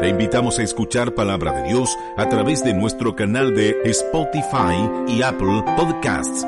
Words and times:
Te 0.00 0.08
invitamos 0.08 0.60
a 0.60 0.62
escuchar 0.62 1.12
Palabra 1.16 1.50
de 1.50 1.70
Dios 1.70 1.98
a 2.16 2.28
través 2.28 2.62
de 2.62 2.72
nuestro 2.72 3.16
canal 3.16 3.56
de 3.56 3.74
Spotify 3.86 4.88
y 5.08 5.22
Apple 5.22 5.64
Podcasts. 5.76 6.46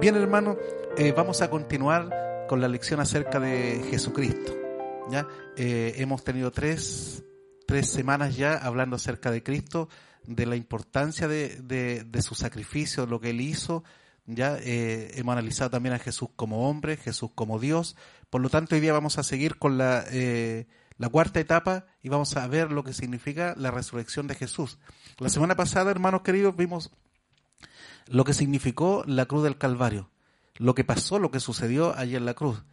Bien, 0.00 0.16
hermano, 0.16 0.56
eh, 0.96 1.12
vamos 1.12 1.40
a 1.40 1.48
continuar 1.50 2.46
con 2.48 2.60
la 2.60 2.66
lección 2.66 2.98
acerca 2.98 3.38
de 3.38 3.80
Jesucristo. 3.90 4.56
¿ya? 5.08 5.28
Eh, 5.56 5.94
hemos 5.98 6.24
tenido 6.24 6.50
tres, 6.50 7.22
tres 7.64 7.88
semanas 7.88 8.36
ya 8.36 8.54
hablando 8.54 8.96
acerca 8.96 9.30
de 9.30 9.44
Cristo, 9.44 9.88
de 10.24 10.46
la 10.46 10.56
importancia 10.56 11.28
de, 11.28 12.22
su 12.22 12.34
sacrificio, 12.34 13.06
lo 13.06 13.20
que 13.20 13.30
él 13.30 13.40
hizo. 13.40 13.84
Ya 14.26 14.58
eh, 14.60 15.12
hemos 15.14 15.32
analizado 15.32 15.70
también 15.70 15.94
a 15.94 16.00
Jesús 16.00 16.30
como 16.34 16.68
hombre, 16.68 16.96
Jesús 16.96 17.30
como 17.36 17.60
Dios. 17.60 17.94
Por 18.30 18.40
lo 18.40 18.50
tanto, 18.50 18.74
hoy 18.74 18.80
día 18.80 18.92
vamos 18.92 19.18
a 19.18 19.22
seguir 19.22 19.58
con 19.58 19.78
la 19.78 20.04
eh, 20.10 20.66
la 20.98 21.08
cuarta 21.08 21.40
etapa 21.40 21.86
y 22.02 22.08
vamos 22.08 22.36
a 22.36 22.46
ver 22.48 22.72
lo 22.72 22.84
que 22.84 22.92
significa 22.92 23.54
la 23.56 23.70
resurrección 23.70 24.26
de 24.26 24.34
Jesús. 24.34 24.78
La 25.18 25.28
semana 25.28 25.56
pasada, 25.56 25.90
hermanos 25.90 26.22
queridos, 26.22 26.56
vimos 26.56 26.90
lo 28.06 28.24
que 28.24 28.34
significó 28.34 29.04
la 29.06 29.26
cruz 29.26 29.44
del 29.44 29.58
Calvario, 29.58 30.10
lo 30.56 30.74
que 30.74 30.84
pasó, 30.84 31.18
lo 31.18 31.30
que 31.30 31.40
sucedió 31.40 31.96
allí 31.96 32.16
en 32.16 32.26
la 32.26 32.34
cruz. 32.34 32.64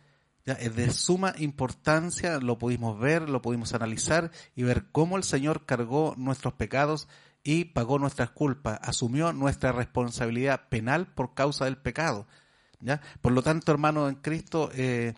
Ya, 0.44 0.54
es 0.54 0.76
de 0.76 0.92
suma 0.92 1.34
importancia, 1.38 2.40
lo 2.40 2.58
pudimos 2.58 3.00
ver, 3.00 3.30
lo 3.30 3.42
pudimos 3.42 3.74
analizar 3.74 4.32
y 4.56 4.64
ver 4.64 4.86
cómo 4.92 5.18
el 5.18 5.24
Señor 5.24 5.66
cargó 5.66 6.14
nuestros 6.18 6.54
pecados 6.54 7.08
y 7.44 7.66
pagó 7.66 8.00
nuestras 8.00 8.32
culpas, 8.32 8.80
asumió 8.82 9.34
nuestra 9.34 9.72
responsabilidad 9.72 10.68
penal 10.70 11.08
por 11.14 11.34
causa 11.36 11.66
del 11.66 11.78
pecado. 11.78 12.28
Por 13.22 13.34
lo 13.34 13.42
tanto, 13.42 13.72
hermanos 13.72 14.10
en 14.10 14.16
Cristo, 14.16 14.70
eh, 14.74 15.16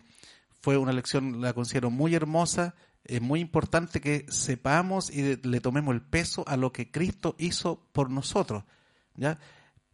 fue 0.60 0.76
una 0.76 0.92
lección, 0.92 1.40
la 1.40 1.52
considero 1.52 1.90
muy 1.90 2.14
hermosa, 2.14 2.74
es 3.04 3.22
muy 3.22 3.40
importante 3.40 4.00
que 4.00 4.26
sepamos 4.28 5.10
y 5.10 5.36
le 5.36 5.60
tomemos 5.60 5.94
el 5.94 6.02
peso 6.02 6.44
a 6.46 6.56
lo 6.56 6.72
que 6.72 6.90
Cristo 6.90 7.36
hizo 7.38 7.88
por 7.92 8.10
nosotros. 8.10 8.64
¿ya? 9.14 9.38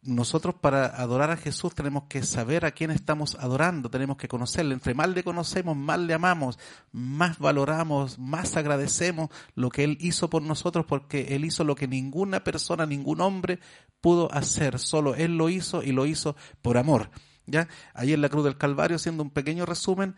Nosotros 0.03 0.57
para 0.57 0.87
adorar 0.87 1.31
a 1.31 1.37
Jesús 1.37 1.75
tenemos 1.75 2.05
que 2.09 2.23
saber 2.25 2.67
a 2.67 2.73
quién 2.73 2.91
estamos 2.91 3.37
adorando, 3.37 3.89
tenemos 3.89 4.17
que 4.17 4.29
conocerle. 4.29 4.75
Entre 4.75 4.95
más 4.95 5.09
le 5.09 5.23
conocemos, 5.23 5.77
más 5.77 5.99
le 5.99 6.13
amamos, 6.13 6.59
más 6.93 7.39
valoramos, 7.39 8.19
más 8.19 8.57
agradecemos 8.57 9.31
lo 9.55 9.71
que 9.71 9.85
Él 9.85 9.97
hizo 10.01 10.29
por 10.29 10.43
nosotros, 10.43 10.85
porque 10.87 11.35
Él 11.37 11.45
hizo 11.45 11.65
lo 11.65 11.75
que 11.75 11.89
ninguna 11.89 12.45
persona, 12.45 12.85
ningún 12.85 13.21
hombre 13.21 13.61
pudo 14.01 14.31
hacer. 14.35 14.79
Solo 14.79 15.15
Él 15.15 15.39
lo 15.39 15.49
hizo 15.49 15.83
y 15.83 15.93
lo 15.93 16.05
hizo 16.05 16.37
por 16.61 16.77
amor. 16.77 17.11
¿ya? 17.47 17.69
Ahí 17.95 18.13
en 18.13 18.21
la 18.21 18.29
cruz 18.29 18.45
del 18.45 18.59
Calvario, 18.59 18.97
haciendo 18.97 19.23
un 19.23 19.31
pequeño 19.31 19.65
resumen, 19.65 20.17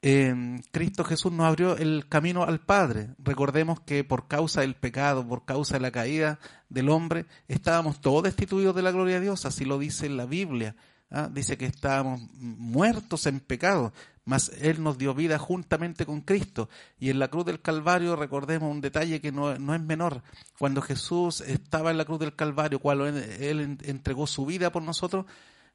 eh, 0.00 0.60
Cristo 0.70 1.02
Jesús 1.02 1.32
nos 1.32 1.46
abrió 1.46 1.76
el 1.76 2.06
camino 2.08 2.44
al 2.44 2.60
Padre. 2.60 3.10
Recordemos 3.18 3.80
que 3.80 4.04
por 4.04 4.28
causa 4.28 4.60
del 4.60 4.76
pecado, 4.76 5.26
por 5.26 5.44
causa 5.44 5.74
de 5.74 5.80
la 5.80 5.90
caída 5.90 6.38
del 6.68 6.88
hombre, 6.88 7.26
estábamos 7.48 8.00
todos 8.00 8.22
destituidos 8.22 8.76
de 8.76 8.82
la 8.82 8.92
gloria 8.92 9.16
de 9.16 9.22
Dios, 9.22 9.44
así 9.44 9.64
lo 9.64 9.78
dice 9.78 10.08
la 10.08 10.26
Biblia. 10.26 10.76
¿ah? 11.10 11.28
Dice 11.32 11.58
que 11.58 11.66
estábamos 11.66 12.20
muertos 12.34 13.26
en 13.26 13.40
pecado, 13.40 13.92
mas 14.24 14.52
Él 14.60 14.84
nos 14.84 14.98
dio 14.98 15.14
vida 15.14 15.36
juntamente 15.36 16.06
con 16.06 16.20
Cristo. 16.20 16.68
Y 17.00 17.10
en 17.10 17.18
la 17.18 17.26
cruz 17.26 17.46
del 17.46 17.60
Calvario 17.60 18.14
recordemos 18.14 18.70
un 18.70 18.80
detalle 18.80 19.20
que 19.20 19.32
no, 19.32 19.58
no 19.58 19.74
es 19.74 19.80
menor. 19.80 20.22
Cuando 20.60 20.80
Jesús 20.80 21.40
estaba 21.40 21.90
en 21.90 21.98
la 21.98 22.04
cruz 22.04 22.20
del 22.20 22.36
Calvario, 22.36 22.78
cuando 22.78 23.08
Él 23.08 23.78
entregó 23.82 24.28
su 24.28 24.46
vida 24.46 24.70
por 24.70 24.82
nosotros, 24.84 25.26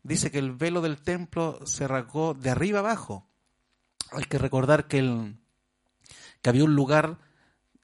dice 0.01 0.31
que 0.31 0.39
el 0.39 0.53
velo 0.53 0.81
del 0.81 1.01
templo 1.01 1.59
se 1.65 1.89
rasgó 1.89 2.33
de 2.33 2.51
arriba 2.51 2.79
abajo 2.79 3.27
hay 4.15 4.25
que 4.25 4.37
recordar 4.37 4.87
que, 4.87 4.99
el, 4.99 5.37
que 6.41 6.49
había 6.49 6.63
un 6.63 6.75
lugar, 6.75 7.19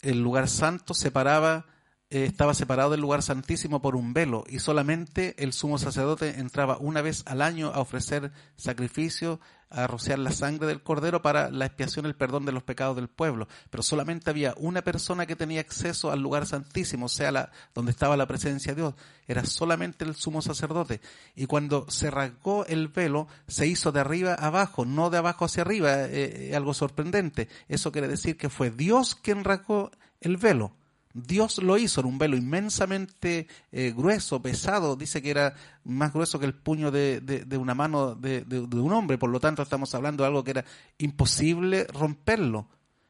el 0.02 0.22
lugar 0.22 0.48
santo 0.48 0.94
separaba, 0.94 1.66
eh, 2.12 2.26
estaba 2.26 2.56
separado 2.56 2.90
del 2.90 3.02
lugar 3.02 3.22
santísimo 3.22 3.84
por 3.84 3.96
un 3.96 4.14
velo 4.14 4.44
y 4.50 4.58
solamente 4.58 5.36
el 5.38 5.54
sumo 5.54 5.78
sacerdote 5.78 6.40
entraba 6.40 6.80
una 6.80 7.04
vez 7.04 7.24
al 7.28 7.44
año 7.44 7.68
a 7.68 7.82
ofrecer 7.82 8.32
sacrificio, 8.56 9.40
a 9.70 9.86
rociar 9.86 10.18
la 10.18 10.32
sangre 10.32 10.66
del 10.66 10.82
cordero 10.82 11.22
para 11.22 11.52
la 11.52 11.68
expiación 11.68 12.06
y 12.06 12.10
el 12.10 12.16
perdón 12.16 12.46
de 12.46 12.52
los 12.52 12.64
pecados 12.64 12.96
del 12.96 13.10
pueblo. 13.10 13.48
Pero 13.70 13.84
solamente 13.84 14.32
había 14.32 14.56
una 14.58 14.82
persona 14.82 15.28
que 15.28 15.36
tenía 15.36 15.62
acceso 15.62 16.12
al 16.12 16.20
lugar 16.20 16.48
santísimo, 16.48 17.06
o 17.06 17.10
sea, 17.10 17.32
la, 17.32 17.52
donde 17.76 17.92
estaba 17.92 18.18
la 18.18 18.26
presencia 18.26 18.74
de 18.74 18.82
Dios. 18.82 18.96
Era 19.28 19.46
solamente 19.46 20.04
el 20.04 20.16
sumo 20.16 20.42
sacerdote. 20.42 21.02
Y 21.36 21.46
cuando 21.46 21.86
se 21.92 22.10
rasgó 22.10 22.66
el 22.66 22.88
velo, 22.88 23.28
se 23.48 23.68
hizo 23.68 23.92
de 23.92 24.00
arriba 24.00 24.34
abajo, 24.34 24.84
no 24.84 25.12
de 25.12 25.20
abajo 25.20 25.46
hacia 25.46 25.62
arriba. 25.62 26.06
Eh, 26.06 26.54
algo 26.56 26.74
sorprendente. 26.74 27.50
Eso 27.68 27.92
quiere 27.92 28.08
decir 28.08 28.36
que 28.36 28.50
fue 28.50 28.72
Dios 28.72 29.14
quien 29.14 29.44
rasgó 29.44 29.92
el 30.22 30.38
velo. 30.38 30.74
Dios 31.14 31.58
lo 31.58 31.78
hizo 31.78 32.02
en 32.02 32.08
un 32.08 32.18
velo 32.20 32.38
inmensamente 32.38 33.48
eh, 33.72 33.94
grueso, 33.96 34.42
pesado, 34.42 34.96
dice 34.96 35.22
que 35.22 35.32
era 35.32 35.56
más 35.84 36.14
grueso 36.14 36.40
que 36.40 36.46
el 36.46 36.54
puño 36.54 36.92
de, 36.92 37.46
una 37.60 37.74
mano 37.74 38.14
de, 38.14 38.46
un 38.74 38.94
hombre, 38.94 39.18
por 39.18 39.30
lo 39.30 39.40
tanto 39.40 39.64
estamos 39.64 39.94
hablando 39.96 40.24
de 40.24 40.28
algo 40.28 40.44
que 40.44 40.52
era 40.52 40.66
imposible 41.00 41.86
romperlo, 41.86 42.68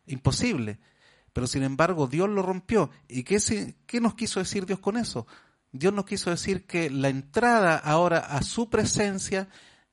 imposible. 0.08 0.80
Pero 1.34 1.46
sin 1.46 1.64
embargo 1.64 2.08
Dios 2.08 2.30
lo 2.30 2.42
rompió. 2.42 2.90
¿Y 3.08 3.24
qué, 3.24 3.76
qué 3.86 4.02
nos 4.02 4.16
quiso 4.16 4.40
decir 4.40 4.66
Dios 4.66 4.80
con 4.80 4.98
eso? 4.98 5.28
Dios 5.72 5.94
nos 5.94 6.06
quiso 6.06 6.30
decir 6.30 6.66
que 6.66 6.90
la 6.90 7.10
entrada 7.10 7.78
ahora 7.78 8.20
a 8.20 8.42
su 8.42 8.70
presencia 8.70 9.50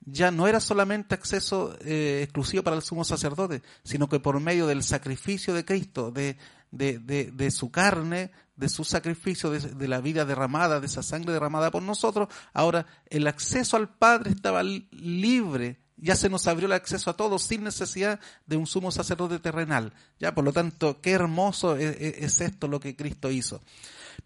ya 0.07 0.31
no 0.31 0.47
era 0.47 0.61
solamente 0.61 1.15
acceso 1.15 1.77
eh, 1.81 2.21
exclusivo 2.23 2.63
para 2.63 2.77
el 2.77 2.83
sumo 2.83 3.05
sacerdote, 3.05 3.63
sino 3.83 4.09
que 4.09 4.21
por 4.21 4.39
medio 4.41 4.67
del 4.67 4.85
sacrificio 4.85 5.53
de 5.53 5.65
Cristo, 5.65 6.13
de, 6.13 6.39
de, 6.77 6.99
de, 6.99 7.51
su 7.51 7.71
carne, 7.71 8.31
de 8.57 8.69
su 8.69 8.85
sacrificio, 8.85 9.51
de, 9.51 9.89
la 9.89 10.01
vida 10.01 10.25
derramada, 10.25 10.81
de 10.81 10.87
esa 10.87 11.03
sangre 11.03 11.33
derramada 11.33 11.71
por 11.71 11.83
nosotros, 11.83 12.29
ahora 12.53 12.87
el 13.11 13.27
acceso 13.27 13.77
al 13.77 13.89
Padre 13.89 14.31
estaba 14.31 14.63
libre, 14.63 15.81
ya 15.97 16.15
se 16.15 16.29
nos 16.29 16.47
abrió 16.47 16.67
el 16.67 16.73
acceso 16.73 17.11
a 17.11 17.17
todos 17.17 17.43
sin 17.43 17.65
necesidad 17.65 18.21
de 18.47 18.57
un 18.57 18.67
sumo 18.67 18.91
sacerdote 18.91 19.39
terrenal. 19.39 19.93
Ya, 20.19 20.35
por 20.35 20.45
lo 20.45 20.53
tanto, 20.53 21.01
qué 21.01 21.13
hermoso 21.13 21.77
es, 21.77 21.97
es 21.99 22.41
esto 22.41 22.69
lo 22.69 22.81
que 22.81 22.97
Cristo 22.97 23.31
hizo. 23.31 23.63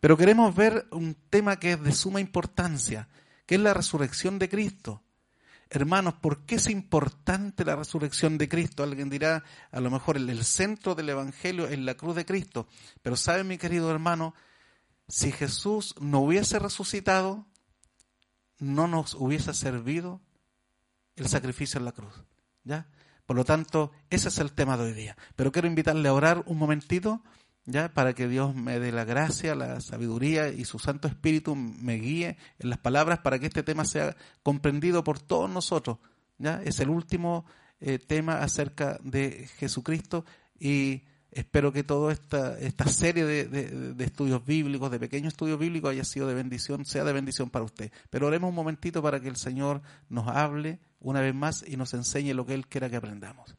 Pero 0.00 0.16
queremos 0.16 0.54
ver 0.54 0.86
un 0.90 1.16
tema 1.30 1.58
que 1.58 1.72
es 1.72 1.82
de 1.82 1.92
suma 1.92 2.20
importancia, 2.20 3.08
que 3.46 3.56
es 3.56 3.60
la 3.60 3.74
resurrección 3.74 4.38
de 4.38 4.48
Cristo. 4.48 5.02
Hermanos, 5.72 6.14
¿por 6.14 6.44
qué 6.46 6.56
es 6.56 6.68
importante 6.68 7.64
la 7.64 7.76
resurrección 7.76 8.38
de 8.38 8.48
Cristo? 8.48 8.82
Alguien 8.82 9.08
dirá, 9.08 9.44
a 9.70 9.80
lo 9.80 9.88
mejor 9.88 10.16
el, 10.16 10.44
centro 10.44 10.96
del 10.96 11.10
Evangelio 11.10 11.68
es 11.68 11.78
la 11.78 11.94
cruz 11.94 12.16
de 12.16 12.26
Cristo. 12.26 12.66
Pero 13.02 13.14
sabe, 13.14 13.44
mi 13.44 13.56
querido 13.56 13.88
hermano, 13.88 14.34
si 15.06 15.30
Jesús 15.30 15.94
no 16.00 16.20
hubiese 16.20 16.58
resucitado, 16.58 17.46
no 18.58 18.88
nos 18.88 19.14
hubiese 19.14 19.54
servido 19.54 20.20
el 21.14 21.28
sacrificio 21.28 21.78
en 21.78 21.84
la 21.84 21.92
cruz. 21.92 22.24
¿Ya? 22.64 22.88
Por 23.24 23.36
lo 23.36 23.44
tanto, 23.44 23.92
ese 24.10 24.26
es 24.26 24.38
el 24.38 24.50
tema 24.50 24.76
de 24.76 24.86
hoy 24.86 24.92
día. 24.92 25.16
Pero 25.36 25.52
quiero 25.52 25.68
invitarle 25.68 26.08
a 26.08 26.14
orar 26.14 26.42
un 26.46 26.58
momentito 26.58 27.22
¿ya? 27.70 27.92
Para 27.92 28.14
que 28.14 28.28
Dios 28.28 28.54
me 28.54 28.78
dé 28.78 28.92
la 28.92 29.04
gracia, 29.04 29.54
la 29.54 29.80
sabiduría 29.80 30.48
y 30.48 30.64
su 30.64 30.78
Santo 30.78 31.08
Espíritu 31.08 31.54
me 31.56 31.94
guíe 31.94 32.36
en 32.58 32.70
las 32.70 32.78
palabras 32.78 33.20
para 33.20 33.38
que 33.38 33.46
este 33.46 33.62
tema 33.62 33.84
sea 33.84 34.16
comprendido 34.42 35.04
por 35.04 35.18
todos 35.18 35.48
nosotros, 35.48 35.98
¿ya? 36.38 36.62
Es 36.64 36.80
el 36.80 36.90
último 36.90 37.44
eh, 37.80 37.98
tema 37.98 38.38
acerca 38.42 38.98
de 39.02 39.48
Jesucristo 39.58 40.24
y 40.58 41.02
espero 41.30 41.72
que 41.72 41.84
toda 41.84 42.12
esta, 42.12 42.58
esta 42.58 42.86
serie 42.88 43.24
de, 43.24 43.46
de, 43.46 43.94
de, 43.94 44.04
estudios 44.04 44.44
bíblicos, 44.44 44.90
de 44.90 44.98
pequeños 44.98 45.32
estudios 45.32 45.58
bíblicos, 45.58 45.90
haya 45.90 46.04
sido 46.04 46.26
de 46.26 46.34
bendición, 46.34 46.84
sea 46.84 47.04
de 47.04 47.12
bendición 47.12 47.50
para 47.50 47.64
usted. 47.64 47.92
Pero 48.10 48.26
oremos 48.26 48.50
un 48.50 48.56
momentito 48.56 49.02
para 49.02 49.20
que 49.20 49.28
el 49.28 49.36
Señor 49.36 49.80
nos 50.08 50.28
hable 50.28 50.80
una 50.98 51.20
vez 51.20 51.34
más 51.34 51.64
y 51.66 51.76
nos 51.76 51.94
enseñe 51.94 52.34
lo 52.34 52.44
que 52.44 52.54
Él 52.54 52.66
quiera 52.66 52.90
que 52.90 52.96
aprendamos. 52.96 53.54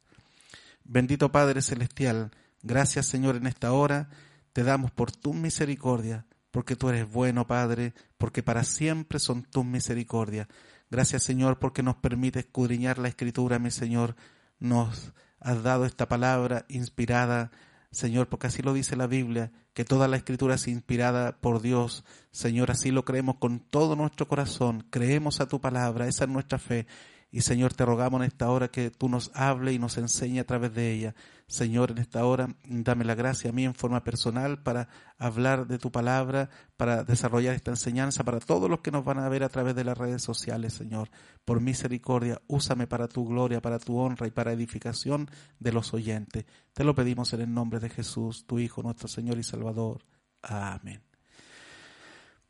Bendito 0.84 1.30
Padre 1.32 1.62
Celestial, 1.62 2.30
Gracias 2.62 3.06
Señor 3.06 3.36
en 3.36 3.46
esta 3.46 3.72
hora, 3.72 4.08
te 4.52 4.62
damos 4.62 4.90
por 4.90 5.10
tu 5.10 5.34
misericordia, 5.34 6.26
porque 6.50 6.76
tú 6.76 6.88
eres 6.88 7.10
bueno 7.10 7.46
Padre, 7.46 7.94
porque 8.18 8.42
para 8.42 8.64
siempre 8.64 9.18
son 9.18 9.42
tus 9.42 9.64
misericordias. 9.64 10.48
Gracias 10.90 11.22
Señor 11.22 11.58
porque 11.58 11.82
nos 11.82 11.96
permite 11.96 12.40
escudriñar 12.40 12.98
la 12.98 13.08
escritura, 13.08 13.58
mi 13.58 13.70
Señor, 13.70 14.14
nos 14.58 15.12
has 15.40 15.62
dado 15.62 15.84
esta 15.84 16.08
palabra 16.08 16.64
inspirada, 16.68 17.50
Señor, 17.90 18.28
porque 18.28 18.46
así 18.46 18.62
lo 18.62 18.72
dice 18.72 18.94
la 18.96 19.06
Biblia, 19.06 19.50
que 19.74 19.84
toda 19.84 20.06
la 20.06 20.16
escritura 20.16 20.54
es 20.54 20.68
inspirada 20.68 21.36
por 21.40 21.60
Dios. 21.60 22.04
Señor, 22.30 22.70
así 22.70 22.90
lo 22.90 23.04
creemos 23.04 23.36
con 23.36 23.58
todo 23.58 23.96
nuestro 23.96 24.28
corazón, 24.28 24.86
creemos 24.90 25.40
a 25.40 25.48
tu 25.48 25.60
palabra, 25.60 26.06
esa 26.06 26.24
es 26.24 26.30
nuestra 26.30 26.58
fe. 26.58 26.86
Y 27.34 27.40
Señor, 27.40 27.72
te 27.72 27.86
rogamos 27.86 28.20
en 28.20 28.26
esta 28.26 28.50
hora 28.50 28.68
que 28.68 28.90
tú 28.90 29.08
nos 29.08 29.30
hable 29.34 29.72
y 29.72 29.78
nos 29.78 29.96
enseñe 29.96 30.38
a 30.40 30.44
través 30.44 30.74
de 30.74 30.92
ella. 30.92 31.14
Señor, 31.46 31.90
en 31.90 31.98
esta 31.98 32.26
hora 32.26 32.54
dame 32.64 33.06
la 33.06 33.14
gracia 33.14 33.48
a 33.48 33.52
mí 33.54 33.64
en 33.64 33.74
forma 33.74 34.04
personal 34.04 34.62
para 34.62 34.88
hablar 35.18 35.66
de 35.66 35.78
tu 35.78 35.90
palabra, 35.90 36.50
para 36.76 37.04
desarrollar 37.04 37.54
esta 37.54 37.70
enseñanza 37.70 38.22
para 38.22 38.38
todos 38.38 38.68
los 38.68 38.80
que 38.80 38.90
nos 38.90 39.02
van 39.02 39.18
a 39.18 39.30
ver 39.30 39.44
a 39.44 39.48
través 39.48 39.74
de 39.74 39.82
las 39.82 39.96
redes 39.96 40.22
sociales, 40.22 40.74
Señor. 40.74 41.08
Por 41.46 41.62
misericordia, 41.62 42.38
úsame 42.48 42.86
para 42.86 43.08
tu 43.08 43.26
gloria, 43.26 43.62
para 43.62 43.78
tu 43.78 43.98
honra 43.98 44.26
y 44.26 44.30
para 44.30 44.52
edificación 44.52 45.30
de 45.58 45.72
los 45.72 45.94
oyentes. 45.94 46.44
Te 46.74 46.84
lo 46.84 46.94
pedimos 46.94 47.32
en 47.32 47.40
el 47.40 47.54
nombre 47.54 47.80
de 47.80 47.88
Jesús, 47.88 48.44
tu 48.46 48.58
Hijo, 48.58 48.82
nuestro 48.82 49.08
Señor 49.08 49.38
y 49.38 49.42
Salvador. 49.42 50.04
Amén. 50.42 51.02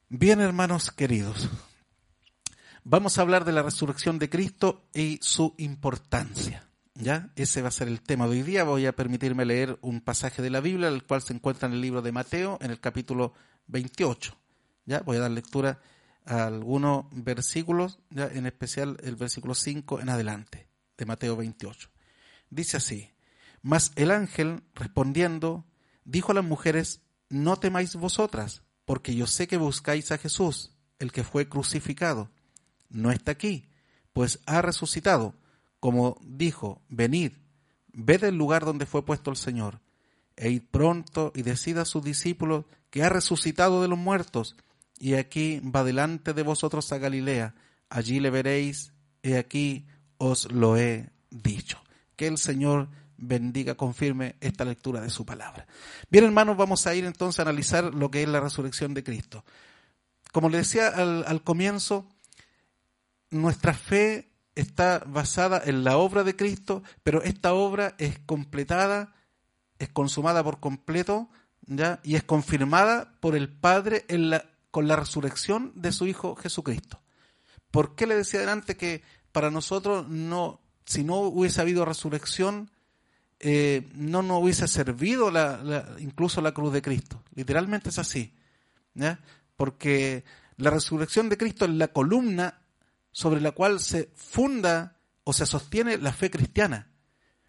Bien, 0.08 0.40
hermanos 0.40 0.90
queridos. 0.90 1.48
Vamos 2.84 3.16
a 3.16 3.22
hablar 3.22 3.44
de 3.44 3.52
la 3.52 3.62
resurrección 3.62 4.18
de 4.18 4.28
Cristo 4.28 4.88
y 4.92 5.20
su 5.22 5.54
importancia. 5.58 6.68
¿Ya? 6.94 7.30
Ese 7.36 7.62
va 7.62 7.68
a 7.68 7.72
ser 7.72 7.86
el 7.86 8.02
tema 8.02 8.26
de 8.26 8.32
hoy 8.32 8.42
día. 8.42 8.64
Voy 8.64 8.86
a 8.86 8.96
permitirme 8.96 9.44
leer 9.44 9.78
un 9.82 10.00
pasaje 10.00 10.42
de 10.42 10.50
la 10.50 10.60
Biblia, 10.60 10.88
el 10.88 11.04
cual 11.04 11.22
se 11.22 11.32
encuentra 11.32 11.68
en 11.68 11.74
el 11.74 11.80
libro 11.80 12.02
de 12.02 12.10
Mateo, 12.10 12.58
en 12.60 12.72
el 12.72 12.80
capítulo 12.80 13.34
28. 13.68 14.36
¿Ya? 14.84 15.00
Voy 15.00 15.16
a 15.16 15.20
dar 15.20 15.30
lectura 15.30 15.80
a 16.24 16.46
algunos 16.46 17.06
versículos, 17.12 18.00
¿ya? 18.10 18.26
en 18.26 18.46
especial 18.46 18.96
el 19.04 19.14
versículo 19.14 19.54
5 19.54 20.00
en 20.00 20.08
adelante, 20.08 20.68
de 20.98 21.06
Mateo 21.06 21.36
28. 21.36 21.88
Dice 22.50 22.78
así, 22.78 23.12
mas 23.62 23.92
el 23.94 24.10
ángel, 24.10 24.64
respondiendo, 24.74 25.64
dijo 26.04 26.32
a 26.32 26.34
las 26.34 26.44
mujeres, 26.44 27.00
no 27.28 27.56
temáis 27.58 27.94
vosotras, 27.94 28.64
porque 28.84 29.14
yo 29.14 29.28
sé 29.28 29.46
que 29.46 29.56
buscáis 29.56 30.10
a 30.10 30.18
Jesús, 30.18 30.72
el 30.98 31.12
que 31.12 31.22
fue 31.22 31.48
crucificado 31.48 32.28
no 32.92 33.10
está 33.10 33.32
aquí, 33.32 33.64
pues 34.12 34.40
ha 34.46 34.62
resucitado, 34.62 35.34
como 35.80 36.18
dijo, 36.22 36.80
venid, 36.88 37.32
ved 37.92 38.24
el 38.24 38.36
lugar 38.36 38.64
donde 38.64 38.86
fue 38.86 39.04
puesto 39.04 39.30
el 39.30 39.36
Señor, 39.36 39.80
e 40.36 40.50
id 40.50 40.62
pronto 40.70 41.32
y 41.34 41.42
decid 41.42 41.78
a 41.78 41.84
sus 41.84 42.04
discípulos 42.04 42.64
que 42.90 43.02
ha 43.02 43.08
resucitado 43.08 43.82
de 43.82 43.88
los 43.88 43.98
muertos, 43.98 44.56
y 44.98 45.14
aquí 45.14 45.60
va 45.60 45.82
delante 45.82 46.32
de 46.32 46.42
vosotros 46.42 46.92
a 46.92 46.98
Galilea, 46.98 47.54
allí 47.88 48.20
le 48.20 48.30
veréis, 48.30 48.92
y 49.22 49.34
aquí 49.34 49.86
os 50.18 50.50
lo 50.52 50.76
he 50.76 51.10
dicho. 51.30 51.82
Que 52.16 52.26
el 52.26 52.38
Señor 52.38 52.88
bendiga, 53.16 53.74
confirme 53.74 54.36
esta 54.40 54.64
lectura 54.64 55.00
de 55.00 55.10
su 55.10 55.24
palabra. 55.24 55.66
Bien, 56.10 56.24
hermanos, 56.24 56.56
vamos 56.56 56.86
a 56.86 56.94
ir 56.94 57.04
entonces 57.04 57.38
a 57.38 57.42
analizar 57.42 57.94
lo 57.94 58.10
que 58.10 58.22
es 58.22 58.28
la 58.28 58.40
resurrección 58.40 58.94
de 58.94 59.04
Cristo. 59.04 59.44
Como 60.32 60.48
le 60.48 60.58
decía 60.58 60.88
al, 60.88 61.24
al 61.26 61.42
comienzo, 61.42 62.06
nuestra 63.32 63.74
fe 63.74 64.30
está 64.54 65.02
basada 65.06 65.60
en 65.64 65.84
la 65.84 65.96
obra 65.96 66.24
de 66.24 66.36
Cristo, 66.36 66.82
pero 67.02 67.22
esta 67.22 67.54
obra 67.54 67.94
es 67.98 68.18
completada, 68.20 69.14
es 69.78 69.88
consumada 69.88 70.44
por 70.44 70.60
completo, 70.60 71.28
¿ya? 71.62 72.00
y 72.02 72.16
es 72.16 72.22
confirmada 72.22 73.14
por 73.20 73.34
el 73.34 73.48
Padre 73.48 74.04
con 74.70 74.86
la 74.86 74.96
resurrección 74.96 75.72
de 75.74 75.92
su 75.92 76.06
Hijo 76.06 76.36
Jesucristo. 76.36 77.00
¿Por 77.70 77.94
qué 77.94 78.06
le 78.06 78.16
decía 78.16 78.40
adelante 78.40 78.76
que 78.76 79.02
para 79.32 79.50
nosotros 79.50 80.08
no, 80.08 80.60
si 80.84 81.04
no 81.04 81.20
hubiese 81.20 81.60
habido 81.60 81.84
resurrección, 81.84 82.70
eh, 83.40 83.90
no 83.94 84.22
nos 84.22 84.42
hubiese 84.42 84.68
servido 84.68 85.32
incluso 85.98 86.42
la 86.42 86.52
cruz 86.52 86.72
de 86.72 86.82
Cristo? 86.82 87.22
Literalmente 87.34 87.88
es 87.88 87.98
así, 87.98 88.34
¿ya? 88.94 89.20
porque 89.56 90.24
la 90.56 90.70
resurrección 90.70 91.30
de 91.30 91.38
Cristo 91.38 91.64
es 91.64 91.70
la 91.70 91.88
columna 91.88 92.61
sobre 93.12 93.40
la 93.40 93.52
cual 93.52 93.78
se 93.80 94.10
funda 94.16 94.98
o 95.24 95.32
se 95.32 95.46
sostiene 95.46 95.98
la 95.98 96.12
fe 96.12 96.30
cristiana. 96.30 96.92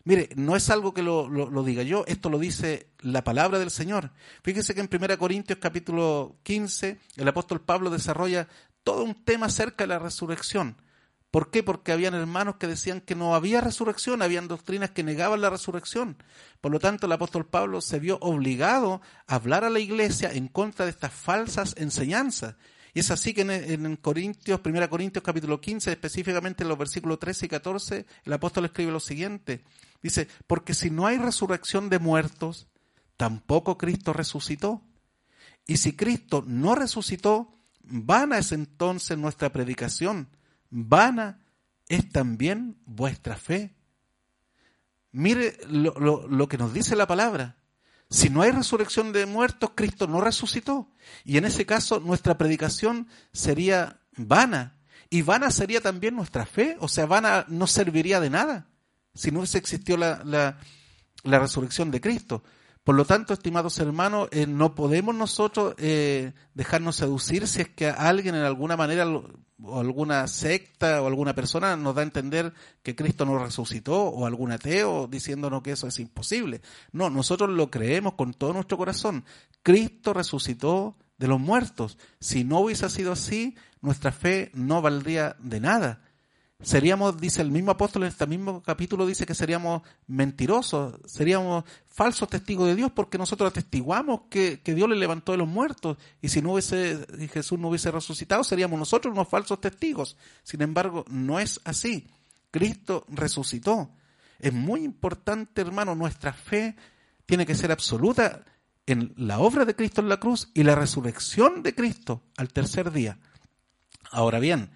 Mire, 0.06 0.30
no 0.36 0.58
es 0.58 0.70
algo 0.70 0.94
que 0.94 1.02
lo, 1.02 1.64
diga 1.64 1.82
yo, 1.84 2.04
esto 2.08 2.30
lo 2.30 2.38
dice 2.38 2.92
la 3.00 3.24
palabra 3.24 3.58
del 3.58 3.72
Señor. 3.72 4.12
Fíjese 4.44 4.76
que 4.76 4.82
en 4.82 4.90
1 4.92 5.18
Corintios 5.18 5.60
capítulo 5.60 6.38
15 6.44 7.00
el 7.16 7.28
apóstol 7.28 7.62
Pablo 7.62 7.90
desarrolla 7.90 8.50
todo 8.84 9.04
un 9.06 9.24
tema 9.24 9.46
acerca 9.46 9.86
de 9.86 9.88
la 9.88 10.00
resurrección. 10.00 10.76
¿Por 11.32 11.50
qué? 11.50 11.64
Porque 11.64 11.94
habían 11.94 12.14
hermanos 12.14 12.58
que 12.58 12.68
decían 12.68 13.02
que 13.02 13.16
no 13.16 13.34
había 13.34 13.62
resurrección, 13.62 14.22
habían 14.22 14.48
doctrinas 14.48 14.92
que 14.92 15.04
negaban 15.04 15.42
la 15.42 15.50
resurrección. 15.50 16.18
Por 16.62 16.72
lo 16.72 16.80
tanto, 16.80 17.08
el 17.08 17.12
apóstol 17.14 17.48
Pablo 17.48 17.82
se 17.82 17.98
vio 17.98 18.20
obligado 18.22 19.02
a 19.26 19.36
hablar 19.36 19.64
a 19.64 19.72
la 19.72 19.80
iglesia 19.80 20.32
en 20.32 20.48
contra 20.48 20.86
de 20.86 20.92
estas 20.92 21.14
falsas 21.14 21.76
enseñanzas. 21.78 22.56
Y 22.94 23.00
es 23.00 23.10
así 23.10 23.34
que 23.34 23.42
en, 23.42 23.96
Corintios, 23.96 24.62
1 24.64 24.90
Corintios 24.90 25.24
capítulo 25.24 25.60
15, 25.60 25.92
específicamente 25.92 26.64
en 26.64 26.70
los 26.70 26.78
versículos 26.78 27.20
13 27.20 27.48
y 27.48 27.50
14, 27.50 28.06
el 28.24 28.34
apóstol 28.34 28.66
escribe 28.66 28.92
lo 28.92 29.00
siguiente. 29.00 29.64
Dice, 30.02 30.28
porque 30.46 30.76
si 30.76 30.92
no 30.92 31.08
hay 31.08 31.18
resurrección 31.18 31.90
de 31.90 31.98
muertos, 31.98 32.68
tampoco 33.18 33.80
Cristo 33.80 34.14
resucitó. 34.14 34.84
Y 35.66 35.78
si 35.78 35.96
Cristo 35.96 36.44
no 36.46 36.76
resucitó, 36.76 37.58
vana 37.82 38.38
es 38.38 38.52
entonces 38.52 39.18
nuestra 39.18 39.52
predicación, 39.52 40.30
vana 40.70 41.40
es 41.88 42.12
también 42.12 42.78
vuestra 42.86 43.38
fe. 43.38 43.74
Mire 45.12 45.58
lo, 45.68 46.28
lo 46.28 46.48
que 46.48 46.58
nos 46.60 46.74
dice 46.74 46.96
la 46.96 47.08
palabra. 47.08 47.58
Si 48.14 48.30
no 48.30 48.44
hay 48.44 48.52
resurrección 48.52 49.12
de 49.12 49.26
muertos, 49.26 49.72
Cristo 49.74 50.06
no 50.06 50.22
resucitó. 50.22 50.88
Y 51.26 51.38
en 51.38 51.46
ese 51.46 51.66
caso 51.66 52.00
nuestra 52.00 52.38
predicación 52.38 53.08
sería 53.32 54.02
vana. 54.16 54.78
Y 55.10 55.24
vana 55.24 55.50
sería 55.50 55.82
también 55.82 56.16
nuestra 56.16 56.46
fe. 56.46 56.78
O 56.80 56.88
sea, 56.88 57.08
vana 57.08 57.44
no 57.48 57.66
serviría 57.66 58.20
de 58.20 58.30
nada 58.30 58.68
si 59.16 59.32
no 59.32 59.40
hubiese 59.40 59.58
existido 59.58 59.98
la, 59.98 60.60
la 61.24 61.40
resurrección 61.40 61.90
de 61.90 62.02
Cristo. 62.02 62.44
Por 62.84 62.96
lo 62.96 63.06
tanto, 63.06 63.34
estimados 63.34 63.80
hermanos, 63.80 64.28
eh, 64.32 64.46
no 64.46 64.76
podemos 64.76 65.16
nosotros 65.16 65.74
eh, 65.78 66.34
dejarnos 66.54 66.98
seducir 66.98 67.48
si 67.48 67.62
es 67.62 67.70
que 67.70 67.88
alguien 67.88 68.36
en 68.36 68.44
alguna 68.44 68.76
manera 68.76 69.08
o 69.08 69.80
alguna 69.80 70.28
secta 70.28 71.02
o 71.02 71.08
alguna 71.08 71.34
persona 71.34 71.78
nos 71.78 71.96
da 71.96 72.02
a 72.02 72.04
entender 72.04 72.54
que 72.82 72.94
Cristo 72.94 73.24
no 73.24 73.40
resucitó 73.40 74.04
o 74.04 74.26
algún 74.26 74.52
ateo 74.52 75.08
diciéndonos 75.08 75.64
que 75.64 75.72
eso 75.72 75.88
es 75.88 75.98
imposible. 76.00 76.62
No, 76.92 77.10
nosotros 77.10 77.50
lo 77.52 77.72
creemos 77.72 78.16
con 78.16 78.34
todo 78.34 78.52
nuestro 78.52 78.78
corazón. 78.78 79.24
Cristo 79.62 80.14
resucitó 80.14 80.98
de 81.18 81.30
los 81.30 81.40
muertos. 81.40 81.98
Si 82.20 82.44
no 82.44 82.60
hubiese 82.60 82.90
sido 82.90 83.14
así, 83.14 83.56
nuestra 83.80 84.12
fe 84.12 84.52
no 84.54 84.82
valdría 84.82 85.38
de 85.40 85.62
nada 85.62 86.03
seríamos, 86.64 87.20
dice 87.20 87.42
el 87.42 87.52
mismo 87.52 87.72
apóstol 87.72 88.04
en 88.04 88.10
este 88.10 88.26
mismo 88.26 88.64
capítulo, 88.64 89.06
dice 89.06 89.26
que 89.26 89.36
seríamos 89.36 89.82
mentirosos, 90.08 90.96
seríamos 91.06 91.64
falsos 91.86 92.28
testigos 92.30 92.68
de 92.68 92.76
Dios 92.76 92.92
porque 92.92 93.18
nosotros 93.18 93.52
atestiguamos 93.52 94.22
que, 94.30 94.62
que 94.62 94.74
Dios 94.74 94.90
le 94.90 94.96
levantó 94.96 95.32
de 95.34 95.38
los 95.38 95.48
muertos 95.48 95.98
y 96.22 96.30
si 96.30 96.42
no 96.42 96.54
hubiese, 96.54 97.06
Jesús 97.32 97.60
no 97.60 97.70
hubiese 97.70 97.92
resucitado, 97.92 98.44
seríamos 98.44 98.80
nosotros 98.80 99.14
unos 99.14 99.28
falsos 99.28 99.62
testigos. 99.62 100.18
Sin 100.44 100.62
embargo, 100.62 101.06
no 101.10 101.40
es 101.40 101.62
así. 101.64 102.08
Cristo 102.52 103.06
resucitó. 103.10 103.90
Es 104.40 104.54
muy 104.54 104.84
importante, 104.84 105.62
hermano, 105.62 105.96
nuestra 105.96 106.34
fe 106.34 106.76
tiene 107.26 107.46
que 107.46 107.56
ser 107.56 107.72
absoluta 107.72 108.44
en 108.86 109.14
la 109.18 109.40
obra 109.40 109.66
de 109.66 109.76
Cristo 109.76 110.02
en 110.02 110.10
la 110.10 110.20
cruz 110.20 110.50
y 110.54 110.64
la 110.64 110.76
resurrección 110.76 111.64
de 111.64 111.74
Cristo 111.74 112.22
al 112.38 112.50
tercer 112.50 112.92
día. 112.92 113.18
Ahora 114.12 114.40
bien, 114.40 114.70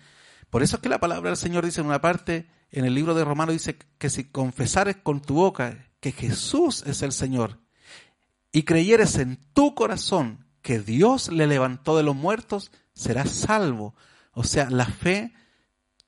por 0.49 0.63
eso 0.63 0.77
es 0.77 0.81
que 0.81 0.89
la 0.89 0.99
palabra 0.99 1.29
del 1.29 1.37
Señor 1.37 1.65
dice 1.65 1.81
en 1.81 1.87
una 1.87 2.01
parte, 2.01 2.47
en 2.71 2.85
el 2.85 2.93
libro 2.93 3.13
de 3.13 3.25
Romanos 3.25 3.53
dice 3.53 3.77
que 3.97 4.09
si 4.09 4.25
confesares 4.25 4.97
con 4.97 5.21
tu 5.21 5.35
boca 5.35 5.87
que 5.99 6.11
Jesús 6.11 6.83
es 6.85 7.01
el 7.01 7.11
Señor 7.11 7.59
y 8.51 8.63
creyeres 8.63 9.17
en 9.17 9.39
tu 9.53 9.75
corazón 9.75 10.45
que 10.61 10.79
Dios 10.79 11.31
le 11.31 11.47
levantó 11.47 11.95
de 11.97 12.03
los 12.03 12.15
muertos, 12.15 12.71
serás 12.93 13.31
salvo. 13.31 13.95
O 14.33 14.43
sea, 14.43 14.69
la 14.69 14.85
fe 14.85 15.33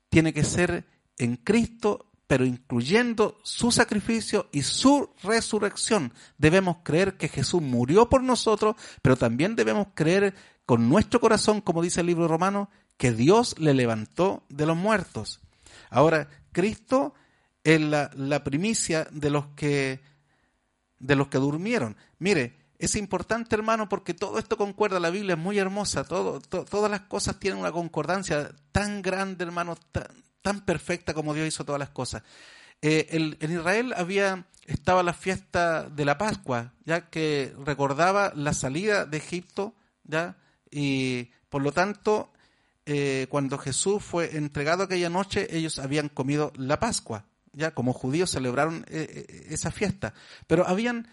tiene 0.09 0.33
que 0.33 0.43
ser 0.43 0.85
en 1.17 1.35
Cristo, 1.37 2.11
pero 2.27 2.45
incluyendo 2.45 3.39
su 3.43 3.71
sacrificio 3.71 4.49
y 4.51 4.63
su 4.63 5.09
resurrección. 5.23 6.13
Debemos 6.37 6.77
creer 6.83 7.17
que 7.17 7.27
Jesús 7.27 7.61
murió 7.61 8.09
por 8.09 8.23
nosotros, 8.23 8.75
pero 9.01 9.15
también 9.15 9.55
debemos 9.55 9.87
creer 9.93 10.35
con 10.65 10.89
nuestro 10.89 11.19
corazón, 11.19 11.61
como 11.61 11.81
dice 11.81 12.01
el 12.01 12.07
libro 12.07 12.27
romano, 12.27 12.69
que 12.99 13.13
Dios 13.13 13.57
le 13.57 13.73
levantó 13.73 14.43
de 14.49 14.65
los 14.65 14.75
muertos. 14.75 15.39
Ahora, 15.89 16.27
Cristo 16.51 17.13
es 17.63 17.79
la, 17.79 18.43
primicia 18.43 19.07
de 19.09 19.29
los 19.29 19.47
que 19.55 20.01
de 20.99 21.15
los 21.15 21.29
que 21.29 21.37
durmieron. 21.37 21.95
Mire, 22.17 22.57
es 22.77 22.97
importante, 22.97 23.55
hermano, 23.55 23.87
porque 23.87 24.13
todo 24.13 24.37
esto 24.37 24.57
concuerda, 24.57 24.99
la 24.99 25.11
Biblia 25.11 25.35
es 25.35 25.39
muy 25.39 25.57
hermosa, 25.57 26.03
todas 26.03 26.91
las 26.91 27.01
cosas 27.01 27.39
tienen 27.39 27.61
una 27.61 27.71
concordancia 27.71 28.51
tan 28.73 29.01
grande, 29.01 29.45
hermano, 29.45 29.77
tan, 29.93 30.07
tan 30.41 30.65
perfecta 30.65 31.13
como 31.13 31.33
Dios 31.33 31.47
hizo 31.47 31.63
todas 31.63 31.79
las 31.79 31.91
cosas. 31.91 32.21
Eh, 32.81 33.07
en 33.39 33.51
Israel 33.51 33.93
había 33.95 34.45
estaba 34.65 35.03
la 35.03 35.13
fiesta 35.13 35.89
de 35.89 36.03
la 36.03 36.17
Pascua, 36.17 36.73
ya 36.83 37.09
que 37.09 37.55
recordaba 37.63 38.33
la 38.35 38.53
salida 38.53 39.05
de 39.05 39.17
Egipto, 39.17 39.73
ya 40.03 40.35
y 40.69 41.31
por 41.47 41.61
lo 41.61 41.71
tanto 41.71 42.33
eh, 42.91 43.27
cuando 43.29 43.59
Jesús 43.59 44.03
fue 44.03 44.35
entregado 44.35 44.81
aquella 44.81 45.11
noche 45.11 45.47
ellos 45.55 45.77
habían 45.77 46.09
comido 46.09 46.51
la 46.55 46.79
Pascua, 46.79 47.25
ya 47.53 47.69
como 47.75 47.93
judíos 47.93 48.31
celebraron 48.31 48.83
eh, 48.89 49.45
esa 49.49 49.69
fiesta, 49.69 50.15
pero 50.47 50.67
habían 50.67 51.07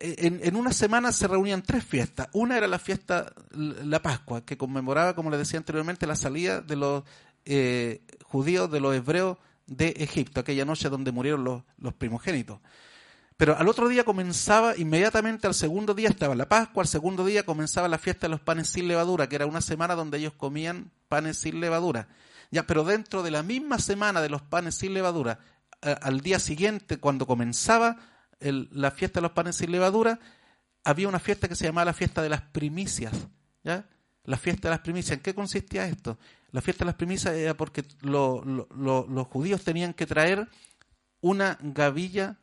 en, 0.00 0.56
una 0.56 0.72
semana 0.72 1.12
se 1.12 1.28
reunían 1.28 1.62
tres 1.62 1.84
fiestas. 1.84 2.28
Una 2.32 2.58
era 2.58 2.66
la 2.66 2.80
fiesta, 2.80 3.32
la 3.52 4.02
Pascua, 4.02 4.44
que 4.44 4.58
conmemoraba, 4.58 5.14
como 5.14 5.30
les 5.30 5.38
decía 5.38 5.58
anteriormente, 5.58 6.06
la 6.06 6.16
salida 6.16 6.60
de 6.60 6.76
los 6.76 7.04
judíos, 8.24 8.70
de 8.70 8.80
los 8.80 8.94
hebreos 8.94 9.38
de 9.66 9.94
Egipto, 9.98 10.40
aquella 10.40 10.64
noche 10.64 10.88
donde 10.88 11.12
murieron 11.12 11.44
los, 11.44 11.94
primogénitos. 11.94 12.58
Pero 13.36 13.56
al 13.58 13.68
otro 13.68 13.88
día 13.88 14.04
comenzaba, 14.04 14.76
inmediatamente 14.76 15.46
al 15.46 15.54
segundo 15.54 15.92
día 15.92 16.08
estaba 16.08 16.34
la 16.34 16.48
Pascua, 16.48 16.82
al 16.82 16.88
segundo 16.88 17.24
día 17.24 17.44
comenzaba 17.44 17.86
la 17.86 17.98
fiesta 17.98 18.26
de 18.26 18.30
los 18.30 18.40
panes 18.40 18.68
sin 18.68 18.88
levadura, 18.88 19.28
que 19.28 19.36
era 19.36 19.46
una 19.46 19.60
semana 19.60 19.94
donde 19.94 20.18
ellos 20.18 20.32
comían 20.32 20.90
panes 21.08 21.36
sin 21.36 21.60
levadura. 21.60 22.08
Ya, 22.50 22.66
pero 22.66 22.84
dentro 22.84 23.22
de 23.22 23.30
la 23.30 23.42
misma 23.42 23.78
semana 23.78 24.22
de 24.22 24.30
los 24.30 24.40
panes 24.40 24.76
sin 24.76 24.94
levadura, 24.94 25.40
al 25.82 26.20
día 26.20 26.38
siguiente, 26.38 26.96
cuando 26.98 27.26
comenzaba 27.26 27.98
la 28.40 28.90
fiesta 28.90 29.20
de 29.20 29.22
los 29.22 29.32
panes 29.32 29.56
sin 29.56 29.70
levadura, 29.70 30.18
había 30.84 31.08
una 31.08 31.18
fiesta 31.18 31.48
que 31.48 31.56
se 31.56 31.64
llamaba 31.64 31.86
la 31.86 31.92
fiesta 31.92 32.22
de 32.22 32.30
las 32.30 32.40
primicias. 32.40 33.12
¿ya? 33.62 33.86
La 34.24 34.38
fiesta 34.38 34.68
de 34.68 34.74
las 34.76 34.80
primicias. 34.80 35.18
¿En 35.18 35.22
qué 35.22 35.34
consistía 35.34 35.86
esto? 35.86 36.18
La 36.52 36.62
fiesta 36.62 36.84
de 36.84 36.86
las 36.86 36.94
primicias 36.94 37.34
era 37.34 37.54
porque 37.54 37.84
los 38.00 39.26
judíos 39.28 39.62
tenían 39.62 39.92
que 39.92 40.06
traer 40.06 40.48
una 41.20 41.58
gavilla 41.60 42.38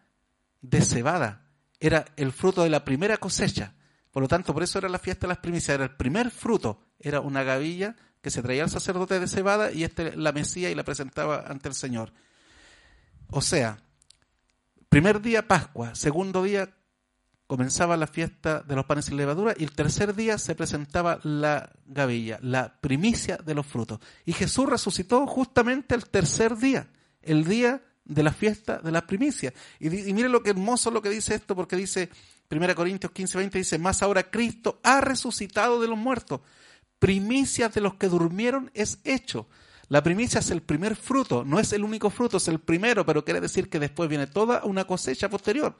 de 0.63 0.81
cebada. 0.81 1.45
Era 1.79 2.05
el 2.15 2.31
fruto 2.31 2.63
de 2.63 2.71
la 2.71 2.83
primera 2.83 3.17
cosecha. 3.17 3.75
Por 4.09 4.23
lo 4.23 4.27
tanto, 4.27 4.53
por 4.53 4.63
eso 4.63 4.79
era 4.79 4.89
la 4.89 4.97
fiesta 4.97 5.27
de 5.27 5.33
las 5.33 5.37
primicias. 5.37 5.75
Era 5.75 5.83
el 5.83 5.95
primer 5.95 6.31
fruto. 6.31 6.79
Era 6.99 7.19
una 7.19 7.43
gavilla 7.43 7.95
que 8.21 8.31
se 8.31 8.41
traía 8.41 8.63
al 8.63 8.69
sacerdote 8.69 9.19
de 9.19 9.27
cebada 9.27 9.71
y 9.71 9.83
este 9.83 10.15
la 10.15 10.31
mesía 10.31 10.71
y 10.71 10.75
la 10.75 10.83
presentaba 10.83 11.43
ante 11.45 11.67
el 11.67 11.75
Señor. 11.75 12.13
O 13.27 13.41
sea, 13.41 13.83
primer 14.87 15.21
día 15.21 15.47
Pascua, 15.47 15.93
segundo 15.93 16.41
día 16.43 16.73
comenzaba 17.47 17.97
la 17.97 18.07
fiesta 18.07 18.61
de 18.61 18.75
los 18.75 18.85
panes 18.85 19.05
sin 19.05 19.17
levadura 19.17 19.53
y 19.57 19.63
el 19.63 19.73
tercer 19.73 20.15
día 20.15 20.37
se 20.37 20.55
presentaba 20.55 21.19
la 21.23 21.69
gavilla, 21.85 22.39
la 22.41 22.79
primicia 22.79 23.37
de 23.37 23.55
los 23.55 23.65
frutos. 23.65 23.99
Y 24.23 24.31
Jesús 24.31 24.69
resucitó 24.69 25.27
justamente 25.27 25.93
el 25.95 26.05
tercer 26.05 26.55
día, 26.55 26.87
el 27.21 27.43
día 27.43 27.81
de 28.05 28.23
la 28.23 28.31
fiesta 28.31 28.79
de 28.79 28.91
las 28.91 29.03
primicias. 29.03 29.53
Y, 29.79 29.89
mire 29.89 30.29
lo 30.29 30.43
que 30.43 30.51
hermoso 30.51 30.91
lo 30.91 31.01
que 31.01 31.09
dice 31.09 31.35
esto, 31.35 31.55
porque 31.55 31.75
dice 31.75 32.09
1 32.49 32.75
Corintios 32.75 33.11
15, 33.11 33.37
20, 33.37 33.57
dice, 33.57 33.77
más 33.77 34.01
ahora 34.01 34.29
Cristo 34.29 34.79
ha 34.83 35.01
resucitado 35.01 35.81
de 35.81 35.87
los 35.87 35.97
muertos. 35.97 36.41
Primicias 36.99 37.73
de 37.73 37.81
los 37.81 37.95
que 37.95 38.07
durmieron 38.07 38.71
es 38.73 38.99
hecho. 39.03 39.47
La 39.89 40.01
primicia 40.01 40.39
es 40.39 40.49
el 40.49 40.61
primer 40.61 40.95
fruto, 40.95 41.43
no 41.43 41.59
es 41.59 41.73
el 41.73 41.83
único 41.83 42.09
fruto, 42.09 42.37
es 42.37 42.47
el 42.47 42.59
primero, 42.59 43.05
pero 43.05 43.25
quiere 43.25 43.41
decir 43.41 43.69
que 43.69 43.79
después 43.79 44.09
viene 44.09 44.27
toda 44.27 44.63
una 44.63 44.85
cosecha 44.85 45.29
posterior. 45.29 45.77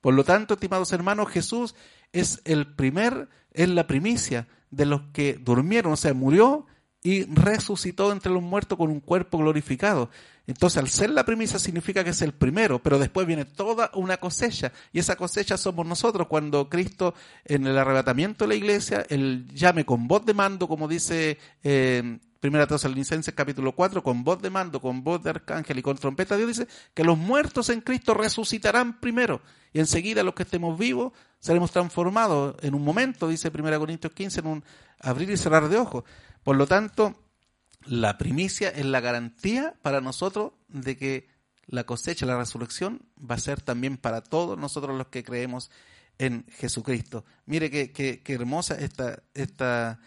Por 0.00 0.14
lo 0.14 0.24
tanto, 0.24 0.54
estimados 0.54 0.92
hermanos, 0.92 1.30
Jesús 1.30 1.74
es 2.12 2.40
el 2.44 2.74
primer, 2.74 3.28
es 3.52 3.68
la 3.68 3.86
primicia 3.86 4.48
de 4.70 4.86
los 4.86 5.02
que 5.12 5.34
durmieron, 5.34 5.92
o 5.92 5.96
sea, 5.96 6.14
murió 6.14 6.66
y 7.02 7.24
resucitó 7.24 8.12
entre 8.12 8.32
los 8.32 8.42
muertos 8.42 8.78
con 8.78 8.90
un 8.90 9.00
cuerpo 9.00 9.38
glorificado. 9.38 10.08
Entonces, 10.46 10.78
al 10.78 10.88
ser 10.88 11.10
la 11.10 11.24
primicia 11.24 11.58
significa 11.58 12.02
que 12.04 12.10
es 12.10 12.22
el 12.22 12.32
primero, 12.32 12.80
pero 12.80 12.98
después 12.98 13.26
viene 13.26 13.44
toda 13.44 13.90
una 13.94 14.16
cosecha, 14.16 14.72
y 14.92 14.98
esa 14.98 15.16
cosecha 15.16 15.56
somos 15.56 15.86
nosotros 15.86 16.26
cuando 16.28 16.68
Cristo 16.68 17.14
en 17.44 17.66
el 17.66 17.78
arrebatamiento 17.78 18.44
de 18.44 18.48
la 18.48 18.54
iglesia, 18.54 19.06
él 19.08 19.48
llame 19.52 19.84
con 19.84 20.08
voz 20.08 20.24
de 20.24 20.34
mando, 20.34 20.68
como 20.68 20.88
dice 20.88 21.38
eh, 21.62 22.18
Primera 22.40 22.66
Tesalonicenses 22.66 23.34
capítulo 23.34 23.70
4, 23.70 24.02
con 24.02 24.24
voz 24.24 24.42
de 24.42 24.50
mando, 24.50 24.80
con 24.80 25.04
voz 25.04 25.22
de 25.22 25.30
arcángel 25.30 25.78
y 25.78 25.82
con 25.82 25.96
trompeta, 25.96 26.36
Dios 26.36 26.48
dice 26.48 26.66
que 26.92 27.04
los 27.04 27.16
muertos 27.16 27.68
en 27.68 27.80
Cristo 27.80 28.14
resucitarán 28.14 28.98
primero 28.98 29.40
y 29.72 29.78
enseguida 29.78 30.24
los 30.24 30.34
que 30.34 30.42
estemos 30.42 30.76
vivos 30.76 31.12
seremos 31.38 31.70
transformados 31.70 32.56
en 32.62 32.74
un 32.74 32.84
momento, 32.84 33.28
dice 33.28 33.52
Primera 33.52 33.78
Corintios 33.78 34.12
15, 34.12 34.40
en 34.40 34.46
un 34.46 34.64
abrir 34.98 35.30
y 35.30 35.36
cerrar 35.36 35.68
de 35.68 35.76
ojos. 35.76 36.02
Por 36.42 36.56
lo 36.56 36.66
tanto, 36.66 37.14
la 37.84 38.18
primicia 38.18 38.68
es 38.68 38.84
la 38.84 39.00
garantía 39.00 39.74
para 39.82 40.00
nosotros 40.00 40.52
de 40.68 40.96
que 40.96 41.28
la 41.66 41.84
cosecha, 41.84 42.26
la 42.26 42.38
resurrección 42.38 43.02
va 43.18 43.36
a 43.36 43.38
ser 43.38 43.60
también 43.60 43.96
para 43.96 44.22
todos 44.22 44.58
nosotros 44.58 44.96
los 44.96 45.08
que 45.08 45.24
creemos 45.24 45.70
en 46.18 46.44
Jesucristo. 46.58 47.24
Mire 47.46 47.70
qué, 47.70 47.92
qué, 47.92 48.22
qué 48.22 48.34
hermosa 48.34 48.74
esta, 48.74 49.22
esta, 49.34 50.00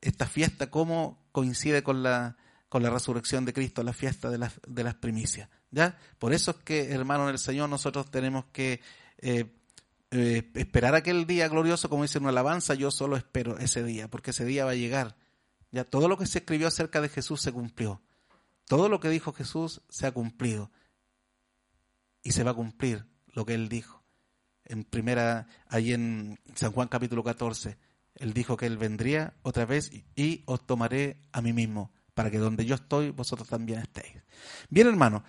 esta 0.00 0.26
fiesta, 0.26 0.70
cómo 0.70 1.24
coincide 1.32 1.82
con 1.82 2.02
la, 2.02 2.36
con 2.68 2.82
la 2.82 2.90
resurrección 2.90 3.44
de 3.44 3.52
Cristo, 3.52 3.82
la 3.82 3.92
fiesta 3.92 4.30
de 4.30 4.38
las, 4.38 4.60
de 4.66 4.84
las 4.84 4.94
primicias. 4.94 5.48
¿ya? 5.70 5.98
Por 6.18 6.32
eso 6.32 6.52
es 6.52 6.56
que, 6.58 6.90
hermano, 6.92 7.24
en 7.24 7.30
el 7.30 7.38
Señor 7.38 7.68
nosotros 7.68 8.10
tenemos 8.10 8.46
que 8.52 8.80
eh, 9.18 9.46
eh, 10.10 10.50
esperar 10.54 10.94
aquel 10.94 11.26
día 11.26 11.48
glorioso, 11.48 11.88
como 11.88 12.02
dice 12.02 12.18
una 12.18 12.30
alabanza, 12.30 12.74
yo 12.74 12.90
solo 12.90 13.16
espero 13.16 13.58
ese 13.58 13.82
día, 13.82 14.08
porque 14.08 14.30
ese 14.30 14.44
día 14.44 14.64
va 14.64 14.72
a 14.72 14.74
llegar. 14.74 15.16
Ya 15.72 15.84
todo 15.84 16.08
lo 16.08 16.16
que 16.16 16.26
se 16.26 16.38
escribió 16.38 16.68
acerca 16.68 17.00
de 17.00 17.08
Jesús 17.08 17.40
se 17.40 17.52
cumplió. 17.52 18.00
Todo 18.66 18.88
lo 18.88 19.00
que 19.00 19.08
dijo 19.08 19.32
Jesús 19.32 19.82
se 19.88 20.06
ha 20.06 20.12
cumplido. 20.12 20.70
Y 22.22 22.32
se 22.32 22.44
va 22.44 22.52
a 22.52 22.54
cumplir 22.54 23.06
lo 23.28 23.44
que 23.44 23.54
él 23.54 23.68
dijo. 23.68 24.04
En 24.64 24.84
primera, 24.84 25.48
ahí 25.68 25.92
en 25.92 26.38
San 26.54 26.70
Juan 26.70 26.86
capítulo 26.86 27.24
14 27.24 27.76
él 28.16 28.32
dijo 28.32 28.56
que 28.56 28.66
Él 28.66 28.78
vendría 28.78 29.34
otra 29.42 29.64
vez 29.64 29.90
y, 30.14 30.42
os 30.46 30.66
tomaré 30.66 31.18
a 31.32 31.40
mí 31.40 31.52
mismo, 31.52 31.92
para 32.14 32.30
que 32.30 32.38
donde 32.38 32.64
yo 32.64 32.74
estoy, 32.74 33.10
vosotros 33.10 33.48
también 33.48 33.80
estéis. 33.80 34.22
Bien, 34.68 34.86
hermano, 34.86 35.24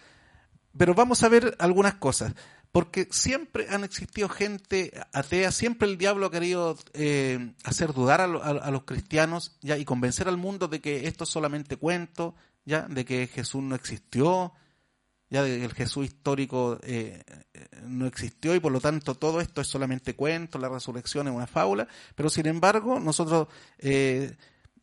pero 0.78 0.94
vamos 0.94 1.24
a 1.24 1.30
ver 1.30 1.56
algunas 1.60 1.96
cosas, 1.96 2.34
porque 2.74 3.08
siempre 3.12 3.68
han 3.70 3.84
existido 3.84 4.28
gente 4.28 4.92
atea, 5.14 5.52
siempre 5.52 5.88
el 5.88 6.00
diablo 6.00 6.26
ha 6.26 6.32
querido 6.32 6.76
eh, 6.94 7.54
hacer 7.64 7.94
dudar 7.94 8.20
a, 8.20 8.28
los 8.72 8.84
cristianos 8.84 9.56
ya 9.62 9.78
y 9.78 9.86
convencer 9.86 10.28
al 10.28 10.38
mundo 10.38 10.68
de 10.68 10.82
que 10.82 11.08
esto 11.08 11.24
es 11.24 11.30
solamente 11.30 11.78
cuento, 11.78 12.34
ya 12.66 12.82
de 12.88 13.06
que 13.06 13.28
Jesús 13.28 13.62
no 13.62 13.76
existió, 13.76 14.54
ya 15.30 15.46
el 15.46 15.72
Jesús 15.74 16.06
histórico 16.06 16.80
eh, 16.82 17.24
no 17.84 18.08
existió 18.08 18.56
y 18.56 18.60
por 18.60 18.72
lo 18.72 18.82
tanto 18.82 19.14
todo 19.14 19.40
esto 19.40 19.62
es 19.62 19.68
solamente 19.68 20.16
cuento, 20.16 20.58
la 20.58 20.70
resurrección 20.70 21.28
es 21.28 21.34
una 21.36 21.46
fábula, 21.46 21.88
pero 22.16 22.28
sin 22.28 22.48
embargo 22.48 23.00
nosotros 23.00 23.50
eh, 23.78 24.36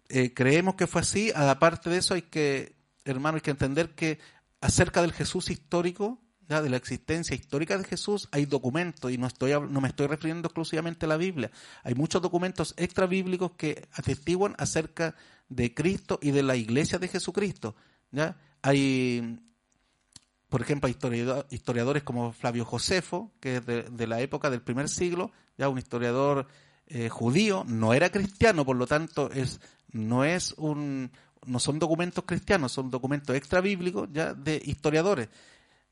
eh, 0.09 0.33
creemos 0.33 0.77
que 0.77 0.87
fue 0.87 1.01
así, 1.01 1.33
aparte 1.35 1.91
de 1.91 1.99
eso 1.99 2.15
hay 2.15 2.23
que, 2.23 2.77
hermano, 3.05 3.35
hay 3.35 3.43
que 3.43 3.51
entender 3.51 3.97
que 3.97 4.21
acerca 4.61 5.03
del 5.03 5.13
Jesús 5.13 5.51
histórico, 5.51 6.21
de 6.51 6.69
la 6.69 6.77
existencia 6.77 7.37
histórica 7.37 7.79
de 7.79 7.85
Jesús, 7.85 8.29
hay 8.33 8.47
documentos, 8.47 9.13
y 9.13 9.19
no, 9.19 9.29
estoy, 9.29 9.53
no 9.53 9.81
me 9.81 9.89
estoy 9.89 10.09
refiriendo 10.09 10.49
exclusivamente 10.49 11.07
a 11.07 11.09
la 11.09 11.17
Biblia, 11.17 11.53
hay 11.85 11.95
muchos 11.95 12.21
documentos 12.21 12.75
extra 12.77 13.07
bíblicos 13.07 13.53
que 13.53 13.89
atestiguan 13.93 14.57
acerca 14.59 15.15
de 15.49 15.73
Cristo 15.73 16.19
y 16.21 16.33
de 16.33 16.43
la 16.43 16.57
iglesia 16.57 16.99
de 16.99 17.09
Jesucristo. 17.09 17.77
¿ya? 18.11 18.37
Hay 18.63 19.39
por 20.51 20.63
ejemplo, 20.63 20.89
historiadores 20.89 22.03
como 22.03 22.33
Flavio 22.33 22.65
Josefo, 22.65 23.31
que 23.39 23.59
es 23.59 23.67
de, 23.67 24.07
la 24.09 24.21
época 24.21 24.51
del 24.51 24.61
primer 24.61 24.89
siglo, 24.89 25.31
ya 25.57 25.69
un 25.69 25.79
historiador 25.79 26.49
eh, 26.89 27.09
judío, 27.09 27.65
no 27.69 27.95
era 27.95 28.11
cristiano, 28.11 28.67
por 28.67 28.77
lo 28.77 28.89
tanto 28.89 29.31
es 29.31 29.61
no 29.93 30.25
es 30.25 30.53
un 30.59 31.13
no 31.47 31.61
son 31.61 31.79
documentos 31.79 32.25
cristianos, 32.27 32.73
son 32.73 32.91
documentos 32.91 33.35
extra 33.37 33.61
bíblicos 33.61 34.09
ya 34.13 34.35
de 34.35 34.61
historiadores. 34.65 35.29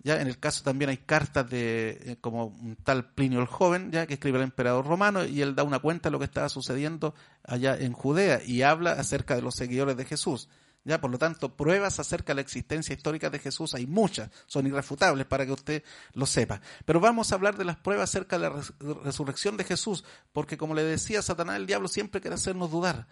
Ya 0.00 0.21
en 0.21 0.28
el 0.28 0.38
caso 0.38 0.62
también 0.62 0.90
hay 0.90 0.99
cartas 0.99 1.50
de 1.50 2.00
eh, 2.05 2.17
como 2.21 2.47
un 2.47 2.76
tal 2.76 3.11
Plinio 3.12 3.40
el 3.40 3.47
joven, 3.47 3.90
ya 3.90 4.07
que 4.07 4.14
escribe 4.14 4.38
el 4.38 4.45
emperador 4.45 4.87
romano 4.87 5.25
y 5.25 5.43
él 5.43 5.57
da 5.57 5.64
una 5.64 5.81
cuenta 5.81 6.09
de 6.09 6.12
lo 6.12 6.19
que 6.19 6.25
estaba 6.25 6.49
sucediendo 6.49 7.14
allá 7.43 7.76
en 7.76 7.93
Judea 7.93 8.40
y 8.45 8.62
habla 8.62 8.93
acerca 8.93 9.35
de 9.35 9.43
los 9.43 9.57
seguidores 9.57 9.97
de 9.97 10.05
Jesús. 10.05 10.49
¿Ya? 10.85 11.00
Por 11.00 11.11
lo 11.11 11.19
tanto, 11.19 11.55
pruebas 11.55 11.99
acerca 11.99 12.31
de 12.33 12.37
la 12.37 12.40
existencia 12.40 12.95
histórica 12.95 13.28
de 13.28 13.40
Jesús 13.40 13.75
hay 13.75 13.87
muchas, 13.87 14.31
son 14.47 14.67
irrefutables 14.67 15.26
para 15.26 15.45
que 15.45 15.52
usted 15.52 15.83
lo 16.14 16.25
sepa. 16.25 16.61
Pero 16.87 17.00
vamos 17.00 17.31
a 17.31 17.35
hablar 17.35 17.59
de 17.59 17.64
las 17.64 17.76
pruebas 17.76 18.09
acerca 18.09 18.38
de 18.38 18.49
la 18.49 18.62
resurrección 19.05 19.57
de 19.57 19.64
Jesús, 19.64 20.05
porque 20.33 20.57
como 20.57 20.75
le 20.75 20.85
decía 20.85 21.21
Satanás, 21.21 21.57
el 21.57 21.67
diablo 21.67 21.88
siempre 21.88 22.21
quiere 22.21 22.37
hacernos 22.37 22.71
dudar. 22.71 23.07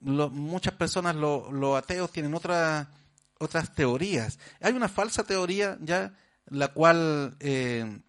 muchas 0.00 0.74
personas, 0.74 1.16
los 1.16 1.78
ateos, 1.78 2.10
tienen 2.10 2.34
otras 3.38 3.74
teorías. 3.74 4.38
Hay 4.60 4.74
una 4.74 4.88
falsa 4.88 5.24
teoría 5.24 5.78
ya, 5.80 6.14
la 6.46 6.68
cual 6.68 7.36
eh, 7.40 8.00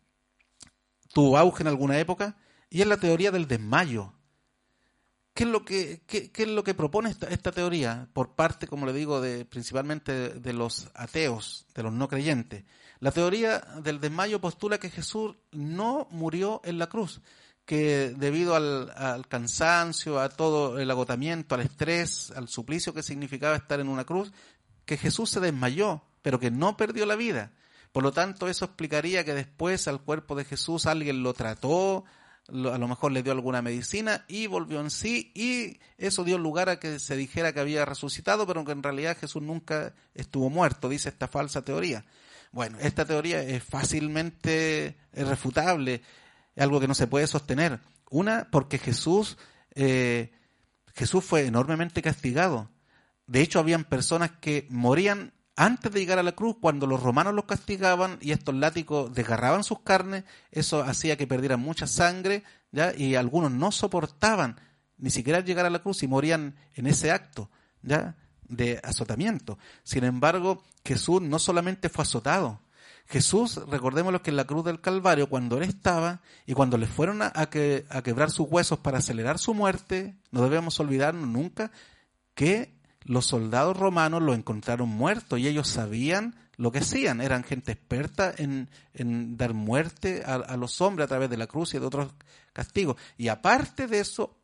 tuvo 1.13 1.37
auge 1.37 1.63
en 1.63 1.67
alguna 1.67 1.99
época, 1.99 2.37
y 2.69 2.81
es 2.81 2.87
la 2.87 2.97
teoría 2.97 3.31
del 3.31 3.47
desmayo 3.47 4.13
¿Qué 5.39 5.45
es 5.45 5.49
lo 5.51 5.63
que, 5.63 6.01
qué, 6.05 6.31
es 6.33 6.47
lo 6.49 6.65
que 6.65 6.73
propone 6.73 7.09
esta, 7.09 7.27
esta, 7.27 7.53
teoría 7.53 8.09
por 8.11 8.35
parte, 8.35 8.67
como 8.67 8.85
le 8.85 8.91
digo, 8.91 9.21
de, 9.21 9.45
principalmente 9.45 10.31
de, 10.31 10.51
los 10.51 10.89
ateos, 10.95 11.65
de 11.73 11.83
los 11.83 11.93
no 11.93 12.09
creyentes? 12.09 12.65
La 12.99 13.11
teoría 13.11 13.59
del 13.81 14.01
desmayo 14.01 14.41
postula 14.41 14.79
que 14.79 14.89
Jesús 14.89 15.37
no 15.53 16.09
murió 16.11 16.59
en 16.65 16.77
la 16.77 16.87
cruz, 16.87 17.21
que 17.63 18.13
debido 18.17 18.53
al, 18.53 18.91
al, 18.93 19.29
cansancio, 19.29 20.19
a 20.19 20.27
todo 20.27 20.77
el 20.77 20.91
agotamiento, 20.91 21.55
al 21.55 21.61
estrés, 21.61 22.31
al 22.31 22.49
suplicio 22.49 22.93
que 22.93 23.01
significaba 23.01 23.55
estar 23.55 23.79
en 23.79 23.87
una 23.87 24.03
cruz, 24.03 24.33
que 24.89 24.97
Jesús 24.97 25.29
se 25.29 25.39
desmayó, 25.39 26.01
pero 26.23 26.39
que 26.39 26.49
no 26.49 26.75
perdió 26.75 27.05
la 27.05 27.15
vida. 27.15 27.51
Por 27.91 28.01
lo 28.01 28.11
tanto, 28.11 28.47
eso 28.47 28.65
explicaría 28.65 29.23
que 29.23 29.35
después 29.35 29.87
al 29.87 30.01
cuerpo 30.01 30.33
de 30.33 30.45
Jesús 30.45 30.87
alguien 30.87 31.21
lo 31.21 31.35
trató, 31.35 32.05
a 32.47 32.51
lo 32.79 32.87
mejor 32.87 33.11
le 33.11 33.21
dio 33.21 33.31
alguna 33.31 33.61
medicina 33.61 34.25
y 34.27 34.47
volvió 34.47 34.81
en 34.81 34.89
sí 34.89 35.31
y 35.35 35.79
eso 35.99 36.23
dio 36.23 36.39
lugar 36.39 36.69
a 36.69 36.79
que 36.79 36.97
se 36.97 37.15
dijera 37.15 37.53
que 37.53 37.59
había 37.59 37.85
resucitado, 37.85 38.47
pero 38.47 38.65
que 38.65 38.71
en 38.71 38.81
realidad 38.81 39.15
Jesús 39.15 39.43
nunca 39.43 39.93
estuvo 40.15 40.49
muerto, 40.49 40.89
dice 40.89 41.09
esta 41.09 41.27
falsa 41.27 41.61
teoría. 41.61 42.03
Bueno, 42.51 42.79
esta 42.81 43.05
teoría 43.05 43.43
es 43.43 43.63
fácilmente 43.63 44.97
refutable, 45.13 46.01
es 46.55 46.63
algo 46.63 46.79
que 46.79 46.87
no 46.87 46.95
se 46.95 47.05
puede 47.05 47.27
sostener. 47.27 47.79
Una, 48.09 48.47
porque 48.49 48.79
Jesús, 48.79 49.37
eh, 49.75 50.31
Jesús 50.95 51.23
fue 51.23 51.45
enormemente 51.45 52.01
castigado. 52.01 52.71
De 53.29 53.41
hecho, 53.41 53.59
habían 53.59 53.83
personas 53.83 54.31
que 54.41 54.65
morían 54.71 55.33
antes 55.55 55.91
de 55.91 55.99
llegar 55.99 56.17
a 56.17 56.23
la 56.23 56.31
cruz, 56.31 56.55
cuando 56.59 56.87
los 56.87 57.03
romanos 57.03 57.35
los 57.35 57.45
castigaban 57.45 58.17
y 58.21 58.31
estos 58.31 58.55
látigos 58.55 59.13
desgarraban 59.13 59.63
sus 59.63 59.81
carnes, 59.81 60.23
eso 60.51 60.81
hacía 60.81 61.15
que 61.15 61.27
perdieran 61.27 61.59
mucha 61.59 61.85
sangre, 61.85 62.43
¿ya? 62.71 62.91
y 62.97 63.13
algunos 63.13 63.51
no 63.51 63.71
soportaban 63.71 64.59
ni 64.97 65.11
siquiera 65.11 65.41
llegar 65.41 65.67
a 65.67 65.69
la 65.69 65.83
cruz 65.83 66.01
y 66.01 66.07
morían 66.07 66.55
en 66.73 66.87
ese 66.87 67.11
acto 67.11 67.51
¿ya? 67.83 68.15
de 68.47 68.79
azotamiento. 68.83 69.59
Sin 69.83 70.05
embargo, 70.05 70.63
Jesús 70.83 71.21
no 71.21 71.37
solamente 71.37 71.89
fue 71.89 72.01
azotado, 72.01 72.61
Jesús, 73.05 73.59
recordemos 73.67 74.19
que 74.21 74.31
en 74.31 74.37
la 74.37 74.45
cruz 74.45 74.65
del 74.65 74.81
Calvario, 74.81 75.29
cuando 75.29 75.57
él 75.57 75.63
estaba 75.63 76.21
y 76.47 76.53
cuando 76.53 76.77
le 76.79 76.87
fueron 76.87 77.21
a, 77.21 77.31
que, 77.49 77.85
a 77.89 78.01
quebrar 78.01 78.31
sus 78.31 78.47
huesos 78.49 78.79
para 78.79 78.99
acelerar 78.99 79.37
su 79.37 79.53
muerte, 79.53 80.15
no 80.31 80.41
debemos 80.41 80.79
olvidarnos 80.79 81.27
nunca 81.27 81.71
que 82.33 82.78
los 83.03 83.25
soldados 83.25 83.77
romanos 83.77 84.21
lo 84.21 84.33
encontraron 84.33 84.89
muerto 84.89 85.37
y 85.37 85.47
ellos 85.47 85.67
sabían 85.67 86.35
lo 86.57 86.71
que 86.71 86.79
hacían. 86.79 87.21
Eran 87.21 87.43
gente 87.43 87.71
experta 87.71 88.33
en, 88.37 88.69
dar 89.37 89.53
muerte 89.53 90.23
a, 90.25 90.57
los 90.57 90.81
hombres 90.81 91.05
a 91.05 91.07
través 91.07 91.29
de 91.29 91.37
la 91.37 91.47
cruz 91.47 91.73
y 91.73 91.79
de 91.79 91.85
otros 91.85 92.11
castigos. 92.53 92.97
Y 93.17 93.29
aparte 93.29 93.87
de 93.87 93.99
eso, 93.99 94.37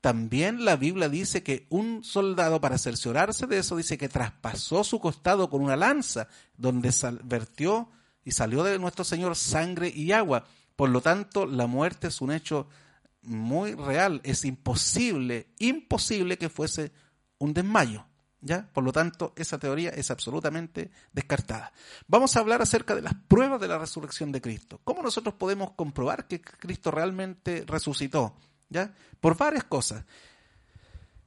también 0.00 0.64
la 0.64 0.76
Biblia 0.76 1.08
dice 1.08 1.42
que 1.42 1.66
un 1.70 2.04
soldado, 2.04 2.60
para 2.60 2.78
cerciorarse 2.78 3.46
de 3.46 3.58
eso, 3.58 3.76
dice 3.76 3.98
que 3.98 4.08
traspasó 4.08 4.84
su 4.84 5.00
costado 5.00 5.50
con 5.50 5.62
una 5.62 5.76
lanza, 5.76 6.28
donde 6.56 6.92
vertió 7.24 7.88
y 8.24 8.30
salió 8.30 8.62
de 8.62 8.78
nuestro 8.78 9.04
Señor 9.04 9.34
sangre 9.34 9.92
y 9.94 10.12
agua. 10.12 10.44
Por 10.76 10.90
lo 10.90 11.00
tanto, 11.00 11.46
la 11.46 11.66
muerte 11.66 12.08
es 12.08 12.20
un 12.20 12.32
hecho 12.32 12.68
muy 13.22 13.74
real. 13.74 14.20
Es 14.24 14.44
imposible, 14.44 15.48
imposible 15.58 16.38
que 16.38 16.48
fuese 16.48 16.92
un 17.44 17.54
desmayo. 17.54 18.06
¿Ya? 18.40 18.68
Por 18.74 18.84
lo 18.84 18.92
tanto, 18.92 19.32
esa 19.36 19.58
teoría 19.58 19.88
es 19.88 20.10
absolutamente 20.10 20.90
descartada. 21.12 21.72
Vamos 22.06 22.36
a 22.36 22.40
hablar 22.40 22.60
acerca 22.60 22.94
de 22.94 23.00
las 23.00 23.14
pruebas 23.14 23.58
de 23.58 23.68
la 23.68 23.78
resurrección 23.78 24.32
de 24.32 24.42
Cristo. 24.42 24.82
¿Cómo 24.84 25.02
nosotros 25.02 25.34
podemos 25.36 25.70
comprobar 25.70 26.28
que 26.28 26.42
Cristo 26.42 26.90
realmente 26.90 27.64
resucitó? 27.66 28.36
¿Ya? 28.68 28.92
Por 29.18 29.38
varias 29.38 29.64
cosas. 29.64 30.04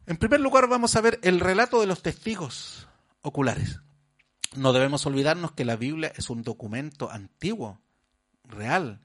En 0.05 0.17
primer 0.17 0.41
lugar, 0.41 0.67
vamos 0.67 0.95
a 0.95 1.01
ver 1.01 1.19
el 1.23 1.39
relato 1.39 1.81
de 1.81 1.87
los 1.87 2.03
testigos 2.03 2.87
oculares. 3.21 3.79
No 4.55 4.71
debemos 4.71 5.03
olvidarnos 5.07 5.53
que 5.53 5.65
la 5.65 5.75
Biblia 5.75 6.13
es 6.15 6.29
un 6.29 6.43
documento 6.43 7.09
antiguo, 7.09 7.81
real, 8.43 9.01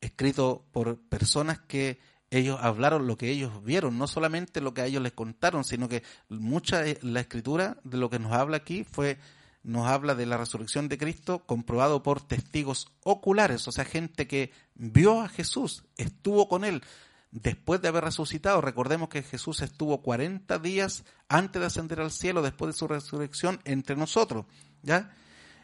escrito 0.00 0.66
por 0.72 1.00
personas 1.08 1.60
que 1.60 2.00
ellos 2.30 2.58
hablaron 2.60 3.06
lo 3.06 3.16
que 3.16 3.30
ellos 3.30 3.62
vieron, 3.64 3.98
no 3.98 4.06
solamente 4.06 4.60
lo 4.60 4.72
que 4.72 4.82
a 4.82 4.86
ellos 4.86 5.02
les 5.02 5.12
contaron, 5.12 5.64
sino 5.64 5.88
que 5.88 6.02
mucha 6.28 6.82
la 7.02 7.20
escritura 7.20 7.78
de 7.82 7.98
lo 7.98 8.08
que 8.08 8.18
nos 8.18 8.32
habla 8.32 8.58
aquí 8.58 8.84
fue 8.84 9.18
nos 9.62 9.86
habla 9.86 10.14
de 10.14 10.24
la 10.24 10.38
resurrección 10.38 10.88
de 10.88 10.96
Cristo 10.96 11.44
comprobado 11.44 12.02
por 12.02 12.22
testigos 12.22 12.92
oculares, 13.04 13.68
o 13.68 13.72
sea, 13.72 13.84
gente 13.84 14.26
que 14.26 14.52
vio 14.74 15.20
a 15.20 15.28
Jesús, 15.28 15.84
estuvo 15.96 16.48
con 16.48 16.64
él 16.64 16.82
después 17.30 17.82
de 17.82 17.88
haber 17.88 18.04
resucitado. 18.04 18.60
Recordemos 18.60 19.08
que 19.08 19.22
Jesús 19.22 19.60
estuvo 19.60 20.02
40 20.02 20.58
días 20.60 21.04
antes 21.28 21.60
de 21.60 21.66
ascender 21.66 22.00
al 22.00 22.10
cielo, 22.10 22.42
después 22.42 22.72
de 22.72 22.78
su 22.78 22.88
resurrección, 22.88 23.60
entre 23.64 23.96
nosotros. 23.96 24.46
¿ya? 24.82 25.14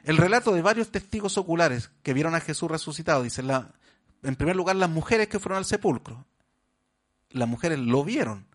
El 0.05 0.19
relato 0.19 0.53
de 0.53 0.63
varios 0.63 0.91
testigos 0.91 1.39
oculares 1.39 1.91
que 2.03 2.13
vieron 2.13 2.35
a 2.35 2.41
Jesús 2.41 2.71
resucitado, 2.71 3.23
dice, 3.23 3.43
la, 3.43 3.73
en 4.23 4.37
primer 4.37 4.57
lugar, 4.57 4.77
las 4.77 4.91
mujeres 4.91 5.29
que 5.29 5.41
fueron 5.41 5.59
al 5.59 5.65
sepulcro 5.65 6.27
las 7.31 7.49
mujeres 7.49 7.79
lo 7.79 8.05
vieron. 8.05 8.47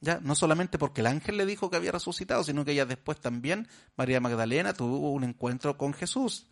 ¿ya? 0.00 0.20
No 0.22 0.34
solamente 0.34 0.78
porque 0.78 1.00
el 1.00 1.06
ángel 1.06 1.36
le 1.36 1.46
dijo 1.46 1.70
que 1.70 1.76
había 1.76 1.92
resucitado, 1.92 2.44
sino 2.44 2.64
que 2.64 2.72
ella 2.72 2.86
después 2.86 3.20
también, 3.20 3.68
María 3.96 4.20
Magdalena, 4.20 4.74
tuvo 4.74 5.12
un 5.12 5.24
encuentro 5.24 5.76
con 5.76 5.92
Jesús. 5.92 6.46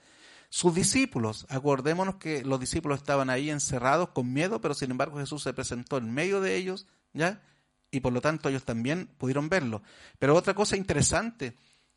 Sus 0.49 0.75
discípulos, 0.75 1.47
acordémonos 1.49 2.17
que 2.17 2.45
los 2.45 2.61
discípulos 2.61 2.99
estaban 2.99 3.31
ahí 3.31 3.51
encerrados 3.51 4.11
con 4.11 4.33
miedo, 4.33 4.61
pero 4.61 4.75
sin 4.75 4.91
embargo 4.91 5.19
Jesús 5.19 5.43
se 5.43 5.53
presentó 5.53 5.99
en 5.99 6.13
medio 6.13 6.41
de 6.41 6.57
ellos, 6.57 6.87
¿ya? 7.13 7.43
Y 7.91 8.01
por 8.01 8.13
lo 8.13 8.21
tanto 8.21 8.49
ellos 8.49 8.65
también 8.65 9.09
pudieron 9.19 9.49
verlo. 9.49 9.83
Pero 10.19 10.35
otra 10.35 10.55
cosa 10.55 10.77
interesante, 10.77 11.57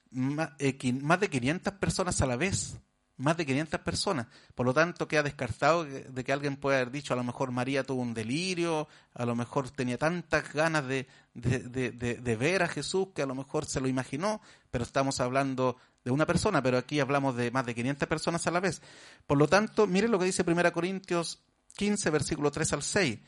más 0.09 0.51
eh, 0.59 0.77
de 0.79 1.29
500 1.29 1.73
personas 1.73 2.21
a 2.21 2.25
la 2.25 2.35
vez 2.35 2.79
más 3.17 3.35
de 3.35 3.45
500 3.45 3.79
personas. 3.81 4.27
Por 4.55 4.65
lo 4.65 4.73
tanto, 4.73 5.07
queda 5.07 5.23
descartado 5.23 5.83
de 5.85 6.23
que 6.23 6.31
alguien 6.31 6.55
pueda 6.55 6.77
haber 6.77 6.91
dicho, 6.91 7.13
a 7.13 7.17
lo 7.17 7.23
mejor 7.23 7.51
María 7.51 7.83
tuvo 7.83 8.01
un 8.01 8.13
delirio, 8.13 8.87
a 9.13 9.25
lo 9.25 9.35
mejor 9.35 9.69
tenía 9.71 9.97
tantas 9.97 10.53
ganas 10.53 10.85
de, 10.87 11.07
de, 11.33 12.35
ver 12.39 12.63
a 12.63 12.67
Jesús 12.67 13.09
que 13.15 13.23
a 13.23 13.25
lo 13.25 13.35
mejor 13.35 13.65
se 13.65 13.81
lo 13.81 13.87
imaginó, 13.87 14.41
pero 14.71 14.83
estamos 14.83 15.19
hablando 15.19 15.77
de 16.03 16.11
una 16.11 16.25
persona, 16.25 16.61
pero 16.61 16.77
aquí 16.77 16.99
hablamos 16.99 17.35
de 17.35 17.51
más 17.51 17.65
de 17.65 17.75
500 17.75 18.07
personas 18.07 18.45
a 18.47 18.51
la 18.51 18.59
vez. 18.59 18.81
Por 19.25 19.37
lo 19.37 19.47
tanto, 19.47 19.87
miren 19.87 20.11
lo 20.11 20.19
que 20.19 20.25
dice 20.25 20.43
1 20.45 20.71
Corintios 20.71 21.41
15, 21.75 22.09
versículo 22.11 22.51
3 22.51 22.73
al 22.73 22.83
6. 22.83 23.19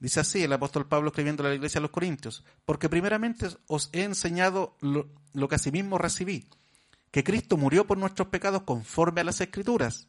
Dice 0.00 0.20
así 0.20 0.42
el 0.44 0.52
apóstol 0.52 0.86
Pablo 0.86 1.08
escribiendo 1.08 1.44
a 1.44 1.48
la 1.48 1.54
iglesia 1.54 1.78
de 1.80 1.82
los 1.82 1.90
Corintios, 1.90 2.44
porque 2.64 2.88
primeramente 2.88 3.48
os 3.66 3.88
he 3.92 4.02
enseñado 4.02 4.76
lo, 4.80 5.08
lo 5.32 5.48
que 5.48 5.56
asimismo 5.56 5.98
recibí 5.98 6.48
que 7.10 7.24
Cristo 7.24 7.56
murió 7.56 7.86
por 7.86 7.98
nuestros 7.98 8.28
pecados 8.28 8.62
conforme 8.62 9.20
a 9.20 9.24
las 9.24 9.40
Escrituras, 9.40 10.08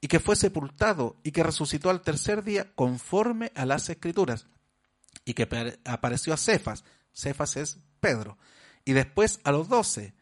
y 0.00 0.08
que 0.08 0.20
fue 0.20 0.36
sepultado 0.36 1.16
y 1.22 1.32
que 1.32 1.42
resucitó 1.42 1.90
al 1.90 2.02
tercer 2.02 2.44
día 2.44 2.72
conforme 2.74 3.52
a 3.54 3.66
las 3.66 3.88
Escrituras, 3.88 4.46
y 5.24 5.34
que 5.34 5.48
apareció 5.84 6.32
a 6.32 6.36
Cefas, 6.36 6.84
Cefas 7.12 7.56
es 7.56 7.78
Pedro, 8.00 8.38
y 8.84 8.92
después 8.92 9.40
a 9.44 9.52
los 9.52 9.68
doce, 9.68 10.14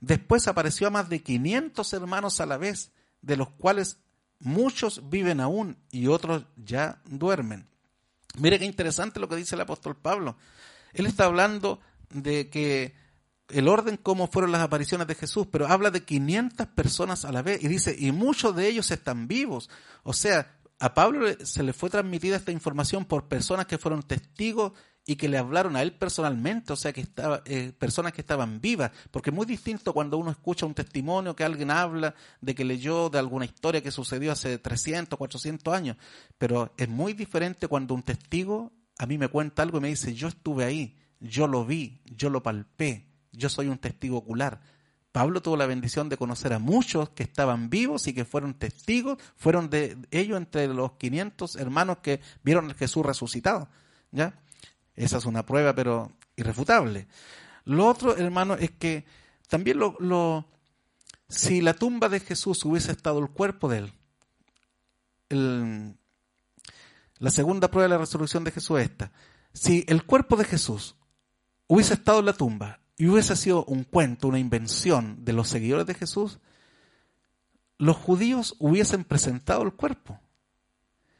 después 0.00 0.48
apareció 0.48 0.86
a 0.86 0.90
más 0.90 1.08
de 1.08 1.22
500 1.22 1.92
hermanos 1.92 2.40
a 2.40 2.46
la 2.46 2.56
vez, 2.56 2.92
de 3.20 3.36
los 3.36 3.50
cuales 3.50 3.98
muchos 4.40 5.08
viven 5.08 5.40
aún 5.40 5.78
y 5.90 6.06
otros 6.06 6.46
ya 6.56 7.02
duermen. 7.06 7.68
Mire 8.36 8.58
qué 8.58 8.64
interesante 8.64 9.20
lo 9.20 9.28
que 9.28 9.36
dice 9.36 9.54
el 9.54 9.60
apóstol 9.60 9.96
Pablo. 9.96 10.36
Él 10.92 11.06
está 11.06 11.24
hablando 11.24 11.80
de 12.10 12.50
que 12.50 12.94
el 13.48 13.68
orden 13.68 13.96
cómo 13.96 14.26
fueron 14.26 14.52
las 14.52 14.62
apariciones 14.62 15.06
de 15.06 15.14
Jesús, 15.14 15.46
pero 15.50 15.66
habla 15.66 15.90
de 15.90 16.04
500 16.04 16.66
personas 16.68 17.24
a 17.24 17.32
la 17.32 17.42
vez 17.42 17.62
y 17.62 17.68
dice, 17.68 17.94
y 17.98 18.12
muchos 18.12 18.56
de 18.56 18.68
ellos 18.68 18.90
están 18.90 19.28
vivos. 19.28 19.68
O 20.02 20.12
sea, 20.12 20.56
a 20.78 20.94
Pablo 20.94 21.26
se 21.44 21.62
le 21.62 21.72
fue 21.72 21.90
transmitida 21.90 22.36
esta 22.36 22.52
información 22.52 23.04
por 23.04 23.28
personas 23.28 23.66
que 23.66 23.78
fueron 23.78 24.02
testigos 24.02 24.72
y 25.06 25.16
que 25.16 25.28
le 25.28 25.36
hablaron 25.36 25.76
a 25.76 25.82
él 25.82 25.92
personalmente, 25.92 26.72
o 26.72 26.76
sea, 26.76 26.92
que 26.92 27.02
estaba, 27.02 27.42
eh, 27.44 27.72
personas 27.78 28.12
que 28.12 28.22
estaban 28.22 28.60
vivas, 28.60 28.90
porque 29.10 29.30
es 29.30 29.36
muy 29.36 29.44
distinto 29.44 29.92
cuando 29.92 30.16
uno 30.16 30.30
escucha 30.30 30.64
un 30.64 30.74
testimonio 30.74 31.36
que 31.36 31.44
alguien 31.44 31.70
habla 31.70 32.14
de 32.40 32.54
que 32.54 32.64
leyó 32.64 33.10
de 33.10 33.18
alguna 33.18 33.44
historia 33.44 33.82
que 33.82 33.90
sucedió 33.90 34.32
hace 34.32 34.58
300, 34.58 35.18
400 35.18 35.74
años, 35.74 35.96
pero 36.38 36.72
es 36.78 36.88
muy 36.88 37.12
diferente 37.12 37.68
cuando 37.68 37.94
un 37.94 38.02
testigo 38.02 38.72
a 38.98 39.06
mí 39.06 39.18
me 39.18 39.28
cuenta 39.28 39.62
algo 39.62 39.78
y 39.78 39.82
me 39.82 39.88
dice, 39.88 40.14
yo 40.14 40.28
estuve 40.28 40.64
ahí, 40.64 40.96
yo 41.20 41.46
lo 41.48 41.66
vi, 41.66 42.00
yo 42.04 42.30
lo 42.30 42.42
palpé, 42.42 43.13
yo 43.36 43.48
soy 43.48 43.68
un 43.68 43.78
testigo 43.78 44.18
ocular. 44.18 44.60
Pablo 45.12 45.42
tuvo 45.42 45.56
la 45.56 45.66
bendición 45.66 46.08
de 46.08 46.16
conocer 46.16 46.52
a 46.52 46.58
muchos 46.58 47.10
que 47.10 47.22
estaban 47.22 47.70
vivos 47.70 48.08
y 48.08 48.14
que 48.14 48.24
fueron 48.24 48.54
testigos, 48.54 49.18
fueron 49.36 49.70
de 49.70 49.96
ellos 50.10 50.36
entre 50.36 50.66
los 50.66 50.92
500 50.94 51.54
hermanos 51.56 51.98
que 51.98 52.20
vieron 52.42 52.70
a 52.70 52.74
Jesús 52.74 53.06
resucitado. 53.06 53.68
¿Ya? 54.10 54.40
Esa 54.96 55.18
es 55.18 55.24
una 55.24 55.46
prueba, 55.46 55.74
pero 55.74 56.12
irrefutable. 56.34 57.06
Lo 57.64 57.86
otro, 57.86 58.16
hermano, 58.16 58.54
es 58.54 58.72
que 58.72 59.04
también 59.48 59.78
lo, 59.78 60.46
si 61.28 61.60
la 61.60 61.74
tumba 61.74 62.08
de 62.08 62.20
Jesús 62.20 62.64
hubiese 62.64 62.92
estado 62.92 63.20
el 63.20 63.28
cuerpo 63.28 63.68
de 63.68 63.78
él, 63.78 63.92
la 67.18 67.30
segunda 67.30 67.70
prueba 67.70 67.84
de 67.84 67.94
la 67.94 67.98
resurrección 67.98 68.44
de 68.44 68.50
Jesús 68.50 68.80
es 68.80 68.90
esta. 68.90 69.12
Si 69.52 69.84
el 69.88 70.04
cuerpo 70.04 70.36
de 70.36 70.44
Jesús 70.44 70.96
hubiese 71.68 71.94
estado 71.94 72.18
en 72.18 72.26
la 72.26 72.32
tumba 72.32 72.80
y 72.96 73.06
hubiese 73.08 73.36
sido 73.36 73.64
un 73.64 73.84
cuento, 73.84 74.28
una 74.28 74.38
invención 74.38 75.24
de 75.24 75.32
los 75.32 75.48
seguidores 75.48 75.86
de 75.86 75.94
Jesús, 75.94 76.38
los 77.78 77.96
judíos 77.96 78.54
hubiesen 78.58 79.04
presentado 79.04 79.62
el 79.62 79.72
cuerpo. 79.72 80.20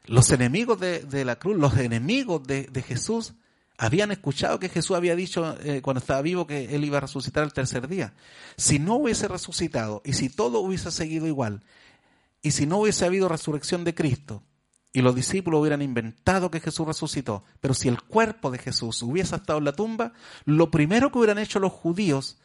Los 0.05 0.31
enemigos 0.31 0.79
de, 0.79 1.25
la 1.25 1.37
cruz, 1.37 1.57
los 1.57 1.77
enemigos 1.79 2.47
de, 2.47 2.85
Jesús, 2.87 3.35
habían 3.79 4.13
escuchado 4.13 4.61
que 4.61 4.69
Jesús 4.69 4.97
había 4.97 5.17
dicho 5.17 5.57
eh, 5.63 5.81
cuando 5.83 5.99
estaba 5.99 6.23
vivo 6.23 6.47
que 6.47 6.75
él 6.75 6.85
iba 6.85 6.99
a 6.99 7.01
resucitar 7.01 7.43
el 7.43 7.53
tercer 7.53 7.89
día. 7.89 8.15
Si 8.57 8.79
no 8.79 8.97
hubiese 8.97 9.27
resucitado 9.27 10.03
y 10.05 10.13
si 10.13 10.29
todo 10.29 10.61
hubiese 10.61 10.91
seguido 10.91 11.27
igual, 11.27 11.63
y 12.43 12.53
si 12.53 12.67
no 12.67 12.79
hubiese 12.79 13.07
habido 13.07 13.29
resurrección 13.29 13.83
de 13.85 13.95
Cristo, 13.95 14.43
y 14.95 15.03
los 15.03 15.17
discípulos 15.17 15.61
hubieran 15.61 15.83
inventado 15.83 16.53
que 16.53 16.61
Jesús 16.61 16.87
resucitó, 16.87 17.43
pero 17.61 17.75
si 17.75 17.89
el 17.89 18.01
cuerpo 18.01 18.53
de 18.53 18.59
Jesús 18.59 19.03
hubiese 19.03 19.35
estado 19.35 19.59
en 19.59 19.65
la 19.65 19.73
tumba, 19.73 20.13
lo 20.45 20.71
primero 20.71 21.11
que 21.11 21.19
hubieran 21.19 21.41
hecho 21.41 21.59
los 21.59 21.73
judíos, 21.73 22.39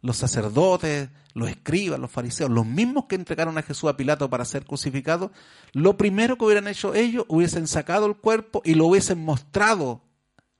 los 0.00 0.16
sacerdotes, 0.16 1.10
los 1.34 1.50
escribas, 1.50 2.00
los 2.00 2.10
fariseos, 2.10 2.50
los 2.50 2.64
mismos 2.64 3.04
que 3.04 3.16
entregaron 3.16 3.58
a 3.58 3.62
Jesús 3.62 3.90
a 3.90 3.98
Pilato 3.98 4.30
para 4.30 4.46
ser 4.46 4.64
crucificado, 4.64 5.30
lo 5.74 5.98
primero 5.98 6.38
que 6.38 6.46
hubieran 6.46 6.68
hecho 6.68 6.94
ellos, 6.94 7.26
hubiesen 7.28 7.66
sacado 7.66 8.06
el 8.06 8.16
cuerpo 8.16 8.62
y 8.64 8.76
lo 8.76 8.86
hubiesen 8.86 9.22
mostrado, 9.22 10.00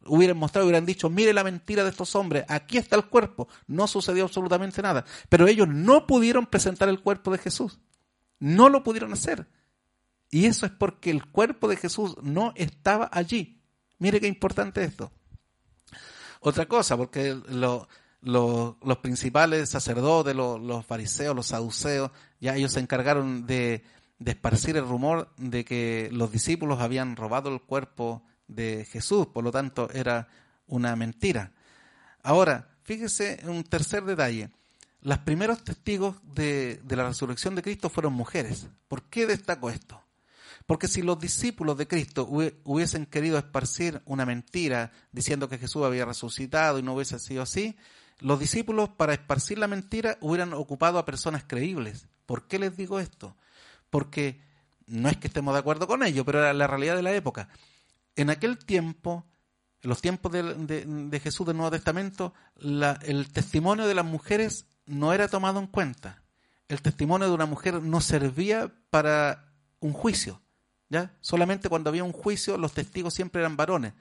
hubieran 0.04 0.36
mostrado, 0.36 0.66
hubieran 0.66 0.84
dicho, 0.84 1.08
mire 1.08 1.32
la 1.32 1.42
mentira 1.42 1.84
de 1.84 1.90
estos 1.90 2.14
hombres, 2.16 2.44
aquí 2.48 2.76
está 2.76 2.96
el 2.96 3.06
cuerpo, 3.06 3.48
no 3.66 3.86
sucedió 3.86 4.24
absolutamente 4.24 4.82
nada, 4.82 5.06
pero 5.30 5.46
ellos 5.46 5.68
no 5.68 6.06
pudieron 6.06 6.44
presentar 6.44 6.90
el 6.90 7.00
cuerpo 7.00 7.30
de 7.32 7.38
Jesús, 7.38 7.78
no 8.40 8.68
lo 8.68 8.84
pudieron 8.84 9.14
hacer. 9.14 9.48
Y 10.34 10.46
eso 10.46 10.66
es 10.66 10.72
porque 10.72 11.12
el 11.12 11.26
cuerpo 11.26 11.68
de 11.68 11.76
Jesús 11.76 12.16
no 12.20 12.52
estaba 12.56 13.08
allí. 13.12 13.62
Mire 14.00 14.20
qué 14.20 14.26
importante 14.26 14.82
esto. 14.82 15.12
Otra 16.40 16.66
cosa, 16.66 16.96
porque 16.96 17.36
los 18.20 18.98
principales 19.00 19.70
sacerdotes, 19.70 20.34
los, 20.34 20.84
fariseos, 20.86 21.36
los 21.36 21.46
saduceos, 21.46 22.10
ya 22.40 22.56
ellos 22.56 22.72
se 22.72 22.80
encargaron 22.80 23.46
de, 23.46 23.84
esparcir 24.26 24.76
el 24.76 24.88
rumor 24.88 25.32
de 25.36 25.64
que 25.64 26.08
los 26.10 26.32
discípulos 26.32 26.80
habían 26.80 27.14
robado 27.14 27.48
el 27.54 27.60
cuerpo 27.60 28.24
de 28.48 28.88
Jesús, 28.90 29.28
por 29.28 29.44
lo 29.44 29.52
tanto 29.52 29.88
era 29.92 30.26
una 30.66 30.96
mentira. 30.96 31.52
Ahora, 32.24 32.70
fíjese 32.82 33.38
un 33.44 33.62
tercer 33.62 34.02
detalle. 34.02 34.50
Los 35.00 35.18
primeros 35.18 35.62
testigos 35.62 36.16
de, 36.34 36.80
de, 36.82 36.96
la 36.96 37.06
resurrección 37.06 37.54
de 37.54 37.62
Cristo 37.62 37.88
fueron 37.88 38.14
mujeres. 38.14 38.66
¿Por 38.88 39.04
qué 39.04 39.28
destaco 39.28 39.70
esto? 39.70 40.03
Porque 40.66 40.88
si 40.88 41.02
los 41.02 41.18
discípulos 41.18 41.76
de 41.76 41.86
Cristo 41.86 42.26
hubiesen 42.26 43.04
querido 43.06 43.36
esparcir 43.36 44.00
una 44.06 44.24
mentira 44.24 44.92
diciendo 45.12 45.48
que 45.48 45.58
Jesús 45.58 45.84
había 45.84 46.06
resucitado 46.06 46.78
y 46.78 46.82
no 46.82 46.94
hubiese 46.94 47.18
sido 47.18 47.42
así, 47.42 47.76
los 48.20 48.40
discípulos 48.40 48.88
para 48.88 49.12
esparcir 49.12 49.58
la 49.58 49.66
mentira 49.66 50.16
hubieran 50.20 50.54
ocupado 50.54 50.98
a 50.98 51.04
personas 51.04 51.44
creíbles. 51.46 52.08
¿Por 52.24 52.46
qué 52.46 52.58
les 52.58 52.76
digo 52.76 52.98
esto? 52.98 53.36
Porque 53.90 54.40
no 54.86 55.10
es 55.10 55.18
que 55.18 55.26
estemos 55.26 55.52
de 55.52 55.60
acuerdo 55.60 55.86
con 55.86 56.02
ello, 56.02 56.24
pero 56.24 56.38
era 56.38 56.52
la 56.54 56.66
realidad 56.66 56.96
de 56.96 57.02
la 57.02 57.12
época. 57.12 57.48
En 58.16 58.30
aquel 58.30 58.58
tiempo, 58.58 59.26
en 59.82 59.90
los 59.90 60.00
tiempos 60.00 60.32
de, 60.32 61.20
Jesús 61.22 61.46
del 61.46 61.56
Nuevo 61.56 61.72
Testamento, 61.72 62.32
el 62.56 63.28
testimonio 63.32 63.86
de 63.86 63.94
las 63.94 64.06
mujeres 64.06 64.66
no 64.86 65.12
era 65.12 65.28
tomado 65.28 65.58
en 65.60 65.66
cuenta. 65.66 66.22
El 66.68 66.80
testimonio 66.80 67.28
de 67.28 67.34
una 67.34 67.46
mujer 67.46 67.82
no 67.82 68.00
servía 68.00 68.72
para 68.88 69.52
un 69.80 69.92
juicio. 69.92 70.40
Solamente 71.20 71.68
cuando 71.68 71.90
había 71.90 72.04
un 72.04 72.12
juicio 72.12 72.56
los 72.56 72.72
testigos 72.72 73.14
siempre 73.14 73.40
eran 73.40 73.56
varones. 73.56 73.94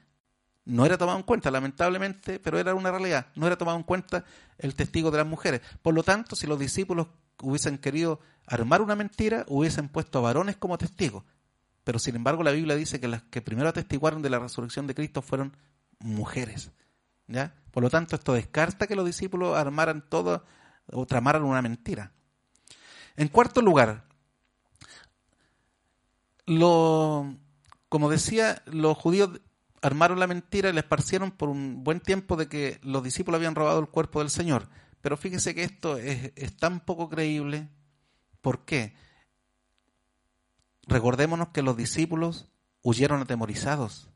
No 0.66 0.86
era 0.86 0.98
tomado 0.98 1.18
en 1.18 1.24
cuenta, 1.24 1.52
lamentablemente, 1.52 2.40
pero 2.40 2.58
era 2.58 2.74
una 2.74 2.92
realidad. 2.92 3.28
No 3.36 3.48
era 3.48 3.58
tomado 3.58 3.78
en 3.78 3.84
cuenta 3.84 4.24
el 4.58 4.76
testigo 4.76 5.12
de 5.12 5.18
las 5.18 5.28
mujeres. 5.28 5.62
Por 5.82 5.94
lo 5.94 6.04
tanto, 6.04 6.36
si 6.36 6.48
los 6.48 6.60
discípulos 6.60 7.08
hubiesen 7.42 7.78
querido 7.78 8.20
armar 8.46 8.82
una 8.82 8.96
mentira, 8.96 9.44
hubiesen 9.48 9.90
puesto 9.90 10.20
a 10.20 10.22
varones 10.22 10.56
como 10.58 10.78
testigos. 10.78 11.24
Pero 11.84 12.00
sin 12.00 12.16
embargo, 12.16 12.44
la 12.44 12.52
Biblia 12.52 12.76
dice 12.76 13.00
que 13.00 13.10
las 13.10 13.24
que 13.24 13.42
primero 13.42 13.70
atestiguaron 13.70 14.22
de 14.22 14.30
la 14.30 14.40
resurrección 14.40 14.88
de 14.88 14.96
Cristo 14.96 15.22
fueron 15.22 15.58
mujeres. 16.00 16.72
¿ya? 17.28 17.56
Por 17.72 17.84
lo 17.84 17.90
tanto, 17.90 18.16
esto 18.16 18.34
descarta 18.34 18.88
que 18.88 18.96
los 18.96 19.06
discípulos 19.06 19.58
armaran 19.58 20.08
todo 20.08 20.46
o 20.88 21.06
tramaran 21.06 21.44
una 21.44 21.62
mentira. 21.62 22.14
En 23.18 23.28
cuarto 23.28 23.62
lugar, 23.62 24.06
lo, 26.46 27.36
como 27.90 28.10
decía, 28.10 28.62
los 28.66 28.98
judíos 28.98 29.42
armaron 29.82 30.20
la 30.20 30.28
mentira 30.28 30.70
y 30.70 30.74
la 30.74 30.80
esparcieron 30.80 31.32
por 31.32 31.50
un 31.50 31.84
buen 31.84 32.00
tiempo 32.00 32.36
de 32.36 32.48
que 32.48 32.80
los 32.84 33.04
discípulos 33.04 33.38
habían 33.38 33.56
robado 33.56 33.80
el 33.80 33.88
cuerpo 33.88 34.20
del 34.20 34.30
Señor. 34.30 34.68
Pero 35.02 35.18
fíjese 35.18 35.54
que 35.54 35.64
esto 35.64 35.98
es, 35.98 36.32
es 36.36 36.56
tan 36.56 36.80
poco 36.80 37.10
creíble. 37.10 37.70
¿Por 38.42 38.66
qué? 38.66 38.96
Recordémonos 40.88 41.50
que 41.50 41.62
los 41.62 41.76
discípulos 41.76 42.48
huyeron 42.82 43.22
atemorizados. 43.22 44.10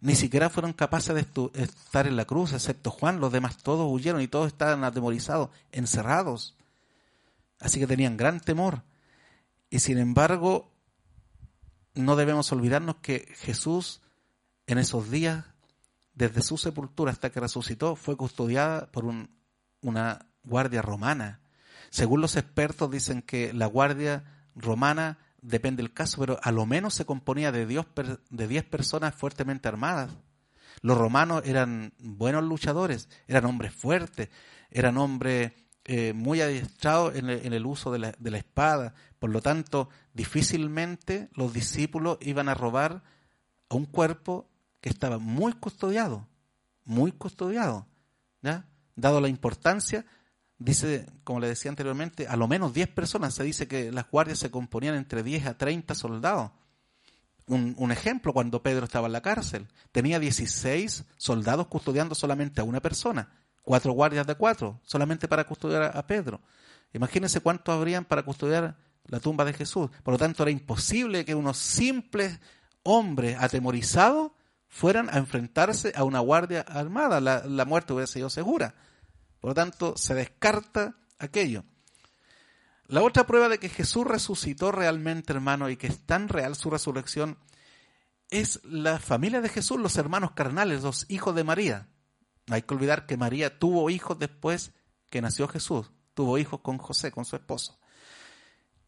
Ni 0.00 0.14
siquiera 0.14 0.48
fueron 0.48 0.72
capaces 0.72 1.14
de 1.14 1.26
estar 1.62 2.06
en 2.06 2.16
la 2.16 2.24
cruz, 2.24 2.54
excepto 2.54 2.90
Juan. 2.90 3.20
Los 3.20 3.32
demás 3.32 3.58
todos 3.58 3.90
huyeron 3.90 4.22
y 4.22 4.28
todos 4.28 4.46
estaban 4.46 4.82
atemorizados, 4.82 5.50
encerrados. 5.72 6.56
Así 7.58 7.78
que 7.78 7.86
tenían 7.86 8.16
gran 8.16 8.40
temor. 8.40 8.82
Y 9.68 9.80
sin 9.80 9.98
embargo, 9.98 10.69
no 11.94 12.16
debemos 12.16 12.50
olvidarnos 12.52 12.96
que 12.96 13.32
Jesús 13.38 14.00
en 14.66 14.78
esos 14.78 15.10
días, 15.10 15.44
desde 16.14 16.42
su 16.42 16.56
sepultura 16.56 17.10
hasta 17.10 17.30
que 17.30 17.40
resucitó, 17.40 17.96
fue 17.96 18.16
custodiada 18.16 18.90
por 18.92 19.04
una 19.82 20.26
guardia 20.44 20.82
romana. 20.82 21.40
Según 21.90 22.20
los 22.20 22.36
expertos 22.36 22.90
dicen 22.90 23.22
que 23.22 23.52
la 23.52 23.66
guardia 23.66 24.24
romana, 24.54 25.18
depende 25.42 25.82
del 25.82 25.92
caso, 25.92 26.20
pero 26.20 26.38
a 26.42 26.52
lo 26.52 26.66
menos 26.66 26.94
se 26.94 27.04
componía 27.04 27.52
de, 27.52 27.66
Dios, 27.66 27.86
de 28.30 28.48
10 28.48 28.64
personas 28.64 29.14
fuertemente 29.14 29.68
armadas. 29.68 30.10
Los 30.82 30.96
romanos 30.96 31.42
eran 31.44 31.92
buenos 31.98 32.44
luchadores, 32.44 33.08
eran 33.26 33.46
hombres 33.46 33.74
fuertes, 33.74 34.28
eran 34.70 34.96
hombres 34.98 35.52
eh, 35.92 36.12
muy 36.12 36.40
adiestrados 36.40 37.16
en 37.16 37.28
el, 37.28 37.66
uso 37.66 37.90
de 37.90 37.98
la, 37.98 38.14
de 38.16 38.30
la 38.30 38.38
espada. 38.38 38.94
Por 39.18 39.30
lo 39.30 39.42
tanto, 39.42 39.88
difícilmente 40.14 41.28
los 41.34 41.52
discípulos 41.52 42.16
iban 42.20 42.48
a 42.48 42.54
robar 42.54 43.02
a 43.68 43.74
un 43.74 43.86
cuerpo 43.86 44.48
que 44.80 44.88
estaba 44.88 45.18
muy 45.18 45.52
custodiado, 45.52 46.28
muy 46.84 47.10
custodiado, 47.10 47.88
¿ya? 48.40 48.68
Dado 48.94 49.20
la 49.20 49.26
importancia, 49.26 50.06
dice, 50.58 51.06
como 51.24 51.40
le 51.40 51.48
decía 51.48 51.72
anteriormente, 51.72 52.28
a 52.28 52.36
lo 52.36 52.46
menos 52.46 52.72
10 52.72 52.90
personas, 52.90 53.34
se 53.34 53.42
dice 53.42 53.66
que 53.66 53.90
las 53.90 54.08
guardias 54.08 54.38
se 54.38 54.52
componían 54.52 54.94
entre 54.94 55.24
10 55.24 55.46
a 55.46 55.58
30 55.58 55.96
soldados. 55.96 56.52
Un, 57.46 57.74
un, 57.76 57.90
ejemplo, 57.90 58.32
cuando 58.32 58.62
Pedro 58.62 58.84
estaba 58.84 59.08
en 59.08 59.12
la 59.14 59.22
cárcel, 59.22 59.66
tenía 59.90 60.20
16 60.20 61.06
soldados 61.16 61.66
custodiando 61.66 62.14
solamente 62.14 62.60
a 62.60 62.64
una 62.64 62.80
persona, 62.80 63.28
cuatro 63.62 63.92
guardias 63.92 64.26
de 64.26 64.34
cuatro, 64.34 64.80
solamente 64.82 65.28
para 65.28 65.44
custodiar 65.44 65.96
a 65.96 66.06
Pedro. 66.06 66.40
Imagínense 66.92 67.40
cuántos 67.40 67.74
habrían 67.74 68.04
para 68.04 68.22
custodiar 68.22 68.76
la 69.06 69.20
tumba 69.20 69.44
de 69.44 69.52
Jesús. 69.52 69.90
Por 70.02 70.14
lo 70.14 70.18
tanto, 70.18 70.42
era 70.42 70.50
imposible 70.50 71.24
que 71.24 71.34
unos 71.34 71.56
simples 71.56 72.40
hombres 72.82 73.36
atemorizados 73.40 74.32
fueran 74.68 75.08
a 75.10 75.18
enfrentarse 75.18 75.92
a 75.96 76.04
una 76.04 76.20
guardia 76.20 76.60
armada. 76.62 77.20
La, 77.20 77.64
muerte 77.64 77.92
hubiera 77.92 78.06
sido 78.06 78.30
segura. 78.30 78.74
Por 79.40 79.50
lo 79.50 79.54
tanto, 79.54 79.96
se 79.96 80.14
descarta 80.14 80.96
aquello. 81.18 81.64
La 82.86 83.02
otra 83.02 83.26
prueba 83.26 83.48
de 83.48 83.58
que 83.58 83.68
Jesús 83.68 84.06
resucitó 84.06 84.72
realmente, 84.72 85.32
hermano, 85.32 85.70
y 85.70 85.76
que 85.76 85.86
es 85.86 86.04
tan 86.06 86.28
real 86.28 86.56
su 86.56 86.70
resurrección, 86.70 87.38
es 88.30 88.60
la 88.64 88.98
familia 88.98 89.40
de 89.40 89.48
Jesús, 89.48 89.78
los 89.78 89.96
hermanos 89.96 90.32
carnales, 90.32 90.82
los 90.82 91.06
hijos 91.08 91.34
de 91.34 91.44
María. 91.44 91.88
Hay 92.50 92.62
que 92.62 92.74
olvidar 92.74 93.06
que 93.06 93.16
María 93.16 93.58
tuvo 93.58 93.88
hijos 93.90 94.18
después 94.18 94.72
que 95.08 95.22
nació 95.22 95.48
Jesús. 95.48 95.90
Tuvo 96.14 96.38
hijos 96.38 96.60
con 96.60 96.78
José, 96.78 97.10
con 97.10 97.24
su 97.24 97.36
esposo. 97.36 97.78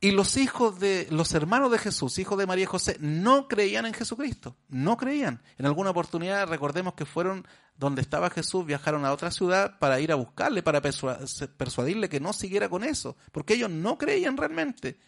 Y 0.00 0.10
los 0.10 0.36
hijos 0.36 0.80
de, 0.80 1.06
los 1.10 1.32
hermanos 1.32 1.70
de 1.70 1.78
Jesús, 1.78 2.18
hijos 2.18 2.36
de 2.36 2.44
María 2.44 2.64
y 2.64 2.66
José, 2.66 2.96
no 2.98 3.46
creían 3.46 3.86
en 3.86 3.94
Jesucristo, 3.94 4.56
no 4.68 4.96
creían. 4.96 5.40
En 5.58 5.66
alguna 5.66 5.90
oportunidad, 5.90 6.48
recordemos 6.48 6.94
que 6.94 7.04
fueron 7.04 7.46
donde 7.76 8.02
estaba 8.02 8.28
Jesús, 8.28 8.66
viajaron 8.66 9.04
a 9.04 9.12
otra 9.12 9.30
ciudad 9.30 9.78
para 9.78 10.00
ir 10.00 10.10
a 10.10 10.16
buscarle, 10.16 10.64
para 10.64 10.80
persuadirle 10.82 12.08
que 12.08 12.18
no 12.18 12.32
siguiera 12.32 12.68
con 12.68 12.82
eso, 12.82 13.16
porque 13.30 13.54
ellos 13.54 13.70
no 13.70 13.96
creían 13.96 14.36
realmente. 14.36 14.98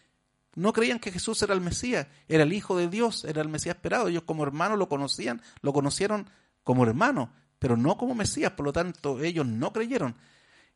No 0.55 0.71
creían 0.71 0.99
que 0.99 1.11
Jesús 1.11 1.41
era 1.43 1.53
el 1.53 1.59
Mesías, 1.59 2.07
era 2.29 2.43
el 2.43 2.53
Hijo 2.53 2.77
de 2.77 2.87
Dios, 2.87 3.25
era 3.25 3.41
el 3.41 3.49
Mesías 3.49 3.75
esperado. 3.75 4.07
Ellos 4.07 4.23
como 4.23 4.43
hermanos 4.43 4.79
lo 4.79 4.87
conocían, 4.87 5.41
lo 5.59 5.73
conocieron 5.73 6.29
como 6.63 6.85
hermano, 6.85 7.33
pero 7.65 7.77
no 7.77 7.97
como 7.97 8.13
Mesías, 8.13 8.51
por 8.51 8.63
lo 8.63 8.71
tanto 8.71 9.23
ellos 9.23 9.43
no 9.43 9.73
creyeron. 9.73 10.15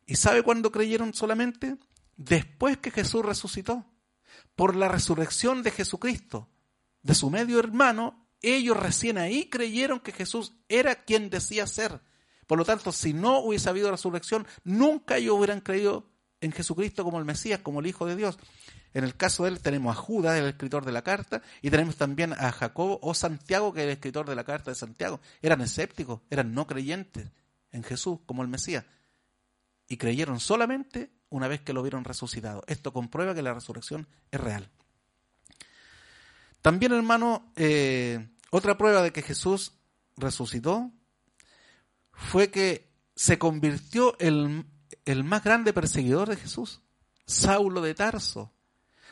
¿Y 0.06 0.16
sabe 0.16 0.42
cuándo 0.42 0.72
creyeron 0.72 1.14
solamente? 1.14 1.76
Después 2.16 2.78
que 2.78 2.90
Jesús 2.90 3.24
resucitó 3.24 3.86
por 4.56 4.74
la 4.74 4.88
resurrección 4.88 5.62
de 5.62 5.70
Jesucristo, 5.70 6.48
de 7.02 7.14
su 7.14 7.30
medio 7.30 7.60
hermano, 7.60 8.26
ellos 8.42 8.76
recién 8.76 9.18
ahí 9.18 9.48
creyeron 9.48 10.00
que 10.00 10.10
Jesús 10.10 10.54
era 10.68 11.04
quien 11.04 11.30
decía 11.30 11.64
ser. 11.68 12.00
Por 12.48 12.58
lo 12.58 12.64
tanto, 12.64 12.90
si 12.90 13.12
no 13.12 13.38
hubiese 13.38 13.68
habido 13.68 13.92
resurrección, 13.92 14.44
nunca 14.64 15.18
ellos 15.18 15.36
hubieran 15.36 15.60
creído 15.60 16.10
en 16.40 16.50
Jesucristo 16.50 17.04
como 17.04 17.20
el 17.20 17.24
Mesías, 17.24 17.60
como 17.60 17.78
el 17.78 17.86
Hijo 17.86 18.04
de 18.04 18.16
Dios. 18.16 18.36
En 18.92 19.04
el 19.04 19.16
caso 19.16 19.44
de 19.44 19.50
él 19.50 19.60
tenemos 19.60 19.96
a 19.96 20.00
Judas, 20.00 20.38
el 20.38 20.46
escritor 20.46 20.84
de 20.84 20.92
la 20.92 21.02
carta, 21.02 21.42
y 21.62 21.70
tenemos 21.70 21.96
también 21.96 22.32
a 22.32 22.50
Jacobo 22.50 22.98
o 23.02 23.14
Santiago, 23.14 23.72
que 23.72 23.80
es 23.80 23.86
el 23.86 23.92
escritor 23.92 24.28
de 24.28 24.34
la 24.34 24.44
carta 24.44 24.70
de 24.70 24.74
Santiago. 24.74 25.20
Eran 25.42 25.60
escépticos, 25.60 26.20
eran 26.30 26.54
no 26.54 26.66
creyentes 26.66 27.28
en 27.72 27.84
Jesús 27.84 28.18
como 28.26 28.42
el 28.42 28.48
Mesías. 28.48 28.84
Y 29.88 29.96
creyeron 29.96 30.40
solamente 30.40 31.10
una 31.28 31.48
vez 31.48 31.60
que 31.60 31.72
lo 31.72 31.82
vieron 31.82 32.04
resucitado. 32.04 32.64
Esto 32.66 32.92
comprueba 32.92 33.34
que 33.34 33.42
la 33.42 33.54
resurrección 33.54 34.08
es 34.30 34.40
real. 34.40 34.68
También, 36.62 36.92
hermano, 36.92 37.52
eh, 37.56 38.28
otra 38.50 38.76
prueba 38.76 39.02
de 39.02 39.12
que 39.12 39.22
Jesús 39.22 39.72
resucitó 40.16 40.90
fue 42.12 42.50
que 42.50 42.90
se 43.14 43.38
convirtió 43.38 44.18
el, 44.18 44.66
el 45.04 45.24
más 45.24 45.42
grande 45.42 45.72
perseguidor 45.72 46.28
de 46.28 46.36
Jesús, 46.36 46.82
Saulo 47.24 47.80
de 47.80 47.94
Tarso. 47.94 48.52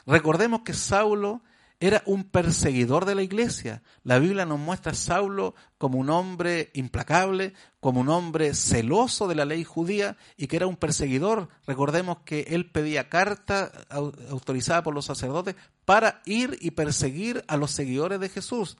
Recordemos 0.08 0.62
que 0.62 0.72
Saulo 0.72 1.42
era 1.80 2.02
un 2.06 2.24
perseguidor 2.24 3.04
de 3.04 3.14
la 3.14 3.22
iglesia. 3.22 3.82
La 4.04 4.18
Biblia 4.18 4.46
nos 4.46 4.58
muestra 4.58 4.92
a 4.92 4.94
Saulo 4.94 5.54
como 5.76 5.98
un 5.98 6.08
hombre 6.08 6.70
implacable, 6.72 7.52
como 7.78 8.00
un 8.00 8.08
hombre 8.08 8.54
celoso 8.54 9.28
de 9.28 9.34
la 9.34 9.44
ley 9.44 9.64
judía 9.64 10.16
y 10.38 10.46
que 10.46 10.56
era 10.56 10.66
un 10.66 10.76
perseguidor. 10.76 11.50
Recordemos 11.66 12.20
que 12.24 12.46
él 12.48 12.70
pedía 12.70 13.10
carta 13.10 13.70
autorizada 13.90 14.82
por 14.82 14.94
los 14.94 15.04
sacerdotes 15.04 15.56
para 15.84 16.22
ir 16.24 16.56
y 16.62 16.70
perseguir 16.70 17.44
a 17.46 17.58
los 17.58 17.70
seguidores 17.70 18.18
de 18.18 18.30
Jesús. 18.30 18.78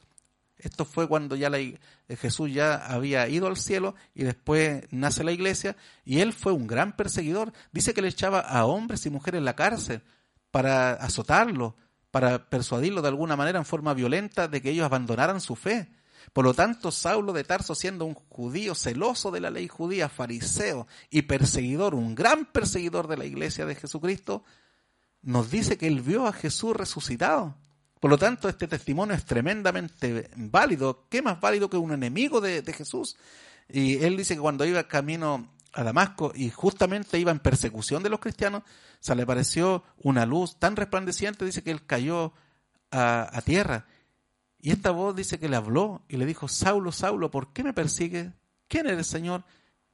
Esto 0.57 0.87
fue 0.87 1.07
cuando 1.07 1.37
ya 1.37 1.51
la, 1.51 1.59
Jesús 2.09 2.51
ya 2.55 2.75
había 2.75 3.29
ido 3.29 3.49
al 3.49 3.59
cielo 3.59 3.95
y 4.15 4.25
después 4.25 4.83
nace 4.91 5.23
la 5.25 5.33
iglesia 5.33 5.77
y 6.07 6.21
él 6.21 6.33
fue 6.33 6.55
un 6.55 6.67
gran 6.67 6.97
perseguidor. 6.97 7.53
Dice 7.71 7.93
que 7.93 8.01
le 8.01 8.09
echaba 8.09 8.41
a 8.41 8.65
hombres 8.65 9.05
y 9.05 9.11
mujeres 9.11 9.41
en 9.41 9.45
la 9.45 9.55
cárcel 9.55 10.03
para 10.51 10.93
azotarlo, 10.93 11.77
para 12.11 12.49
persuadirlo 12.49 13.03
de 13.03 13.09
alguna 13.09 13.37
manera 13.37 13.59
en 13.59 13.65
forma 13.65 13.95
violenta 13.95 14.49
de 14.49 14.63
que 14.63 14.71
ellos 14.71 14.87
abandonaran 14.87 15.41
su 15.41 15.57
fe. 15.57 15.91
Por 16.33 16.45
lo 16.45 16.55
tanto, 16.55 16.91
Saulo 16.91 17.33
de 17.33 17.45
Tarso, 17.45 17.75
siendo 17.75 18.05
un 18.05 18.15
judío 18.15 18.75
celoso 18.75 19.31
de 19.31 19.41
la 19.41 19.51
ley 19.51 19.69
judía, 19.69 20.09
fariseo 20.09 20.87
y 21.11 21.23
perseguidor, 21.23 21.95
un 21.95 22.15
gran 22.15 22.47
perseguidor 22.47 23.09
de 23.09 23.17
la 23.17 23.25
iglesia 23.25 23.67
de 23.67 23.75
Jesucristo, 23.75 24.45
nos 25.23 25.51
dice 25.51 25.79
que 25.79 25.87
él 25.87 26.01
vio 26.01 26.27
a 26.27 26.33
Jesús 26.33 26.77
resucitado. 26.77 27.57
Por 28.01 28.11
lo 28.11 28.19
tanto, 28.19 28.49
este 28.49 28.69
testimonio 28.69 29.15
es 29.15 29.25
tremendamente 29.25 30.31
válido. 30.37 31.07
¿Qué 31.09 31.23
más 31.23 31.41
válido 31.41 31.69
que 31.69 31.77
un 31.77 31.93
enemigo 31.93 32.41
de, 32.41 32.63
de 32.63 32.73
Jesús? 32.73 33.17
Y 33.69 33.97
él 34.05 34.17
dice 34.17 34.35
que 34.35 34.41
cuando 34.41 34.65
iba 34.65 34.87
camino 34.87 35.49
a 35.73 35.83
Damasco 35.83 36.33
y 36.35 36.51
justamente 36.51 37.19
iba 37.19 37.31
en 37.31 37.39
persecución 37.39 38.03
de 38.03 38.11
los 38.11 38.21
cristianos, 38.21 38.63
se 39.01 39.15
le 39.15 39.23
apareció 39.23 39.85
una 39.99 40.27
luz 40.27 40.59
tan 40.59 40.77
resplandeciente, 40.77 41.45
dice 41.45 41.63
que 41.63 41.71
él 41.71 41.85
cayó 41.87 42.33
a, 42.91 43.43
tierra. 43.45 43.87
Y 44.61 44.71
esta 44.71 44.91
voz 44.91 45.15
dice 45.15 45.39
que 45.39 45.49
le 45.49 45.57
habló 45.57 46.03
y 46.09 46.17
le 46.17 46.27
dijo, 46.27 46.49
Saulo, 46.49 46.91
Saulo, 46.91 47.31
¿por 47.31 47.53
qué 47.53 47.63
me 47.63 47.73
persigues? 47.73 48.31
¿Quién 48.67 48.87
eres, 48.87 49.07
Señor? 49.07 49.45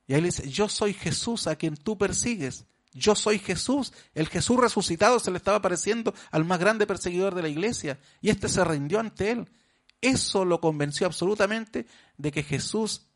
Y 0.06 0.14
ahí 0.14 0.20
le 0.20 0.28
dice, 0.28 0.48
yo 0.48 0.68
soy 0.68 0.94
Jesús 0.94 1.46
a 1.46 1.56
quien 1.56 1.76
tú 1.76 1.98
persigues. 1.98 2.66
Yo 2.92 3.14
soy 3.14 3.38
Jesús. 3.38 3.92
El 4.14 4.28
Jesús 4.28 4.58
resucitado 4.58 5.18
se 5.18 5.30
le 5.30 5.37
estaba 5.37 5.58
apareciendo 5.58 6.14
al 6.30 6.44
más 6.44 6.58
grande 6.60 6.87
perseguidor 6.87 7.34
de 7.34 7.42
la 7.42 7.48
iglesia. 7.48 7.98
Y 8.20 8.30
éste 8.30 8.48
se 8.48 8.64
rindió 8.64 9.00
ante 9.00 9.32
él. 9.32 9.50
Eso 10.00 10.44
lo 10.44 10.60
convenció 10.60 11.06
absolutamente 11.06 11.87
de 12.16 12.30
que 12.30 12.42
Jesús 12.42 13.06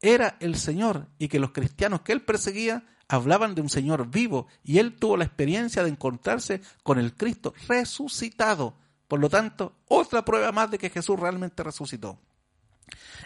era 0.00 0.36
el 0.40 0.56
Señor 0.56 1.08
y 1.18 1.28
que 1.28 1.38
los 1.38 1.52
cristianos 1.52 2.02
que 2.02 2.12
él 2.12 2.22
perseguía 2.22 2.84
hablaban 3.08 3.54
de 3.54 3.60
un 3.60 3.70
Señor 3.70 4.10
vivo 4.10 4.46
y 4.64 4.78
él 4.78 4.96
tuvo 4.96 5.16
la 5.16 5.24
experiencia 5.24 5.82
de 5.82 5.90
encontrarse 5.90 6.60
con 6.82 6.98
el 6.98 7.14
Cristo 7.14 7.54
resucitado. 7.68 8.76
Por 9.08 9.20
lo 9.20 9.28
tanto, 9.28 9.76
otra 9.86 10.24
prueba 10.24 10.50
más 10.52 10.70
de 10.70 10.78
que 10.78 10.90
Jesús 10.90 11.18
realmente 11.18 11.62
resucitó. 11.62 12.18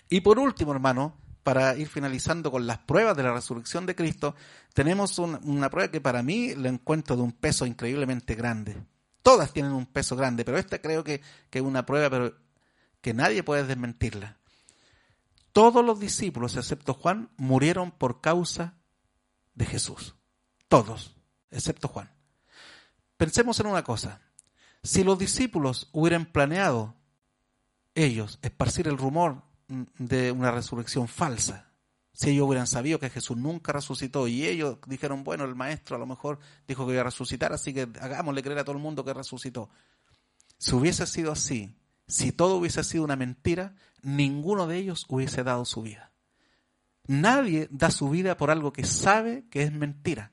Y 0.09 0.21
por 0.21 0.39
último, 0.39 0.73
hermano, 0.73 1.17
para 1.43 1.77
ir 1.77 1.89
finalizando 1.89 2.51
con 2.51 2.67
las 2.67 2.79
pruebas 2.79 3.17
de 3.17 3.23
la 3.23 3.33
resurrección 3.33 3.87
de 3.87 3.95
Cristo, 3.95 4.35
tenemos 4.75 5.19
una 5.19 5.71
prueba 5.71 5.91
que 5.91 6.01
para 6.01 6.23
mí 6.23 6.55
la 6.55 6.69
encuentro 6.69 7.17
de 7.17 7.23
un 7.23 7.33
peso 7.33 7.67
increíblemente 7.67 8.35
grande. 8.35 8.77
Todas 9.23 9.53
tienen 9.53 9.73
un 9.73 9.87
peso 9.87 10.17
grande, 10.17 10.45
pero 10.45 10.59
esta 10.59 10.81
creo 10.81 11.05
que, 11.05 11.23
es 11.51 11.63
una 11.63 11.87
prueba 11.87 12.11
pero 12.11 12.35
que 13.01 13.15
nadie 13.15 13.43
puede 13.43 13.65
desmentirla. 13.65 14.39
Todos 15.53 15.85
los 15.85 15.99
discípulos, 15.99 16.57
excepto 16.57 16.95
Juan, 16.95 17.31
murieron 17.37 17.91
por 17.91 18.21
causa 18.21 18.79
de 19.55 19.67
Jesús. 19.67 20.15
Todos, 20.69 21.17
excepto 21.51 21.89
Juan. 21.89 22.11
Pensemos 23.17 23.59
en 23.61 23.67
una 23.67 23.83
cosa. 23.83 24.21
Si 24.83 25.05
los 25.05 25.19
discípulos 25.19 25.89
hubieran 25.93 26.27
planeado 26.27 26.95
ellos 27.95 28.39
esparcir 28.43 28.89
el 28.89 28.97
rumor 28.97 29.43
de 29.99 30.33
una 30.33 30.51
resurrección 30.51 31.09
falsa, 31.09 31.71
si 32.13 32.31
ellos 32.31 32.47
hubieran 32.47 32.67
sabido 32.67 32.99
que 32.99 33.11
Jesús 33.11 33.37
nunca 33.37 33.73
resucitó 33.73 34.29
y 34.29 34.47
ellos 34.47 34.79
dijeron, 34.87 35.25
bueno, 35.25 35.45
el 35.45 35.55
maestro 35.55 35.97
a 35.97 35.99
lo 35.99 36.07
mejor 36.07 36.39
dijo 36.69 36.87
que 36.87 36.93
iba 36.93 37.01
a 37.01 37.05
resucitar, 37.05 37.53
así 37.53 37.73
que 37.73 37.89
hagámosle 38.01 38.43
creer 38.43 38.59
a 38.59 38.65
todo 38.65 38.77
el 38.77 38.83
mundo 38.83 39.05
que 39.05 39.15
resucitó. 39.15 39.71
Si 40.59 40.75
hubiese 40.75 41.07
sido 41.07 41.33
así, 41.33 41.75
si 42.11 42.33
todo 42.33 42.57
hubiese 42.57 42.85
sido 42.85 43.05
una 43.05 43.17
mentira, 43.17 43.75
ninguno 44.03 44.67
de 44.67 44.77
ellos 44.79 45.07
hubiese 45.09 45.43
dado 45.45 45.65
su 45.65 45.83
vida. 45.83 46.13
Nadie 47.07 47.69
da 47.71 47.91
su 47.91 48.11
vida 48.11 48.37
por 48.37 48.51
algo 48.51 48.73
que 48.73 48.85
sabe 48.85 49.45
que 49.51 49.63
es 49.63 49.73
mentira. 49.73 50.33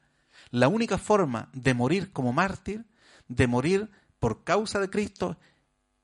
La 0.52 0.68
única 0.68 0.98
forma 0.98 1.50
de 1.54 1.74
morir 1.74 2.12
como 2.12 2.34
mártir, 2.34 2.86
de 3.28 3.48
morir 3.48 3.90
por 4.20 4.44
causa 4.44 4.80
de 4.80 4.90
Cristo, 4.90 5.38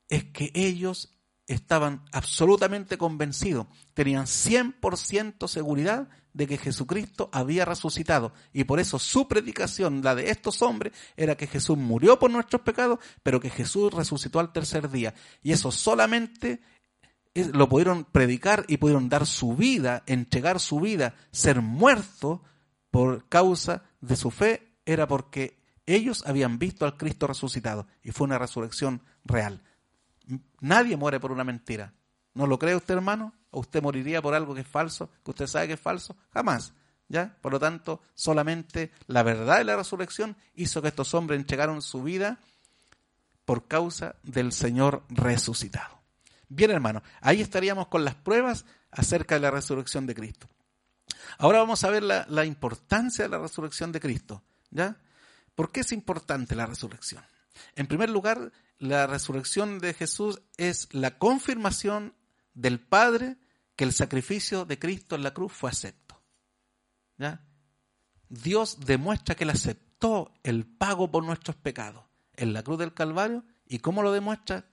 es 0.09 0.25
que 0.25 0.51
ellos 0.53 1.17
estaban 1.47 2.03
absolutamente 2.12 2.97
convencidos, 2.97 3.67
tenían 3.93 4.25
100% 4.25 5.47
seguridad 5.47 6.07
de 6.34 6.48
que 6.48 6.58
Jesucristo 6.58 7.30
había 7.32 7.65
resucitado. 7.65 8.34
Y 8.52 8.63
por 8.63 8.80
eso 8.80 9.00
su 9.00 9.28
predicación, 9.28 10.02
la 10.04 10.15
de 10.15 10.30
estos 10.30 10.62
hombres, 10.62 10.93
era 11.15 11.36
que 11.36 11.48
Jesús 11.48 11.78
murió 11.78 12.19
por 12.19 12.32
nuestros 12.32 12.62
pecados, 12.62 13.00
pero 13.22 13.39
que 13.39 13.50
Jesús 13.50 13.93
resucitó 13.93 14.39
al 14.39 14.52
tercer 14.52 14.89
día. 14.89 15.13
Y 15.41 15.52
eso 15.52 15.72
solamente 15.72 16.62
lo 17.36 17.67
pudieron 17.67 18.06
predicar 18.06 18.65
y 18.67 18.78
pudieron 18.78 19.10
dar 19.10 19.26
su 19.26 19.56
vida, 19.56 20.04
entregar 20.06 20.60
su 20.60 20.80
vida, 20.80 21.15
ser 21.32 21.62
muertos 21.62 22.41
por 22.91 23.28
causa 23.28 23.84
de 24.02 24.15
su 24.15 24.30
fe, 24.30 24.76
era 24.86 25.08
porque 25.08 25.60
ellos 25.86 26.24
habían 26.26 26.60
visto 26.60 26.86
al 26.86 26.98
Cristo 26.98 27.28
resucitado 27.28 27.88
y 28.04 28.12
fue 28.12 28.26
una 28.26 28.38
resurrección 28.38 29.02
real. 29.26 29.63
Nadie 30.60 30.96
muere 30.96 31.19
por 31.19 31.32
una 31.32 31.43
mentira. 31.43 31.93
¿No 32.34 32.48
lo 32.48 32.58
cree 32.60 32.76
usted, 32.76 32.93
hermano? 32.93 33.34
¿O 33.53 33.59
usted 33.59 33.81
moriría 33.81 34.21
por 34.21 34.33
algo 34.33 34.55
que 34.55 34.61
es 34.61 34.67
falso, 34.67 35.09
que 35.23 35.31
usted 35.31 35.47
sabe 35.47 35.67
que 35.67 35.73
es 35.73 35.79
falso? 35.79 36.17
Jamás. 36.33 36.73
¿Ya? 37.07 37.37
Por 37.41 37.51
lo 37.51 37.59
tanto, 37.59 38.01
solamente 38.15 38.91
la 39.07 39.21
verdad 39.21 39.59
de 39.59 39.65
la 39.65 39.75
resurrección 39.75 40.35
hizo 40.55 40.81
que 40.81 40.87
estos 40.87 41.13
hombres 41.13 41.39
entregaron 41.39 41.81
su 41.81 42.01
vida 42.01 42.39
por 43.45 43.67
causa 43.67 44.15
del 44.23 44.51
Señor 44.51 45.03
resucitado. 45.09 46.01
Bien, 46.49 46.71
hermano, 46.71 47.03
ahí 47.21 47.41
estaríamos 47.41 47.87
con 47.87 48.03
las 48.03 48.15
pruebas 48.15 48.65
acerca 48.89 49.35
de 49.35 49.41
la 49.41 49.51
resurrección 49.51 50.07
de 50.07 50.15
Cristo. 50.15 50.49
Ahora 51.37 51.59
vamos 51.59 51.83
a 51.83 51.89
ver 51.89 52.01
la, 52.03 52.25
la 52.29 52.45
importancia 52.45 53.25
de 53.25 53.29
la 53.29 53.39
resurrección 53.39 53.91
de 53.91 53.99
Cristo. 53.99 54.41
¿Ya? 54.71 54.97
¿Por 55.53 55.71
qué 55.71 55.81
es 55.81 55.91
importante 55.91 56.55
la 56.55 56.65
resurrección? 56.65 57.23
En 57.75 57.85
primer 57.85 58.09
lugar, 58.09 58.51
la 58.79 59.05
resurrección 59.05 59.77
de 59.77 59.93
Jesús 59.93 60.41
es 60.57 60.89
la 60.91 61.19
confirmación 61.19 62.15
del 62.53 62.79
Padre 62.79 63.37
que 63.75 63.83
el 63.83 63.93
sacrificio 63.93 64.65
de 64.65 64.79
Cristo 64.79 65.15
en 65.15 65.23
la 65.23 65.33
cruz 65.33 65.51
fue 65.51 65.69
acepto. 65.69 66.21
¿Ya? 67.17 67.45
Dios 68.29 68.79
demuestra 68.86 69.36
que 69.36 69.43
Él 69.43 69.51
aceptó 69.51 70.33
el 70.43 70.65
pago 70.65 71.12
por 71.12 71.23
nuestros 71.23 71.55
pecados 71.55 72.03
en 72.33 72.53
la 72.53 72.63
cruz 72.63 72.79
del 72.79 72.93
Calvario. 72.93 73.45
¿Y 73.65 73.79
cómo 73.79 74.03
lo 74.03 74.12
demuestra? 74.12 74.65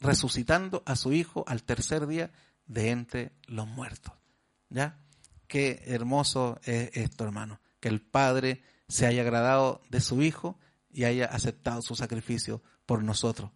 Resucitando 0.00 0.82
a 0.86 0.96
su 0.96 1.12
Hijo 1.12 1.44
al 1.46 1.62
tercer 1.62 2.06
día 2.06 2.32
de 2.66 2.90
entre 2.90 3.32
los 3.46 3.66
muertos. 3.66 4.12
¿Ya? 4.70 4.98
Qué 5.46 5.82
hermoso 5.86 6.58
es 6.64 6.90
esto, 6.94 7.24
hermano. 7.24 7.60
Que 7.80 7.88
el 7.88 8.00
Padre 8.00 8.62
se 8.88 9.06
haya 9.06 9.22
agradado 9.22 9.82
de 9.90 10.00
su 10.00 10.22
Hijo 10.22 10.58
y 10.90 11.04
haya 11.04 11.26
aceptado 11.26 11.82
su 11.82 11.94
sacrificio 11.94 12.62
por 12.86 13.02
nosotros. 13.02 13.50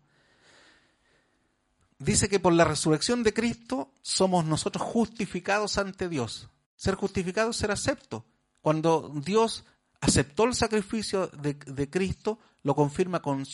Dice 1.98 2.28
que 2.28 2.38
por 2.38 2.52
la 2.52 2.64
resurrección 2.64 3.24
de 3.24 3.34
Cristo 3.34 3.92
somos 4.02 4.44
nosotros 4.44 4.82
justificados 4.84 5.78
ante 5.78 6.08
Dios. 6.08 6.48
Ser 6.76 6.94
justificado 6.94 7.50
es 7.50 7.56
ser 7.56 7.72
acepto. 7.72 8.24
Cuando 8.61 9.12
Dios 9.24 9.64
aceptó 10.00 10.44
el 10.44 10.54
sacrificio 10.54 11.26
de, 11.26 11.54
de, 11.54 11.90
Cristo, 11.90 12.38
lo 12.62 12.76
confirma 12.76 13.20
con 13.20 13.44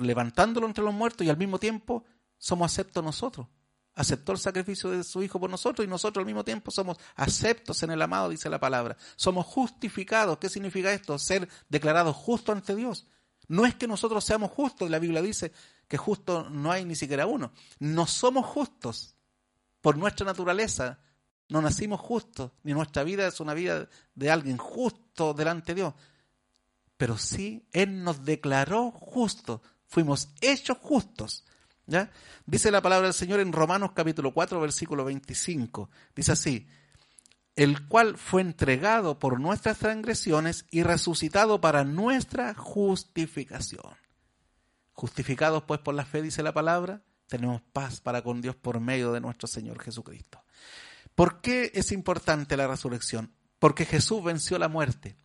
levantándolo 0.00 0.66
entre 0.66 0.82
los 0.82 0.94
muertos 0.94 1.26
y 1.26 1.30
al 1.30 1.36
mismo 1.36 1.58
tiempo 1.58 2.04
somos 2.38 2.72
aceptos 2.72 3.04
nosotros. 3.04 3.46
aceptó 3.94 4.32
el 4.32 4.38
sacrificio 4.38 4.90
de 4.90 5.04
su 5.04 5.22
Hijo 5.22 5.38
por 5.38 5.50
nosotros 5.50 5.86
y 5.86 5.90
nosotros 5.90 6.22
al 6.22 6.26
mismo 6.26 6.44
tiempo 6.44 6.70
somos 6.70 6.96
aceptos 7.16 7.82
en 7.82 7.90
el 7.90 8.00
amado, 8.00 8.30
dice 8.30 8.48
la 8.48 8.60
palabra. 8.60 8.96
Somos 9.16 9.44
justificados. 9.44 10.38
¿Qué 10.38 10.48
significa 10.48 10.92
esto? 10.92 11.18
Ser 11.18 11.48
declarados 11.68 12.16
justos 12.16 12.56
ante 12.56 12.74
Dios. 12.74 13.06
No 13.48 13.66
es 13.66 13.74
que 13.74 13.88
nosotros 13.88 14.24
seamos 14.24 14.52
justos, 14.52 14.88
la 14.88 14.98
Biblia 14.98 15.20
dice 15.20 15.52
que 15.88 15.96
justo 15.96 16.48
no 16.50 16.70
hay 16.70 16.84
ni 16.84 16.94
siquiera 16.94 17.26
uno. 17.26 17.52
No 17.78 18.06
somos 18.06 18.46
justos 18.46 19.16
por 19.80 19.96
nuestra 19.96 20.26
naturaleza. 20.26 21.00
No 21.48 21.62
nacimos 21.62 21.98
justos, 21.98 22.52
ni 22.62 22.74
nuestra 22.74 23.04
vida 23.04 23.26
es 23.26 23.40
una 23.40 23.54
vida 23.54 23.88
de 24.14 24.30
alguien 24.30 24.58
justo 24.58 25.32
delante 25.32 25.74
de 25.74 25.80
Dios. 25.80 25.94
Pero 26.98 27.16
sí, 27.16 27.66
Él 27.72 28.04
nos 28.04 28.24
declaró 28.24 28.90
justos, 28.90 29.62
fuimos 29.86 30.28
hechos 30.42 30.76
justos. 30.78 31.46
¿ya? 31.86 32.10
Dice 32.44 32.70
la 32.70 32.82
palabra 32.82 33.06
del 33.06 33.14
Señor 33.14 33.40
en 33.40 33.52
Romanos 33.52 33.92
capítulo 33.94 34.34
4, 34.34 34.60
versículo 34.60 35.06
25. 35.06 35.88
Dice 36.14 36.32
así, 36.32 36.68
el 37.56 37.88
cual 37.88 38.18
fue 38.18 38.42
entregado 38.42 39.18
por 39.18 39.40
nuestras 39.40 39.78
transgresiones 39.78 40.66
y 40.70 40.82
resucitado 40.82 41.62
para 41.62 41.84
nuestra 41.84 42.52
justificación. 42.52 43.94
Justificados 44.98 45.62
pues 45.62 45.78
por 45.78 45.94
la 45.94 46.04
fe, 46.04 46.22
dice 46.22 46.42
la 46.42 46.52
palabra, 46.52 47.02
tenemos 47.28 47.62
paz 47.72 48.00
para 48.00 48.22
con 48.22 48.42
Dios 48.42 48.56
por 48.56 48.80
medio 48.80 49.12
de 49.12 49.20
nuestro 49.20 49.46
Señor 49.46 49.80
Jesucristo. 49.80 50.42
¿Por 51.14 51.40
qué 51.40 51.70
es 51.72 51.92
importante 51.92 52.56
la 52.56 52.66
resurrección? 52.66 53.32
Porque 53.60 53.84
Jesús 53.84 54.24
venció 54.24 54.58
la 54.58 54.66
muerte. 54.66 55.16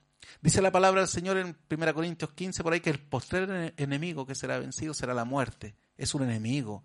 Dice 0.41 0.61
la 0.61 0.71
palabra 0.71 1.01
del 1.01 1.09
Señor 1.09 1.37
en 1.37 1.57
1 1.71 1.93
Corintios 1.95 2.33
15 2.33 2.61
por 2.61 2.73
ahí 2.73 2.81
que 2.81 2.91
el 2.91 2.99
postrer 2.99 3.73
enemigo 3.75 4.27
que 4.27 4.35
será 4.35 4.59
vencido 4.59 4.93
será 4.93 5.15
la 5.15 5.25
muerte. 5.25 5.75
Es 5.97 6.13
un 6.13 6.21
enemigo. 6.21 6.83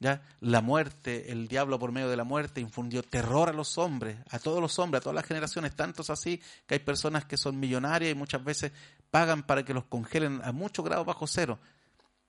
¿ya? 0.00 0.20
La 0.40 0.62
muerte, 0.62 1.30
el 1.30 1.46
diablo 1.46 1.78
por 1.78 1.92
medio 1.92 2.08
de 2.08 2.16
la 2.16 2.24
muerte 2.24 2.60
infundió 2.60 3.04
terror 3.04 3.50
a 3.50 3.52
los 3.52 3.78
hombres, 3.78 4.18
a 4.30 4.40
todos 4.40 4.60
los 4.60 4.80
hombres, 4.80 4.98
a 4.98 5.04
todas 5.04 5.14
las 5.14 5.26
generaciones, 5.26 5.76
tantos 5.76 6.10
así 6.10 6.42
que 6.66 6.74
hay 6.74 6.80
personas 6.80 7.24
que 7.24 7.36
son 7.36 7.60
millonarias 7.60 8.10
y 8.10 8.16
muchas 8.16 8.42
veces 8.42 8.72
pagan 9.12 9.44
para 9.44 9.64
que 9.64 9.74
los 9.74 9.84
congelen 9.84 10.40
a 10.42 10.50
muchos 10.50 10.84
grados 10.84 11.06
bajo 11.06 11.28
cero, 11.28 11.60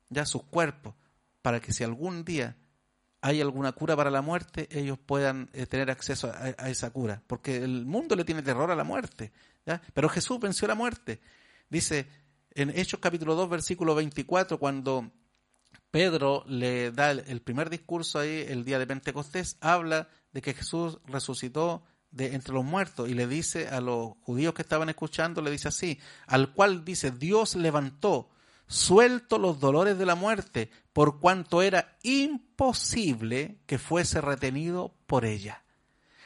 ya 0.10 0.26
sus 0.26 0.44
cuerpos, 0.44 0.96
para 1.42 1.60
que 1.60 1.74
si 1.74 1.84
algún 1.84 2.24
día 2.26 2.56
hay 3.22 3.42
alguna 3.42 3.72
cura 3.72 3.96
para 3.96 4.12
la 4.12 4.22
muerte, 4.22 4.68
ellos 4.72 4.98
puedan 4.98 5.50
eh, 5.54 5.66
tener 5.66 5.90
acceso 5.90 6.32
a, 6.32 6.70
esa 6.70 6.92
cura, 6.92 7.24
porque 7.28 7.58
el 7.58 7.86
mundo 7.86 8.16
le 8.16 8.24
tiene 8.24 8.42
terror 8.42 8.70
a 8.72 8.76
la 8.76 8.84
muerte, 8.84 9.32
¿ya? 9.66 9.82
pero 9.94 10.10
Jesús 10.10 10.40
venció 10.40 10.68
la 10.68 10.76
muerte. 10.76 11.20
Dice 11.70 12.08
en 12.52 12.70
Hechos 12.70 13.00
capítulo 13.00 13.36
2, 13.36 13.50
versículo 13.50 13.96
24, 13.96 14.58
cuando 14.60 15.12
Pedro 15.92 16.44
le 16.48 16.92
da 16.92 17.12
el 17.12 17.42
primer 17.42 17.70
discurso 17.70 18.20
ahí 18.20 18.46
el 18.48 18.66
día 18.66 18.80
de 18.80 18.88
Pentecostés, 18.88 19.58
habla 19.62 20.10
de 20.32 20.42
que 20.42 20.54
Jesús 20.54 21.00
resucitó 21.06 21.84
de 22.12 22.34
entre 22.34 22.54
los 22.54 22.64
muertos 22.64 23.10
y 23.10 23.14
le 23.14 23.28
dice 23.28 23.68
a 23.68 23.82
los 23.82 24.14
judíos 24.22 24.54
que 24.54 24.62
estaban 24.62 24.90
escuchando, 24.90 25.42
le 25.42 25.52
dice 25.52 25.68
así, 25.68 26.00
al 26.26 26.54
cual 26.54 26.84
dice, 26.84 27.12
Dios 27.12 27.56
levantó, 27.56 28.30
suelto 28.68 29.38
los 29.38 29.60
dolores 29.60 29.98
de 29.98 30.06
la 30.06 30.16
muerte, 30.16 30.70
por 30.94 31.20
cuanto 31.20 31.62
era 31.62 31.98
imposible 32.04 33.60
que 33.66 33.78
fuese 33.78 34.22
retenido 34.22 34.94
por 35.08 35.26
ella. 35.26 35.64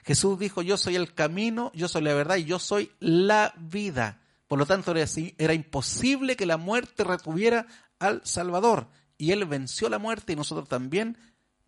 Jesús 0.03 0.39
dijo, 0.39 0.61
yo 0.61 0.77
soy 0.77 0.95
el 0.95 1.13
camino, 1.13 1.71
yo 1.75 1.87
soy 1.87 2.01
la 2.01 2.13
verdad 2.13 2.37
y 2.37 2.45
yo 2.45 2.59
soy 2.59 2.91
la 2.99 3.53
vida. 3.57 4.21
Por 4.47 4.59
lo 4.59 4.65
tanto, 4.65 4.93
era, 4.93 5.53
imposible 5.53 6.35
que 6.35 6.45
la 6.45 6.57
muerte 6.57 7.03
retuviera 7.03 7.67
al 7.99 8.21
Salvador 8.25 8.87
y 9.17 9.31
Él 9.31 9.45
venció 9.45 9.87
la 9.87 9.99
muerte 9.99 10.33
y 10.33 10.35
nosotros 10.35 10.67
también 10.67 11.17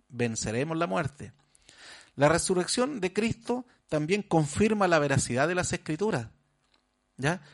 venceremos 0.09 0.77
la 0.77 0.87
muerte. 0.87 1.31
La 2.15 2.29
resurrección 2.29 2.99
de 2.99 3.13
Cristo 3.13 3.65
también 3.87 4.23
confirma 4.23 4.87
la 4.87 4.99
veracidad 4.99 5.47
de 5.47 5.55
las 5.55 5.71
escrituras. 5.71 6.27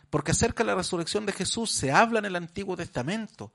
Porque 0.10 0.32
acerca 0.32 0.64
de 0.64 0.68
la 0.68 0.76
resurrección 0.76 1.26
de 1.26 1.34
Jesús 1.34 1.72
se 1.72 1.92
habla 1.92 2.20
en 2.20 2.26
el 2.26 2.36
Antiguo 2.36 2.78
Testamento. 2.78 3.54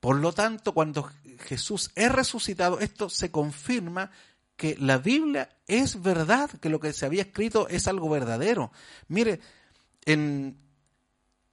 Por 0.00 0.16
lo 0.16 0.32
tanto, 0.32 0.74
cuando 0.74 1.10
Jesús 1.46 1.90
es 1.94 2.12
resucitado, 2.12 2.80
esto 2.80 3.08
se 3.08 3.30
confirma 3.30 4.10
que 4.56 4.76
la 4.78 4.98
Biblia 4.98 5.48
es 5.66 6.02
verdad, 6.02 6.50
que 6.60 6.68
lo 6.68 6.78
que 6.78 6.92
se 6.92 7.06
había 7.06 7.22
escrito 7.22 7.68
es 7.68 7.88
algo 7.88 8.08
verdadero. 8.08 8.70
Mire, 9.08 9.40
en 10.04 10.58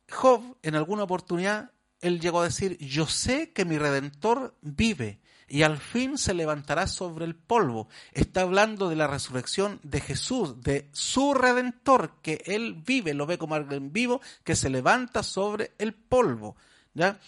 Job, 0.10 0.58
en 0.62 0.76
alguna 0.76 1.04
oportunidad, 1.04 1.72
él 2.02 2.20
llegó 2.20 2.42
a 2.42 2.46
decir, 2.46 2.78
yo 2.80 3.08
sé 3.08 3.52
que 3.54 3.64
mi 3.64 3.78
redentor 3.78 4.56
vive 4.62 5.21
y 5.52 5.64
al 5.64 5.78
fin 5.80 6.18
se 6.18 6.34
levantará 6.34 6.88
sobre 6.88 7.26
el 7.26 7.36
polvo. 7.36 7.90
Está 8.14 8.44
hablando 8.44 8.88
de 8.88 8.96
la 8.96 9.08
resurrección 9.08 9.82
de 9.84 10.00
Jesús, 10.00 10.62
de 10.62 10.88
su 10.94 11.34
redentor, 11.34 12.14
que 12.22 12.42
él 12.46 12.82
vive, 12.86 13.14
lo 13.14 13.26
ve 13.26 13.38
como 13.38 13.56
alguien 13.56 13.92
vivo, 13.92 14.22
que 14.46 14.56
se 14.56 14.70
levanta 14.70 15.24
sobre 15.24 15.74
el 15.78 15.94
polvo. 15.94 16.56
¿ya? 16.94 17.20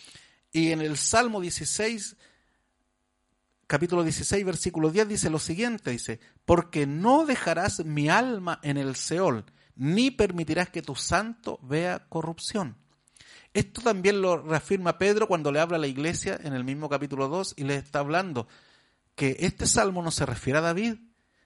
Y 0.53 0.71
en 0.71 0.79
el 0.79 0.95
Salmo 0.95 1.41
16, 1.41 2.15
capítulo 3.67 4.03
16, 4.03 4.45
versículo 4.45 4.89
10 4.89 5.09
dice 5.09 5.29
lo 5.29 5.39
siguiente, 5.39 5.91
dice, 5.91 6.21
porque 6.45 6.87
no 6.87 7.25
dejarás 7.25 7.83
mi 7.83 8.07
alma 8.07 8.61
en 8.63 8.77
el 8.77 8.95
Seol, 8.95 9.43
ni 9.75 10.11
permitirás 10.11 10.69
que 10.69 10.81
tu 10.81 10.95
santo 10.95 11.59
vea 11.61 12.07
corrupción. 12.07 12.77
Esto 13.53 13.81
también 13.81 14.21
lo 14.21 14.37
reafirma 14.37 14.97
Pedro 14.97 15.27
cuando 15.27 15.51
le 15.51 15.59
habla 15.59 15.77
a 15.77 15.79
la 15.79 15.87
iglesia 15.87 16.39
en 16.43 16.53
el 16.53 16.63
mismo 16.63 16.89
capítulo 16.89 17.27
2 17.27 17.53
y 17.57 17.63
le 17.65 17.75
está 17.75 17.99
hablando 17.99 18.47
que 19.15 19.37
este 19.39 19.67
salmo 19.67 20.01
no 20.01 20.09
se 20.09 20.25
refiere 20.25 20.59
a 20.59 20.63
David, 20.63 20.95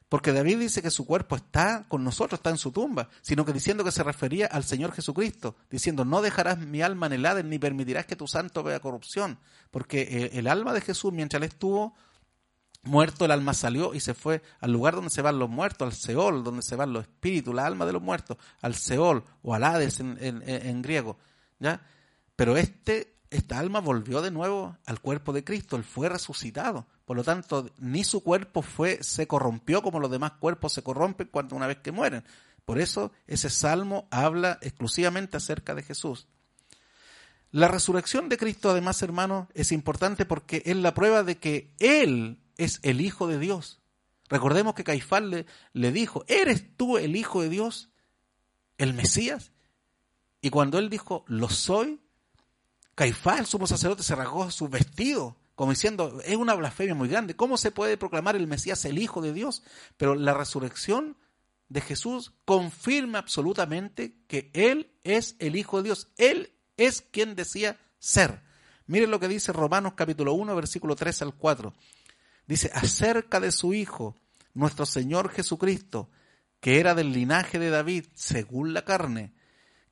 porque 0.07 0.31
David 0.31 0.59
dice 0.59 0.81
que 0.81 0.89
su 0.89 1.05
cuerpo 1.05 1.35
está 1.35 1.85
con 1.89 2.05
nosotros, 2.05 2.39
está 2.39 2.49
en 2.49 2.57
su 2.57 2.71
tumba, 2.71 3.09
sino 3.21 3.43
que 3.43 3.51
diciendo 3.51 3.83
que 3.83 3.91
se 3.91 4.03
refería 4.03 4.45
al 4.45 4.63
Señor 4.63 4.93
Jesucristo, 4.93 5.57
diciendo, 5.69 6.05
no 6.05 6.21
dejarás 6.21 6.59
mi 6.59 6.81
alma 6.81 7.07
en 7.07 7.13
el 7.13 7.25
Hades 7.25 7.43
ni 7.43 7.59
permitirás 7.59 8.05
que 8.05 8.15
tu 8.15 8.25
santo 8.25 8.63
vea 8.63 8.79
corrupción, 8.79 9.37
porque 9.69 10.31
el 10.31 10.47
alma 10.47 10.73
de 10.73 10.79
Jesús, 10.79 11.11
mientras 11.11 11.41
él 11.41 11.49
estuvo 11.49 11.93
muerto, 12.83 13.25
el 13.25 13.31
alma 13.31 13.53
salió 13.53 13.93
y 13.93 13.99
se 13.99 14.13
fue 14.13 14.41
al 14.61 14.71
lugar 14.71 14.95
donde 14.95 15.09
se 15.09 15.21
van 15.21 15.39
los 15.39 15.49
muertos, 15.49 15.85
al 15.85 15.93
Seol, 15.93 16.41
donde 16.41 16.61
se 16.61 16.77
van 16.77 16.93
los 16.93 17.03
espíritus, 17.03 17.53
la 17.53 17.65
alma 17.65 17.85
de 17.85 17.91
los 17.91 18.01
muertos, 18.01 18.37
al 18.61 18.75
Seol 18.75 19.25
o 19.41 19.53
al 19.53 19.65
Hades 19.65 19.99
en, 19.99 20.17
en 20.21 20.81
griego, 20.81 21.17
¿ya? 21.59 21.81
Pero 22.37 22.55
este, 22.55 23.17
esta 23.31 23.59
alma 23.59 23.81
volvió 23.81 24.21
de 24.21 24.31
nuevo 24.31 24.77
al 24.85 25.01
cuerpo 25.01 25.33
de 25.33 25.43
Cristo, 25.43 25.75
él 25.75 25.83
fue 25.83 26.07
resucitado. 26.07 26.87
Por 27.03 27.17
lo 27.17 27.23
tanto, 27.23 27.69
ni 27.79 28.03
su 28.03 28.23
cuerpo 28.23 28.61
fue, 28.61 29.03
se 29.03 29.27
corrompió 29.27 29.81
como 29.81 29.99
los 29.99 30.11
demás 30.11 30.33
cuerpos 30.33 30.71
se 30.71 30.83
corrompen 30.83 31.27
cuando 31.31 31.55
una 31.55 31.67
vez 31.67 31.79
que 31.79 31.91
mueren. 31.91 32.23
Por 32.63 32.79
eso 32.79 33.11
ese 33.25 33.49
salmo 33.49 34.07
habla 34.11 34.59
exclusivamente 34.61 35.35
acerca 35.35 35.73
de 35.73 35.81
Jesús. 35.81 36.27
La 37.49 37.67
resurrección 37.67 38.29
de 38.29 38.37
Cristo, 38.37 38.69
además, 38.69 39.01
hermanos, 39.01 39.47
es 39.55 39.71
importante 39.71 40.25
porque 40.25 40.61
es 40.65 40.75
la 40.75 40.93
prueba 40.93 41.23
de 41.23 41.37
que 41.37 41.73
Él 41.79 42.39
es 42.57 42.79
el 42.83 43.01
Hijo 43.01 43.27
de 43.27 43.39
Dios. 43.39 43.81
Recordemos 44.29 44.75
que 44.75 44.83
Caifás 44.83 45.23
le, 45.23 45.47
le 45.73 45.91
dijo, 45.91 46.23
¿eres 46.27 46.75
tú 46.77 46.99
el 46.99 47.15
Hijo 47.15 47.41
de 47.41 47.49
Dios? 47.49 47.89
¿El 48.77 48.93
Mesías? 48.93 49.53
Y 50.39 50.51
cuando 50.51 50.77
Él 50.77 50.89
dijo, 50.89 51.25
lo 51.27 51.49
soy, 51.49 51.99
Caifás, 52.97 53.39
el 53.41 53.45
sumo 53.45 53.67
sacerdote, 53.67 54.01
se 54.01 54.15
rasgó 54.15 54.49
su 54.49 54.69
vestido, 54.69 55.37
como 55.53 55.69
diciendo, 55.69 56.19
es 56.25 56.35
una 56.35 56.55
blasfemia 56.55 56.95
muy 56.95 57.07
grande. 57.07 57.35
¿Cómo 57.35 57.55
se 57.55 57.69
puede 57.69 57.95
proclamar 57.95 58.35
el 58.35 58.47
Mesías 58.47 58.85
el 58.85 58.97
Hijo 58.97 59.21
de 59.21 59.33
Dios? 59.33 59.61
Pero 59.97 60.15
la 60.15 60.33
resurrección 60.33 61.15
de 61.69 61.81
Jesús 61.81 62.33
confirma 62.43 63.19
absolutamente 63.19 64.17
que 64.27 64.49
Él 64.55 64.89
es 65.03 65.35
el 65.37 65.55
Hijo 65.55 65.77
de 65.77 65.83
Dios. 65.83 66.07
Él 66.17 66.55
es 66.75 67.03
quien 67.03 67.35
decía 67.35 67.79
ser. 67.99 68.41
Miren 68.87 69.11
lo 69.11 69.19
que 69.19 69.27
dice 69.27 69.53
Romanos 69.53 69.93
capítulo 69.95 70.33
1, 70.33 70.55
versículo 70.55 70.95
3 70.95 71.21
al 71.21 71.35
4. 71.35 71.75
Dice, 72.47 72.71
acerca 72.73 73.39
de 73.39 73.51
su 73.51 73.75
Hijo, 73.75 74.15
nuestro 74.55 74.87
Señor 74.87 75.29
Jesucristo, 75.29 76.09
que 76.59 76.79
era 76.79 76.95
del 76.95 77.13
linaje 77.13 77.59
de 77.59 77.69
David, 77.69 78.05
según 78.15 78.73
la 78.73 78.85
carne, 78.85 79.35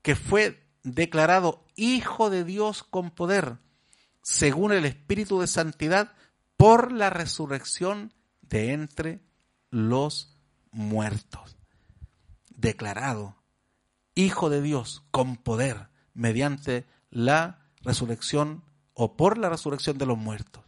que 0.02 0.16
fue 0.16 0.65
declarado 0.86 1.66
Hijo 1.76 2.30
de 2.30 2.46
Dios 2.46 2.84
con 2.84 3.12
poder, 3.12 3.58
según 4.22 4.72
el 4.72 4.86
Espíritu 4.86 5.42
de 5.42 5.48
Santidad, 5.48 6.14
por 6.56 6.92
la 6.92 7.10
resurrección 7.10 8.14
de 8.42 8.72
entre 8.72 9.22
los 9.72 10.38
muertos. 10.72 11.58
Declarado 12.50 13.36
Hijo 14.14 14.50
de 14.50 14.62
Dios 14.62 15.04
con 15.12 15.36
poder, 15.36 15.90
mediante 16.14 16.86
la 17.10 17.68
resurrección 17.82 18.64
o 18.94 19.18
por 19.18 19.38
la 19.38 19.50
resurrección 19.50 19.98
de 19.98 20.06
los 20.06 20.18
muertos. 20.18 20.64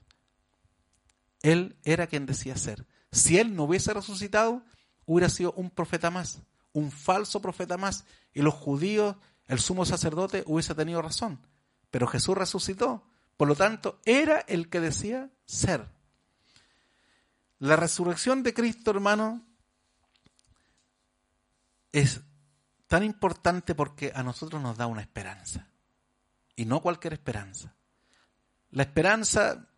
Él 1.41 1.77
era 1.83 2.07
quien 2.07 2.25
decía 2.25 2.57
ser. 2.57 2.85
Si 3.11 3.37
él 3.37 3.55
no 3.55 3.63
hubiese 3.63 3.93
resucitado, 3.93 4.63
hubiera 5.05 5.29
sido 5.29 5.53
un 5.53 5.69
profeta 5.69 6.09
más, 6.09 6.41
un 6.73 6.91
falso 6.91 7.41
profeta 7.41 7.77
más, 7.77 8.03
y 8.33 8.41
los 8.41 8.53
judíos 8.53 9.15
el 9.47 9.59
sumo 9.59 9.85
sacerdote 9.85 10.43
hubiese 10.45 10.75
tenido 10.75 11.01
razón, 11.01 11.39
pero 11.89 12.07
Jesús 12.07 12.37
resucitó. 12.37 13.03
Por 13.37 13.47
lo 13.47 13.55
tanto, 13.55 14.01
era 14.05 14.39
el 14.39 14.69
que 14.69 14.79
decía 14.79 15.29
ser. 15.45 15.87
La 17.59 17.75
resurrección 17.75 18.43
de 18.43 18.53
Cristo, 18.53 18.91
hermano, 18.91 19.45
es 21.91 22.21
tan 22.87 23.03
importante 23.03 23.75
porque 23.75 24.11
a 24.13 24.23
nosotros 24.23 24.61
nos 24.61 24.77
da 24.77 24.87
una 24.87 25.01
esperanza. 25.01 25.67
Y 26.55 26.65
no 26.65 26.81
cualquier 26.81 27.13
esperanza. 27.13 27.75
La 28.71 28.83
esperanza, 28.83 29.69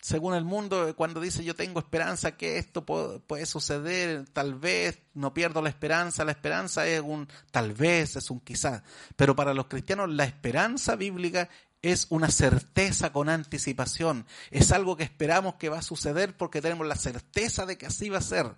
según 0.00 0.34
el 0.34 0.44
mundo, 0.44 0.94
cuando 0.96 1.20
dice 1.20 1.44
yo 1.44 1.54
tengo 1.54 1.80
esperanza 1.80 2.36
que 2.36 2.58
esto 2.58 2.84
puede, 2.84 3.46
suceder, 3.46 4.26
tal 4.32 4.54
vez, 4.54 5.00
no 5.14 5.34
pierdo 5.34 5.62
la 5.62 5.68
esperanza, 5.68 6.24
la 6.24 6.32
esperanza 6.32 6.86
es 6.86 7.00
un 7.00 7.28
tal 7.50 7.72
vez, 7.72 8.16
es 8.16 8.30
un 8.30 8.40
quizás. 8.40 8.82
Pero 9.16 9.36
para 9.36 9.54
los 9.54 9.66
cristianos 9.66 10.08
la 10.10 10.24
esperanza 10.24 10.96
bíblica 10.96 11.48
es 11.82 12.06
una 12.10 12.30
certeza 12.30 13.12
con 13.12 13.28
anticipación, 13.28 14.26
es 14.50 14.72
algo 14.72 14.96
que 14.96 15.04
esperamos 15.04 15.54
que 15.54 15.68
va 15.68 15.78
a 15.78 15.82
suceder 15.82 16.36
porque 16.36 16.60
tenemos 16.60 16.86
la 16.86 16.96
certeza 16.96 17.66
de 17.66 17.78
que 17.78 17.86
así 17.86 18.08
va 18.08 18.18
a 18.18 18.22
ser. 18.22 18.54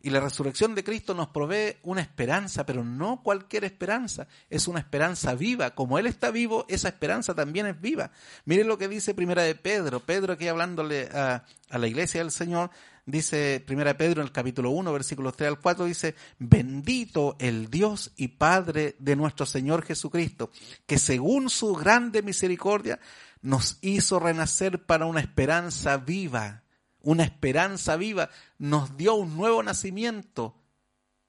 Y 0.00 0.10
la 0.10 0.20
resurrección 0.20 0.74
de 0.74 0.84
Cristo 0.84 1.14
nos 1.14 1.28
provee 1.28 1.76
una 1.82 2.02
esperanza, 2.02 2.64
pero 2.64 2.84
no 2.84 3.22
cualquier 3.22 3.64
esperanza, 3.64 4.28
es 4.48 4.68
una 4.68 4.78
esperanza 4.78 5.34
viva. 5.34 5.74
Como 5.74 5.98
Él 5.98 6.06
está 6.06 6.30
vivo, 6.30 6.66
esa 6.68 6.88
esperanza 6.88 7.34
también 7.34 7.66
es 7.66 7.80
viva. 7.80 8.10
Miren 8.44 8.68
lo 8.68 8.78
que 8.78 8.88
dice 8.88 9.14
Primera 9.14 9.42
de 9.42 9.54
Pedro. 9.54 10.00
Pedro 10.00 10.34
aquí 10.34 10.46
hablándole 10.46 11.08
a, 11.12 11.44
a 11.70 11.78
la 11.78 11.86
iglesia 11.88 12.20
del 12.20 12.30
Señor, 12.30 12.70
dice 13.06 13.62
Primera 13.66 13.92
de 13.92 13.98
Pedro 13.98 14.20
en 14.20 14.26
el 14.28 14.32
capítulo 14.32 14.70
1, 14.70 14.92
versículos 14.92 15.34
3 15.36 15.48
al 15.48 15.60
4, 15.60 15.86
dice, 15.86 16.14
bendito 16.38 17.36
el 17.40 17.68
Dios 17.70 18.12
y 18.16 18.28
Padre 18.28 18.94
de 18.98 19.16
nuestro 19.16 19.46
Señor 19.46 19.82
Jesucristo, 19.82 20.50
que 20.86 20.98
según 20.98 21.50
su 21.50 21.74
grande 21.74 22.22
misericordia 22.22 23.00
nos 23.40 23.78
hizo 23.80 24.20
renacer 24.20 24.84
para 24.84 25.06
una 25.06 25.20
esperanza 25.20 25.96
viva 25.96 26.62
una 27.08 27.24
esperanza 27.24 27.96
viva, 27.96 28.28
nos 28.58 28.98
dio 28.98 29.14
un 29.14 29.34
nuevo 29.34 29.62
nacimiento, 29.62 30.60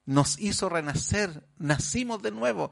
nos 0.04 0.38
hizo 0.38 0.68
renacer, 0.68 1.42
nacimos 1.56 2.20
de 2.20 2.30
nuevo. 2.30 2.70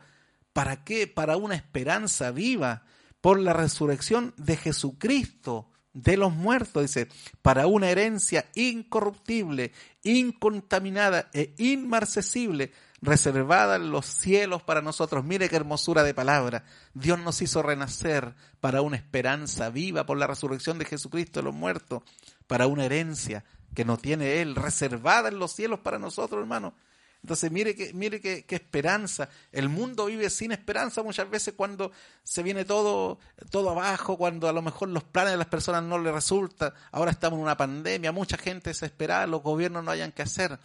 ¿Para 0.53 0.85
qué? 0.85 1.07
Para 1.07 1.39
una 1.39 1.55
esperanza 1.55 2.33
viva, 2.33 2.85
por 3.23 3.41
la 3.41 3.55
resurrección 3.55 4.35
de 4.37 4.59
Jesucristo 4.59 5.71
de 5.95 6.19
los 6.19 6.35
muertos, 6.35 6.83
dice, 6.83 7.09
para 7.41 7.67
una 7.67 7.89
herencia 7.89 8.45
incorruptible, 8.55 9.73
incontaminada 10.03 11.31
e 11.33 11.55
inmarcesible, 11.57 12.73
reservada 13.01 13.77
en 13.77 13.91
los 13.91 14.05
cielos 14.05 14.63
para 14.63 14.83
nosotros. 14.83 15.25
Mire 15.25 15.49
qué 15.49 15.57
hermosura 15.57 16.03
de 16.03 16.13
palabra. 16.13 16.65
Dios 16.93 17.19
nos 17.19 17.41
hizo 17.41 17.63
renacer 17.63 18.35
para 18.61 18.83
una 18.83 18.97
esperanza 18.97 19.71
viva 19.71 20.05
por 20.05 20.19
la 20.19 20.27
resurrección 20.27 20.79
de 20.79 20.85
Jesucristo 20.85 21.41
de 21.41 21.45
los 21.45 21.55
muertos, 21.55 22.03
para 22.49 22.67
una 22.67 22.85
herencia 22.85 23.45
que 23.75 23.85
no 23.85 23.97
tiene 23.97 24.43
Él, 24.43 24.57
reservada 24.57 25.29
en 25.29 25.39
los 25.39 25.53
cielos 25.53 25.79
para 25.79 26.01
nosotros, 26.01 26.41
hermano. 26.41 26.75
Entonces, 27.23 27.51
mire 27.51 27.75
que, 27.75 27.93
mire 27.95 28.21
qué, 28.21 28.45
esperanza. 28.49 29.29
El 29.53 29.69
mundo 29.69 30.07
vive 30.07 30.31
sin 30.31 30.53
esperanza 30.53 31.03
muchas 31.03 31.29
veces 31.29 31.55
cuando 31.57 31.91
se 32.23 32.43
viene 32.43 32.65
todo, 32.65 33.19
todo 33.51 33.71
abajo, 33.71 34.17
cuando 34.17 34.49
a 34.49 34.53
lo 34.53 34.63
mejor 34.63 34.89
los 34.89 35.05
planes 35.05 35.33
de 35.33 35.37
las 35.39 35.49
personas 35.49 35.83
no 35.83 35.99
le 35.99 36.13
resultan. 36.13 36.73
Ahora 36.93 37.11
estamos 37.11 37.39
en 37.39 37.45
una 37.45 37.57
pandemia, 37.57 38.13
mucha 38.13 38.37
gente 38.37 38.71
desesperada, 38.71 39.27
los 39.27 39.43
gobiernos 39.43 39.85
no 39.85 39.91
hayan 39.91 40.13
que 40.13 40.23
hacer. 40.23 40.59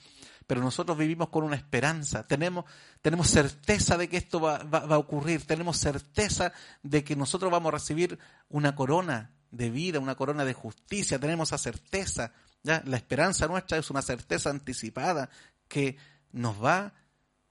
Pero 0.46 0.62
nosotros 0.62 0.98
vivimos 0.98 1.30
con 1.30 1.44
una 1.44 1.56
esperanza, 1.56 2.28
tenemos, 2.28 2.66
tenemos 3.02 3.30
certeza 3.30 3.98
de 3.98 4.10
que 4.10 4.18
esto 4.18 4.42
va, 4.42 4.60
va 4.60 4.96
a 4.96 4.98
ocurrir, 4.98 5.48
tenemos 5.48 5.78
certeza 5.78 6.52
de 6.84 7.04
que 7.04 7.16
nosotros 7.16 7.50
vamos 7.50 7.70
a 7.70 7.78
recibir 7.78 8.20
una 8.50 8.76
corona 8.76 9.32
de 9.54 9.70
vida, 9.70 10.00
una 10.00 10.16
corona 10.16 10.44
de 10.44 10.54
justicia, 10.54 11.20
tenemos 11.20 11.50
esa 11.50 11.58
certeza. 11.58 12.34
¿ya? 12.64 12.82
La 12.86 12.98
esperanza 12.98 13.48
nuestra 13.48 13.78
es 13.78 13.90
una 13.90 14.02
certeza 14.02 14.50
anticipada 14.50 15.30
que 15.68 15.96
nos 16.32 16.62
va, 16.62 16.94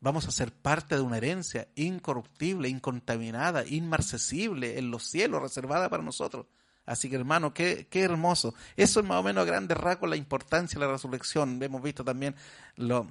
vamos 0.00 0.26
a 0.26 0.32
ser 0.32 0.52
parte 0.52 0.96
de 0.96 1.00
una 1.00 1.16
herencia 1.16 1.68
incorruptible, 1.76 2.68
incontaminada, 2.68 3.64
inmarcesible 3.66 4.78
en 4.78 4.90
los 4.90 5.04
cielos, 5.04 5.40
reservada 5.40 5.88
para 5.88 6.02
nosotros. 6.02 6.46
Así 6.84 7.08
que 7.08 7.14
hermano, 7.14 7.54
qué, 7.54 7.86
qué 7.88 8.02
hermoso. 8.02 8.54
Eso 8.76 8.98
es 8.98 9.06
más 9.06 9.20
o 9.20 9.22
menos 9.22 9.42
a 9.42 9.46
grandes 9.46 9.78
rasgos 9.78 10.10
la 10.10 10.16
importancia 10.16 10.80
de 10.80 10.86
la 10.86 10.92
resurrección. 10.92 11.62
Hemos 11.62 11.80
visto 11.80 12.04
también 12.04 12.34
lo, 12.74 13.06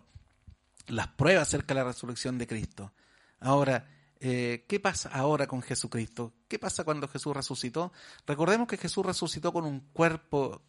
las 0.88 1.08
pruebas 1.08 1.48
acerca 1.48 1.74
de 1.74 1.80
la 1.80 1.88
resurrección 1.88 2.38
de 2.38 2.48
Cristo. 2.48 2.92
Ahora, 3.39 3.88
eh, 4.20 4.66
¿qué 4.68 4.82
pasa 4.82 5.10
ahora 5.14 5.48
con 5.48 5.62
Jesucristo? 5.62 6.34
¿Qué 6.52 6.60
pasa 6.60 6.84
cuando 6.84 7.08
Jesús 7.08 7.34
resucitó? 7.34 7.93
Recordemos 8.28 8.68
que 8.68 8.76
Jesús 8.76 9.06
resucitó 9.06 9.54
con 9.54 9.64
un 9.64 9.80
cuerpo 9.93 10.62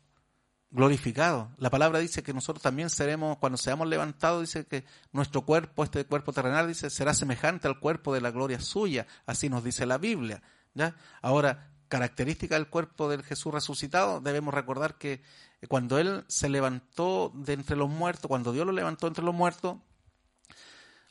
glorificado. 0.70 1.50
La 1.58 1.70
palabra 1.70 1.98
dice 1.98 2.22
que 2.22 2.32
nosotros 2.32 2.62
también 2.62 2.88
seremos, 2.88 3.38
cuando 3.38 3.58
seamos 3.58 3.88
levantados, 3.88 4.42
dice 4.42 4.64
que 4.64 4.84
nuestro 5.10 5.44
cuerpo, 5.44 5.82
este 5.82 6.04
cuerpo 6.04 6.32
terrenal, 6.32 6.68
dice, 6.68 6.88
será 6.88 7.14
semejante 7.14 7.66
al 7.66 7.80
cuerpo 7.80 8.14
de 8.14 8.20
la 8.20 8.30
gloria 8.30 8.60
suya. 8.60 9.08
Así 9.26 9.48
nos 9.48 9.64
dice 9.64 9.84
la 9.84 9.98
Biblia. 9.98 10.40
¿ya? 10.72 10.94
Ahora, 11.20 11.72
característica 11.88 12.54
del 12.54 12.68
cuerpo 12.68 13.08
del 13.08 13.24
Jesús 13.24 13.52
resucitado, 13.52 14.20
debemos 14.20 14.54
recordar 14.54 14.98
que 14.98 15.20
cuando 15.66 15.98
Él 15.98 16.24
se 16.28 16.48
levantó 16.48 17.32
de 17.34 17.54
entre 17.54 17.74
los 17.74 17.90
muertos, 17.90 18.28
cuando 18.28 18.52
Dios 18.52 18.64
lo 18.64 18.70
levantó 18.70 19.08
entre 19.08 19.24
los 19.24 19.34
muertos, 19.34 19.78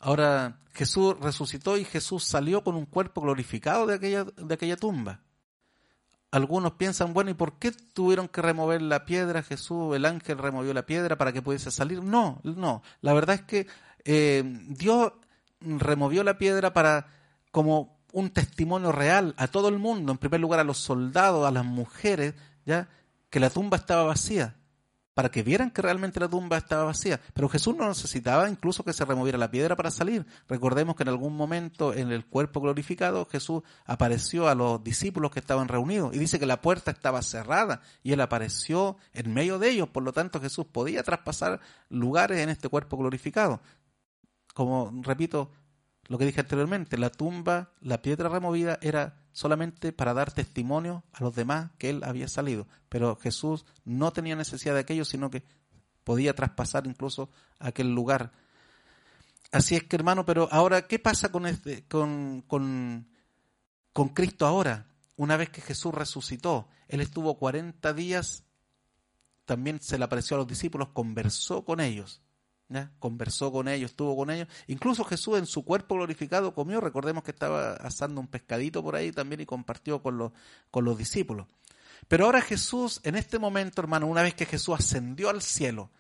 ahora 0.02 0.60
Jesús 0.74 1.16
resucitó 1.20 1.78
y 1.78 1.86
Jesús 1.86 2.24
salió 2.24 2.64
con 2.64 2.76
un 2.76 2.86
cuerpo 2.86 3.22
glorificado 3.22 3.86
de 3.86 3.96
aquella, 3.96 4.24
de 4.24 4.54
aquella 4.54 4.78
tumba 4.78 5.22
algunos 6.32 6.74
piensan, 6.74 7.14
bueno, 7.14 7.30
¿y 7.30 7.34
por 7.34 7.60
qué 7.60 7.72
tuvieron 7.72 8.30
que 8.30 8.42
remover 8.42 8.82
la 8.82 9.06
piedra? 9.06 9.44
Jesús, 9.44 9.96
el 9.96 10.06
ángel 10.06 10.38
removió 10.38 10.74
la 10.74 10.86
piedra 10.86 11.18
para 11.18 11.34
que 11.34 11.42
pudiese 11.42 11.72
salir. 11.72 12.02
No, 12.02 12.40
no. 12.44 12.82
La 13.02 13.14
verdad 13.14 13.36
es 13.36 13.42
que 13.42 13.68
eh, 14.06 14.44
Dios 14.70 15.12
removió 15.60 16.24
la 16.24 16.38
piedra 16.38 16.72
para 16.72 17.08
como 17.52 18.00
un 18.14 18.30
testimonio 18.30 18.94
real 18.94 19.34
a 19.38 19.48
todo 19.48 19.68
el 19.68 19.78
mundo, 19.78 20.14
en 20.14 20.18
primer 20.18 20.40
lugar 20.40 20.62
a 20.62 20.64
los 20.64 20.78
soldados, 20.78 21.46
a 21.46 21.52
las 21.52 21.66
mujeres, 21.66 22.34
ya 22.66 22.88
que 23.30 23.42
la 23.42 23.50
tumba 23.50 23.78
estaba 23.78 24.04
vacía 24.04 24.56
para 25.22 25.30
que 25.30 25.44
vieran 25.44 25.70
que 25.70 25.84
realmente 25.84 26.20
la 26.20 26.28
tumba 26.28 26.58
estaba 26.58 26.86
vacía. 26.86 27.22
Pero 27.36 27.48
Jesús 27.48 27.76
no 27.76 27.88
necesitaba 27.88 28.50
incluso 28.50 28.84
que 28.84 28.92
se 28.92 29.06
removiera 29.06 29.38
la 29.38 29.52
piedra 29.52 29.76
para 29.76 29.92
salir. 29.92 30.26
Recordemos 30.50 30.96
que 30.96 31.04
en 31.04 31.10
algún 31.10 31.38
momento 31.38 31.94
en 31.94 32.12
el 32.12 32.26
cuerpo 32.26 32.60
glorificado 32.60 33.28
Jesús 33.28 33.62
apareció 33.86 34.48
a 34.48 34.56
los 34.56 34.84
discípulos 34.84 35.30
que 35.30 35.40
estaban 35.40 35.68
reunidos 35.68 36.16
y 36.16 36.18
dice 36.18 36.40
que 36.40 36.48
la 36.48 36.60
puerta 36.60 36.90
estaba 36.90 37.22
cerrada 37.22 37.82
y 38.02 38.14
él 38.14 38.22
apareció 38.22 38.98
en 39.14 39.32
medio 39.32 39.60
de 39.60 39.70
ellos. 39.70 39.90
Por 39.90 40.02
lo 40.02 40.12
tanto 40.12 40.42
Jesús 40.42 40.66
podía 40.66 41.04
traspasar 41.04 41.60
lugares 41.90 42.40
en 42.40 42.50
este 42.50 42.68
cuerpo 42.68 42.98
glorificado. 42.98 43.62
Como 44.56 44.92
repito, 45.04 45.52
lo 46.08 46.18
que 46.18 46.26
dije 46.26 46.42
anteriormente, 46.42 46.98
la 46.98 47.10
tumba, 47.10 47.72
la 47.80 48.02
piedra 48.02 48.30
removida 48.30 48.78
era 48.82 49.22
solamente 49.32 49.94
para 49.94 50.14
dar 50.14 50.32
testimonio 50.32 51.04
a 51.14 51.24
los 51.24 51.36
demás 51.36 51.72
que 51.78 51.90
él 51.90 52.04
había 52.04 52.28
salido. 52.28 52.68
Pero 52.90 53.16
Jesús 53.16 53.66
no 53.86 54.12
tenía 54.12 54.36
necesidad 54.36 54.74
de 54.74 54.82
aquello, 54.82 55.06
sino 55.06 55.30
que 55.30 55.44
podía 56.04 56.36
traspasar 56.36 56.86
incluso 56.88 57.30
aquel 57.60 57.94
lugar. 57.94 58.32
Así 59.52 59.76
es 59.76 59.84
que 59.84 59.96
hermano, 59.96 60.26
pero 60.26 60.48
ahora, 60.52 60.88
¿qué 60.88 61.00
pasa 61.00 61.32
con, 61.32 61.46
este, 61.46 61.86
con, 61.88 62.44
con, 62.48 63.08
con 63.94 64.10
Cristo 64.10 64.46
ahora? 64.46 64.88
Una 65.16 65.38
vez 65.38 65.50
que 65.50 65.62
Jesús 65.62 65.94
resucitó, 65.94 66.68
Él 66.88 67.02
estuvo 67.02 67.38
40 67.38 67.94
días, 67.94 68.44
también 69.46 69.80
se 69.82 69.98
le 69.98 70.06
apareció 70.06 70.36
a 70.36 70.40
los 70.40 70.48
discípulos, 70.48 70.90
conversó 70.90 71.64
con 71.64 71.80
ellos 71.80 72.22
conversó 73.00 73.52
con 73.52 73.68
ellos, 73.68 73.92
estuvo 73.92 74.16
con 74.16 74.30
ellos. 74.30 74.48
Incluso 74.68 75.04
Jesús 75.04 75.38
en 75.38 75.46
su 75.46 75.64
cuerpo 75.64 75.96
glorificado 75.96 76.54
comió, 76.54 76.82
recordemos 76.82 77.24
que 77.24 77.32
estaba 77.32 77.74
asando 77.74 78.22
un 78.22 78.28
pescadito 78.28 78.84
por 78.84 78.96
ahí 78.96 79.12
también 79.12 79.42
y 79.42 79.46
compartió 79.46 80.02
con 80.02 80.18
los, 80.18 80.32
con 80.70 80.86
los 80.86 80.98
discípulos. 80.98 81.48
Pero 82.08 82.26
ahora 82.26 82.42
Jesús, 82.42 83.00
en 83.04 83.16
este 83.16 83.40
momento, 83.40 83.82
hermano, 83.82 84.08
una 84.08 84.24
vez 84.24 84.34
que 84.34 84.46
Jesús 84.46 84.76
ascendió 84.76 85.30
al 85.30 85.42
cielo, 85.42 85.92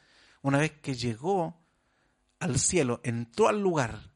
una 0.41 0.57
vez 0.57 0.71
que 0.81 0.95
llegó 0.95 1.59
al 2.39 2.59
cielo, 2.59 3.01
entró 3.03 3.47
al 3.47 3.61
lugar, 3.61 4.11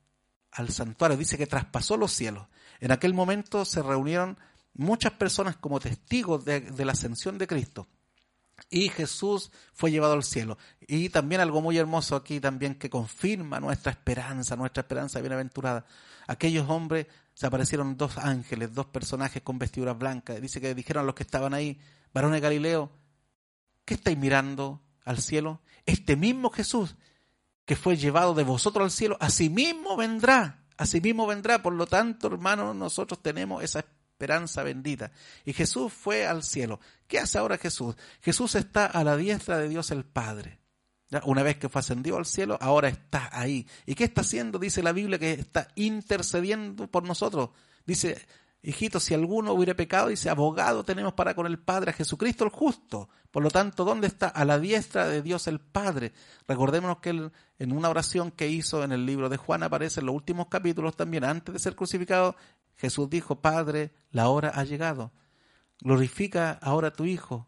al 0.51 0.69
santuario, 0.69 1.17
dice 1.17 1.37
que 1.37 1.47
traspasó 1.47 1.97
los 1.97 2.11
cielos. 2.11 2.47
En 2.79 2.91
aquel 2.91 3.13
momento 3.13 3.65
se 3.65 3.83
reunieron 3.83 4.37
muchas 4.73 5.13
personas 5.13 5.57
como 5.57 5.79
testigos 5.79 6.43
de 6.43 6.85
la 6.85 6.91
ascensión 6.91 7.37
de 7.37 7.47
Cristo 7.47 7.87
y 8.69 8.89
Jesús 8.89 9.51
fue 9.73 9.91
llevado 9.91 10.13
al 10.13 10.23
cielo. 10.23 10.57
Y 10.87 11.09
también 11.09 11.41
algo 11.41 11.61
muy 11.61 11.77
hermoso 11.77 12.15
aquí 12.15 12.39
también 12.39 12.75
que 12.75 12.89
confirma 12.89 13.59
nuestra 13.59 13.91
esperanza, 13.91 14.55
nuestra 14.55 14.81
esperanza 14.81 15.19
bienaventurada. 15.21 15.85
Aquellos 16.27 16.69
hombres 16.69 17.07
se 17.33 17.47
aparecieron 17.47 17.97
dos 17.97 18.17
ángeles, 18.17 18.73
dos 18.73 18.87
personajes 18.87 19.41
con 19.41 19.59
vestiduras 19.59 19.97
blancas. 19.97 20.41
Dice 20.41 20.61
que 20.61 20.73
dijeron 20.73 21.03
a 21.03 21.05
los 21.05 21.15
que 21.15 21.23
estaban 21.23 21.53
ahí, 21.53 21.79
varones 22.13 22.41
Galileo, 22.41 22.91
¿qué 23.83 23.95
estáis 23.95 24.17
mirando 24.17 24.81
al 25.03 25.19
cielo? 25.19 25.61
Este 25.85 26.15
mismo 26.15 26.49
Jesús 26.49 26.95
que 27.65 27.75
fue 27.75 27.97
llevado 27.97 28.33
de 28.33 28.43
vosotros 28.43 28.83
al 28.83 28.91
cielo, 28.91 29.17
así 29.19 29.49
mismo 29.49 29.97
vendrá, 29.97 30.63
así 30.77 31.01
mismo 31.01 31.27
vendrá. 31.27 31.61
Por 31.61 31.73
lo 31.73 31.87
tanto, 31.87 32.27
hermanos, 32.27 32.75
nosotros 32.75 33.21
tenemos 33.21 33.63
esa 33.63 33.79
esperanza 33.79 33.94
bendita. 34.63 35.11
Y 35.45 35.53
Jesús 35.53 35.93
fue 35.93 36.25
al 36.25 36.43
cielo. 36.43 36.79
¿Qué 37.07 37.19
hace 37.19 37.37
ahora 37.37 37.57
Jesús? 37.57 37.95
Jesús 38.21 38.55
está 38.55 38.85
a 38.85 39.03
la 39.03 39.17
diestra 39.17 39.57
de 39.57 39.69
Dios 39.69 39.91
el 39.91 40.05
Padre. 40.05 40.59
Una 41.23 41.43
vez 41.43 41.57
que 41.57 41.69
fue 41.69 41.79
ascendido 41.79 42.17
al 42.17 42.25
cielo, 42.25 42.57
ahora 42.59 42.89
está 42.89 43.29
ahí. 43.31 43.67
¿Y 43.85 43.95
qué 43.95 44.05
está 44.05 44.21
haciendo? 44.21 44.59
Dice 44.59 44.83
la 44.83 44.91
Biblia 44.91 45.19
que 45.19 45.33
está 45.33 45.67
intercediendo 45.75 46.87
por 46.87 47.03
nosotros. 47.03 47.51
Dice, 47.85 48.25
hijito, 48.63 48.99
si 48.99 49.13
alguno 49.13 49.53
hubiera 49.53 49.75
pecado, 49.75 50.09
dice, 50.09 50.29
abogado 50.29 50.83
tenemos 50.83 51.13
para 51.13 51.35
con 51.35 51.45
el 51.45 51.59
Padre, 51.59 51.91
a 51.91 51.93
Jesucristo 51.93 52.43
el 52.43 52.49
justo. 52.49 53.07
Por 53.31 53.43
lo 53.43 53.51
tanto, 53.51 53.85
¿dónde 53.85 54.07
está? 54.07 54.27
A 54.27 54.43
la 54.45 54.59
diestra 54.59 55.07
de 55.07 55.21
Dios 55.21 55.47
el 55.47 55.59
Padre. 55.59 56.11
Recordémonos 56.47 56.97
que 56.97 57.11
él, 57.11 57.31
en 57.59 57.71
una 57.71 57.89
oración 57.89 58.31
que 58.31 58.49
hizo 58.49 58.83
en 58.83 58.91
el 58.91 59.05
libro 59.05 59.29
de 59.29 59.37
Juan 59.37 59.63
aparece 59.63 59.99
en 59.99 60.07
los 60.07 60.15
últimos 60.15 60.47
capítulos 60.47 60.97
también, 60.97 61.23
antes 61.23 61.53
de 61.53 61.59
ser 61.59 61.75
crucificado, 61.75 62.35
Jesús 62.77 63.09
dijo, 63.09 63.41
Padre, 63.41 63.93
la 64.11 64.29
hora 64.29 64.49
ha 64.49 64.63
llegado. 64.63 65.11
Glorifica 65.79 66.51
ahora 66.61 66.89
a 66.89 66.93
tu 66.93 67.05
Hijo 67.05 67.47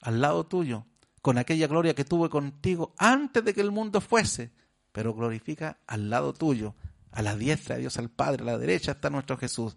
al 0.00 0.20
lado 0.20 0.44
tuyo 0.46 0.86
con 1.22 1.38
aquella 1.38 1.68
gloria 1.68 1.94
que 1.94 2.04
tuve 2.04 2.28
contigo 2.28 2.94
antes 2.98 3.44
de 3.44 3.54
que 3.54 3.60
el 3.60 3.70
mundo 3.70 4.00
fuese, 4.00 4.50
pero 4.90 5.14
glorifica 5.14 5.78
al 5.86 6.10
lado 6.10 6.32
tuyo, 6.32 6.74
a 7.12 7.22
la 7.22 7.36
diestra 7.36 7.76
de 7.76 7.82
Dios 7.82 7.96
al 7.98 8.10
Padre, 8.10 8.42
a 8.42 8.46
la 8.46 8.58
derecha 8.58 8.92
está 8.92 9.08
nuestro 9.08 9.36
Jesús. 9.36 9.76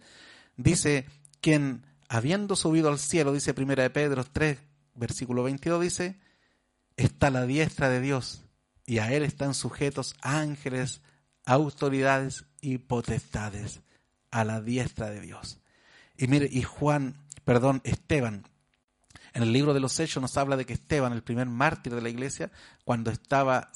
Dice, 0.57 1.05
quien 1.41 1.85
habiendo 2.09 2.55
subido 2.55 2.89
al 2.89 2.97
cielo, 2.97 3.31
dice 3.31 3.53
primera 3.53 3.83
de 3.83 3.91
Pedro 3.91 4.23
3, 4.23 4.57
versículo 4.95 5.43
22, 5.43 5.81
dice, 5.81 6.19
está 6.97 7.27
a 7.27 7.31
la 7.31 7.45
diestra 7.45 7.89
de 7.89 8.01
Dios 8.01 8.43
y 8.85 8.97
a 8.97 9.13
él 9.13 9.23
están 9.23 9.53
sujetos 9.53 10.15
ángeles, 10.21 11.01
autoridades 11.45 12.45
y 12.61 12.79
potestades 12.79 13.81
a 14.35 14.43
la 14.43 14.59
diestra 14.59 15.09
de 15.09 15.21
Dios. 15.21 15.59
Y 16.17 16.27
mire, 16.27 16.49
y 16.51 16.61
Juan, 16.61 17.15
perdón, 17.45 17.79
Esteban, 17.85 18.45
en 19.33 19.43
el 19.43 19.53
libro 19.53 19.73
de 19.73 19.79
los 19.79 19.97
Hechos 19.97 20.21
nos 20.21 20.35
habla 20.35 20.57
de 20.57 20.65
que 20.65 20.73
Esteban, 20.73 21.13
el 21.13 21.23
primer 21.23 21.47
mártir 21.47 21.95
de 21.95 22.01
la 22.01 22.09
iglesia, 22.09 22.51
cuando 22.83 23.11
estaba 23.11 23.71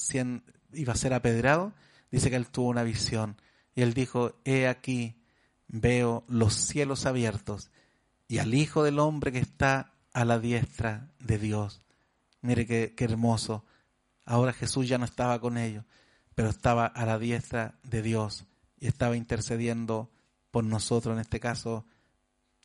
iba 0.73 0.93
a 0.93 0.97
ser 0.97 1.13
apedrado, 1.13 1.71
dice 2.11 2.29
que 2.29 2.35
él 2.35 2.47
tuvo 2.47 2.67
una 2.67 2.83
visión. 2.83 3.41
Y 3.73 3.83
él 3.83 3.93
dijo, 3.93 4.35
he 4.43 4.67
aquí, 4.67 5.23
veo 5.69 6.25
los 6.27 6.55
cielos 6.55 7.05
abiertos 7.05 7.71
y 8.27 8.39
al 8.39 8.53
Hijo 8.53 8.83
del 8.83 8.99
Hombre 8.99 9.31
que 9.31 9.39
está 9.39 9.93
a 10.11 10.25
la 10.25 10.39
diestra 10.39 11.09
de 11.19 11.37
Dios. 11.37 11.81
Mire 12.41 12.67
qué, 12.67 12.93
qué 12.97 13.05
hermoso. 13.05 13.63
Ahora 14.25 14.51
Jesús 14.51 14.89
ya 14.89 14.97
no 14.97 15.05
estaba 15.05 15.39
con 15.39 15.57
ellos, 15.57 15.85
pero 16.35 16.49
estaba 16.49 16.85
a 16.85 17.05
la 17.05 17.17
diestra 17.17 17.79
de 17.83 18.01
Dios 18.01 18.43
y 18.77 18.87
estaba 18.87 19.15
intercediendo 19.15 20.11
por 20.51 20.63
nosotros, 20.63 21.13
en 21.13 21.21
este 21.21 21.39
caso, 21.39 21.85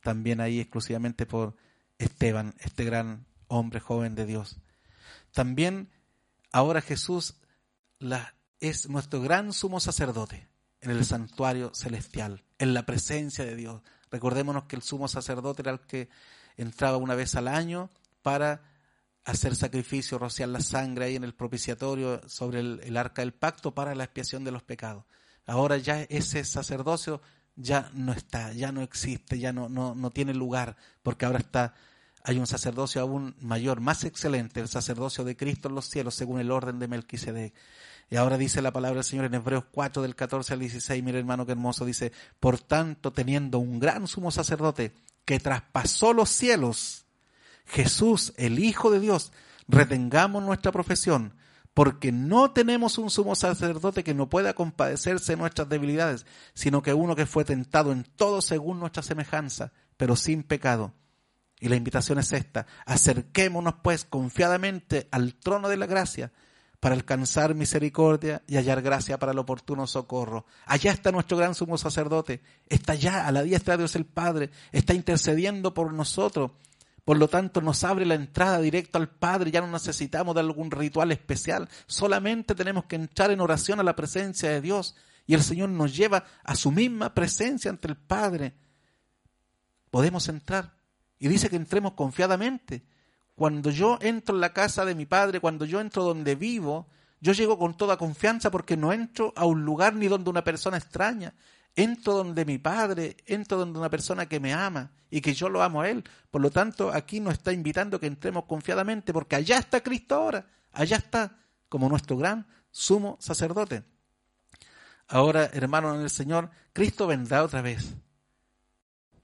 también 0.01 0.41
ahí 0.41 0.59
exclusivamente 0.59 1.25
por 1.25 1.55
Esteban, 1.97 2.55
este 2.59 2.83
gran 2.83 3.25
hombre 3.47 3.79
joven 3.79 4.15
de 4.15 4.25
Dios. 4.25 4.57
También 5.31 5.89
ahora 6.51 6.81
Jesús 6.81 7.35
es 8.59 8.89
nuestro 8.89 9.21
gran 9.21 9.53
sumo 9.53 9.79
sacerdote 9.79 10.47
en 10.81 10.91
el 10.91 11.05
santuario 11.05 11.71
celestial, 11.73 12.43
en 12.59 12.73
la 12.73 12.85
presencia 12.85 13.43
de 13.43 13.55
Dios. 13.55 13.81
Recordémonos 14.11 14.65
que 14.65 14.75
el 14.75 14.81
sumo 14.81 15.07
sacerdote 15.07 15.63
era 15.63 15.71
el 15.71 15.79
que 15.81 16.09
entraba 16.57 16.97
una 16.97 17.15
vez 17.15 17.35
al 17.35 17.47
año 17.47 17.89
para 18.21 18.61
hacer 19.23 19.55
sacrificio, 19.55 20.19
rociar 20.19 20.49
la 20.49 20.61
sangre 20.61 21.05
ahí 21.05 21.15
en 21.15 21.23
el 21.23 21.33
propiciatorio 21.33 22.21
sobre 22.29 22.59
el, 22.59 22.79
el 22.83 22.95
arca 22.95 23.23
del 23.23 23.33
pacto 23.33 23.73
para 23.73 23.95
la 23.95 24.03
expiación 24.03 24.43
de 24.43 24.51
los 24.51 24.61
pecados. 24.61 25.05
Ahora 25.47 25.77
ya 25.77 26.03
ese 26.03 26.43
sacerdocio 26.45 27.21
ya 27.55 27.89
no 27.93 28.11
está, 28.11 28.51
ya 28.53 28.71
no 28.71 28.81
existe, 28.81 29.39
ya 29.39 29.53
no, 29.53 29.69
no, 29.69 29.95
no 29.95 30.11
tiene 30.11 30.33
lugar, 30.33 30.75
porque 31.03 31.25
ahora 31.25 31.39
está, 31.39 31.73
hay 32.23 32.39
un 32.39 32.47
sacerdocio 32.47 33.01
aún 33.01 33.35
mayor, 33.39 33.79
más 33.79 34.03
excelente, 34.03 34.59
el 34.59 34.67
sacerdocio 34.67 35.23
de 35.23 35.37
Cristo 35.37 35.69
en 35.69 35.75
los 35.75 35.89
cielos, 35.89 36.15
según 36.15 36.39
el 36.39 36.51
orden 36.51 36.79
de 36.79 36.87
Melquisedec. 36.87 37.53
Y 38.09 38.17
ahora 38.17 38.37
dice 38.37 38.61
la 38.61 38.71
palabra 38.71 38.97
del 38.97 39.03
Señor 39.03 39.25
en 39.25 39.33
Hebreos 39.33 39.65
4, 39.71 40.01
del 40.01 40.15
14 40.15 40.53
al 40.53 40.59
16, 40.59 41.03
mire 41.03 41.19
hermano 41.19 41.45
qué 41.45 41.53
hermoso, 41.53 41.85
dice, 41.85 42.11
por 42.39 42.59
tanto, 42.59 43.11
teniendo 43.11 43.59
un 43.59 43.79
gran 43.79 44.07
sumo 44.07 44.31
sacerdote 44.31 44.93
que 45.23 45.39
traspasó 45.39 46.13
los 46.13 46.29
cielos, 46.29 47.05
Jesús, 47.65 48.33
el 48.37 48.59
Hijo 48.59 48.91
de 48.91 48.99
Dios, 48.99 49.31
retengamos 49.67 50.43
nuestra 50.43 50.71
profesión, 50.71 51.33
porque 51.75 52.13
no 52.13 52.51
tenemos 52.51 52.97
un 52.97 53.09
sumo 53.09 53.35
sacerdote 53.35 54.05
que 54.05 54.13
no 54.13 54.29
pueda 54.29 54.53
compadecerse 54.53 55.33
de 55.33 55.37
nuestras 55.37 55.67
debilidades, 55.67 56.25
sino 56.53 56.81
que 56.81 56.93
uno 56.93 57.17
que 57.17 57.25
fue 57.25 57.43
tentado 57.43 57.91
en 57.91 58.05
todo 58.15 58.41
según 58.41 58.79
nuestra 58.79 59.03
semejanza, 59.03 59.73
pero 59.97 60.15
sin 60.15 60.43
pecado. 60.43 60.93
Y 61.59 61.67
la 61.67 61.75
invitación 61.75 62.17
es 62.17 62.31
esta, 62.31 62.65
acerquémonos 62.85 63.75
pues 63.83 64.05
confiadamente 64.05 65.09
al 65.11 65.35
trono 65.35 65.67
de 65.67 65.75
la 65.75 65.85
gracia 65.85 66.31
para 66.79 66.95
alcanzar 66.95 67.55
misericordia 67.55 68.41
y 68.47 68.55
hallar 68.55 68.81
gracia 68.81 69.19
para 69.19 69.33
el 69.33 69.39
oportuno 69.39 69.85
socorro. 69.85 70.45
Allá 70.65 70.93
está 70.93 71.11
nuestro 71.11 71.35
gran 71.35 71.55
sumo 71.55 71.77
sacerdote, 71.77 72.41
está 72.69 72.93
allá 72.93 73.27
a 73.27 73.33
la 73.33 73.43
diestra 73.43 73.73
de 73.73 73.79
Dios 73.79 73.97
el 73.97 74.05
Padre, 74.05 74.49
está 74.71 74.93
intercediendo 74.93 75.73
por 75.73 75.91
nosotros 75.91 76.51
por 77.05 77.17
lo 77.17 77.27
tanto, 77.27 77.61
nos 77.61 77.83
abre 77.83 78.03
la 78.03 78.15
entrada 78.15 78.59
directa 78.59 78.97
al 78.97 79.09
Padre, 79.09 79.51
ya 79.51 79.61
no 79.61 79.67
necesitamos 79.67 80.33
de 80.33 80.41
algún 80.41 80.71
ritual 80.71 81.11
especial, 81.11 81.69
solamente 81.85 82.55
tenemos 82.55 82.85
que 82.85 82.95
entrar 82.95 83.29
en 83.29 83.41
oración 83.41 83.79
a 83.79 83.83
la 83.83 83.95
presencia 83.95 84.49
de 84.49 84.59
Dios 84.59 84.95
y 85.27 85.35
el 85.35 85.43
Señor 85.43 85.69
nos 85.69 85.95
lleva 85.95 86.25
a 86.43 86.55
su 86.55 86.71
misma 86.71 87.13
presencia 87.13 87.69
ante 87.69 87.87
el 87.87 87.95
Padre. 87.95 88.55
Podemos 89.91 90.27
entrar 90.29 90.73
y 91.19 91.27
dice 91.27 91.49
que 91.49 91.55
entremos 91.55 91.93
confiadamente. 91.93 92.83
Cuando 93.35 93.69
yo 93.69 93.99
entro 94.01 94.33
en 94.33 94.41
la 94.41 94.53
casa 94.53 94.83
de 94.83 94.95
mi 94.95 95.05
Padre, 95.05 95.39
cuando 95.39 95.65
yo 95.65 95.81
entro 95.81 96.03
donde 96.03 96.35
vivo, 96.35 96.87
yo 97.21 97.33
llego 97.33 97.59
con 97.59 97.77
toda 97.77 97.97
confianza 97.97 98.49
porque 98.49 98.77
no 98.77 98.93
entro 98.93 99.31
a 99.35 99.45
un 99.45 99.63
lugar 99.63 99.93
ni 99.93 100.07
donde 100.07 100.29
una 100.29 100.43
persona 100.43 100.77
extraña, 100.77 101.35
entro 101.75 102.13
donde 102.13 102.45
mi 102.45 102.57
Padre, 102.57 103.17
entro 103.25 103.57
donde 103.57 103.79
una 103.79 103.89
persona 103.89 104.27
que 104.27 104.39
me 104.39 104.53
ama 104.53 104.91
y 105.09 105.21
que 105.21 105.33
yo 105.33 105.49
lo 105.49 105.61
amo 105.61 105.81
a 105.81 105.89
Él. 105.89 106.03
Por 106.31 106.41
lo 106.41 106.49
tanto, 106.49 106.91
aquí 106.91 107.19
nos 107.19 107.33
está 107.33 107.51
invitando 107.51 107.99
que 107.99 108.07
entremos 108.07 108.45
confiadamente 108.45 109.13
porque 109.13 109.35
allá 109.35 109.57
está 109.57 109.81
Cristo 109.81 110.15
ahora, 110.15 110.47
allá 110.71 110.97
está 110.97 111.37
como 111.69 111.89
nuestro 111.89 112.17
gran 112.17 112.47
sumo 112.71 113.17
sacerdote. 113.19 113.83
Ahora, 115.07 115.49
hermano 115.53 115.93
en 115.95 116.01
el 116.01 116.09
Señor, 116.09 116.49
Cristo 116.73 117.07
vendrá 117.07 117.43
otra 117.43 117.61
vez. 117.61 117.95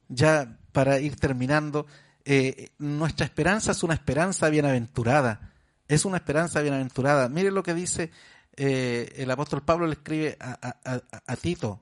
Ya 0.10 0.60
para 0.74 1.00
ir 1.00 1.16
terminando, 1.16 1.88
eh, 2.26 2.70
nuestra 2.78 3.26
esperanza 3.26 3.72
es 3.72 3.82
una 3.82 3.94
esperanza 3.94 4.50
bienaventurada. 4.50 5.54
Es 5.88 6.06
una 6.06 6.18
esperanza 6.18 6.62
bienaventurada. 6.62 7.30
Mire 7.30 7.52
lo 7.52 7.64
que 7.64 7.74
dice 7.74 8.12
eh, 8.56 9.14
el 9.16 9.32
apóstol 9.32 9.64
Pablo, 9.64 9.88
le 9.88 9.94
escribe 9.94 10.38
a 10.40 11.36
Tito 11.38 11.82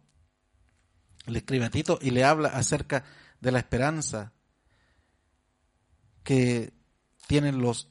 le 1.29 1.39
escribe 1.39 1.65
a 1.65 1.69
Tito 1.69 1.99
y 2.01 2.11
le 2.11 2.23
habla 2.23 2.49
acerca 2.49 3.03
de 3.39 3.51
la 3.51 3.59
esperanza 3.59 4.33
que 6.23 6.73
tienen 7.27 7.61
los, 7.61 7.89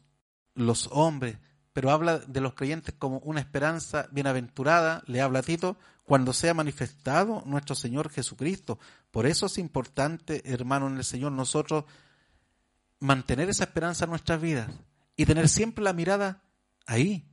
los 0.54 0.88
hombres, 0.92 1.38
pero 1.72 1.90
habla 1.90 2.18
de 2.18 2.40
los 2.40 2.54
creyentes 2.54 2.94
como 2.98 3.18
una 3.18 3.40
esperanza 3.40 4.08
bienaventurada, 4.12 5.02
le 5.06 5.20
habla 5.20 5.40
a 5.40 5.42
Tito, 5.42 5.76
cuando 6.04 6.32
sea 6.32 6.54
manifestado 6.54 7.42
nuestro 7.44 7.74
Señor 7.74 8.10
Jesucristo. 8.10 8.78
Por 9.10 9.26
eso 9.26 9.46
es 9.46 9.58
importante, 9.58 10.42
hermano, 10.50 10.88
en 10.88 10.96
el 10.96 11.04
Señor, 11.04 11.32
nosotros 11.32 11.84
mantener 12.98 13.48
esa 13.50 13.64
esperanza 13.64 14.04
en 14.04 14.10
nuestras 14.10 14.40
vidas 14.40 14.70
y 15.16 15.26
tener 15.26 15.48
siempre 15.48 15.84
la 15.84 15.92
mirada 15.92 16.42
ahí. 16.86 17.28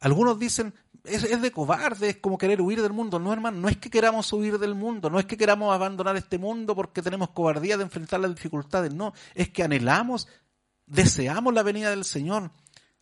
Algunos 0.00 0.38
dicen, 0.38 0.74
es, 1.04 1.42
de 1.42 1.50
cobarde, 1.50 2.10
es 2.10 2.16
como 2.16 2.38
querer 2.38 2.60
huir 2.60 2.80
del 2.82 2.92
mundo. 2.92 3.18
No, 3.18 3.32
hermano, 3.32 3.58
no 3.58 3.68
es 3.68 3.76
que 3.76 3.90
queramos 3.90 4.32
huir 4.32 4.58
del 4.58 4.74
mundo, 4.74 5.10
no 5.10 5.18
es 5.18 5.26
que 5.26 5.36
queramos 5.36 5.74
abandonar 5.74 6.16
este 6.16 6.38
mundo 6.38 6.74
porque 6.74 7.02
tenemos 7.02 7.30
cobardía 7.30 7.76
de 7.76 7.84
enfrentar 7.84 8.20
las 8.20 8.34
dificultades, 8.34 8.94
no, 8.94 9.12
es 9.34 9.48
que 9.48 9.62
anhelamos, 9.62 10.28
deseamos 10.86 11.52
la 11.54 11.62
venida 11.62 11.90
del 11.90 12.04
Señor. 12.04 12.50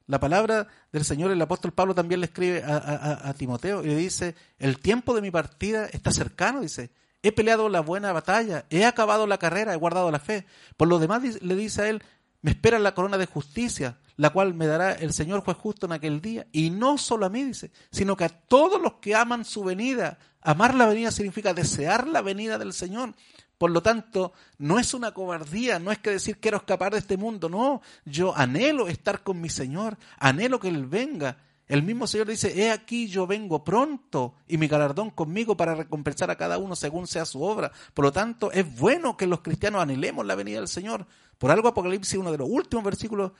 La 0.06 0.18
palabra 0.18 0.66
del 0.90 1.04
Señor, 1.04 1.30
el 1.30 1.40
apóstol 1.40 1.72
Pablo 1.72 1.94
también 1.94 2.20
le 2.20 2.26
escribe 2.26 2.64
a, 2.64 3.28
a 3.28 3.34
Timoteo 3.34 3.84
y 3.84 3.86
le 3.86 3.96
dice, 3.96 4.34
el 4.58 4.80
tiempo 4.80 5.14
de 5.14 5.20
mi 5.20 5.30
partida 5.30 5.86
está 5.86 6.10
cercano, 6.10 6.62
dice, 6.62 6.90
he 7.22 7.32
peleado 7.32 7.68
la 7.68 7.80
buena 7.80 8.12
batalla, 8.12 8.64
he 8.70 8.84
acabado 8.84 9.26
la 9.26 9.38
carrera, 9.38 9.72
he 9.72 9.76
guardado 9.76 10.10
la 10.10 10.18
fe. 10.18 10.46
Por 10.76 10.88
lo 10.88 10.98
demás 10.98 11.22
le 11.40 11.54
dice 11.54 11.82
a 11.82 11.88
él, 11.88 12.02
me 12.42 12.52
espera 12.52 12.78
la 12.78 12.94
corona 12.94 13.18
de 13.18 13.26
justicia, 13.26 13.98
la 14.16 14.30
cual 14.30 14.54
me 14.54 14.66
dará 14.66 14.92
el 14.92 15.12
Señor 15.12 15.42
juez 15.42 15.56
justo 15.56 15.86
en 15.86 15.92
aquel 15.92 16.20
día. 16.20 16.46
Y 16.52 16.70
no 16.70 16.98
solo 16.98 17.26
a 17.26 17.30
mí, 17.30 17.44
dice, 17.44 17.70
sino 17.90 18.16
que 18.16 18.24
a 18.24 18.28
todos 18.28 18.80
los 18.80 18.94
que 18.94 19.14
aman 19.14 19.44
su 19.44 19.62
venida. 19.64 20.18
Amar 20.40 20.74
la 20.74 20.86
venida 20.86 21.10
significa 21.10 21.52
desear 21.52 22.06
la 22.06 22.22
venida 22.22 22.58
del 22.58 22.72
Señor. 22.72 23.14
Por 23.58 23.70
lo 23.72 23.82
tanto, 23.82 24.32
no 24.56 24.78
es 24.78 24.94
una 24.94 25.12
cobardía, 25.12 25.78
no 25.78 25.92
es 25.92 25.98
que 25.98 26.10
decir 26.10 26.38
quiero 26.38 26.56
escapar 26.56 26.92
de 26.92 26.98
este 26.98 27.18
mundo, 27.18 27.50
no, 27.50 27.82
yo 28.06 28.34
anhelo 28.34 28.88
estar 28.88 29.22
con 29.22 29.38
mi 29.38 29.50
Señor, 29.50 29.98
anhelo 30.18 30.58
que 30.58 30.68
Él 30.68 30.86
venga. 30.86 31.36
El 31.66 31.82
mismo 31.82 32.06
Señor 32.06 32.26
dice, 32.26 32.58
he 32.58 32.70
aquí 32.70 33.06
yo 33.06 33.26
vengo 33.26 33.62
pronto 33.62 34.34
y 34.48 34.56
mi 34.56 34.66
galardón 34.66 35.10
conmigo 35.10 35.58
para 35.58 35.74
recompensar 35.74 36.30
a 36.30 36.36
cada 36.36 36.56
uno 36.56 36.74
según 36.74 37.06
sea 37.06 37.26
su 37.26 37.42
obra. 37.42 37.70
Por 37.92 38.06
lo 38.06 38.12
tanto, 38.12 38.50
es 38.50 38.78
bueno 38.78 39.16
que 39.16 39.26
los 39.26 39.42
cristianos 39.42 39.82
anhelemos 39.82 40.24
la 40.24 40.34
venida 40.34 40.58
del 40.58 40.66
Señor. 40.66 41.06
Por 41.40 41.50
algo 41.50 41.68
Apocalipsis, 41.68 42.18
uno 42.18 42.30
de 42.30 42.36
los 42.36 42.50
últimos 42.50 42.84
versículos, 42.84 43.32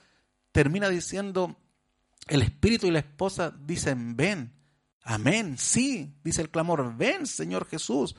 termina 0.53 0.89
diciendo, 0.89 1.55
el 2.29 2.41
espíritu 2.41 2.87
y 2.87 2.91
la 2.91 3.01
esposa 3.01 3.51
dicen, 3.51 4.17
ven. 4.17 4.55
Amén, 5.03 5.59
sí, 5.59 6.17
dice 6.25 6.41
el 6.41 6.49
clamor, 6.49 6.97
ven 6.97 7.27
Señor 7.27 7.67
Jesús. 7.67 8.17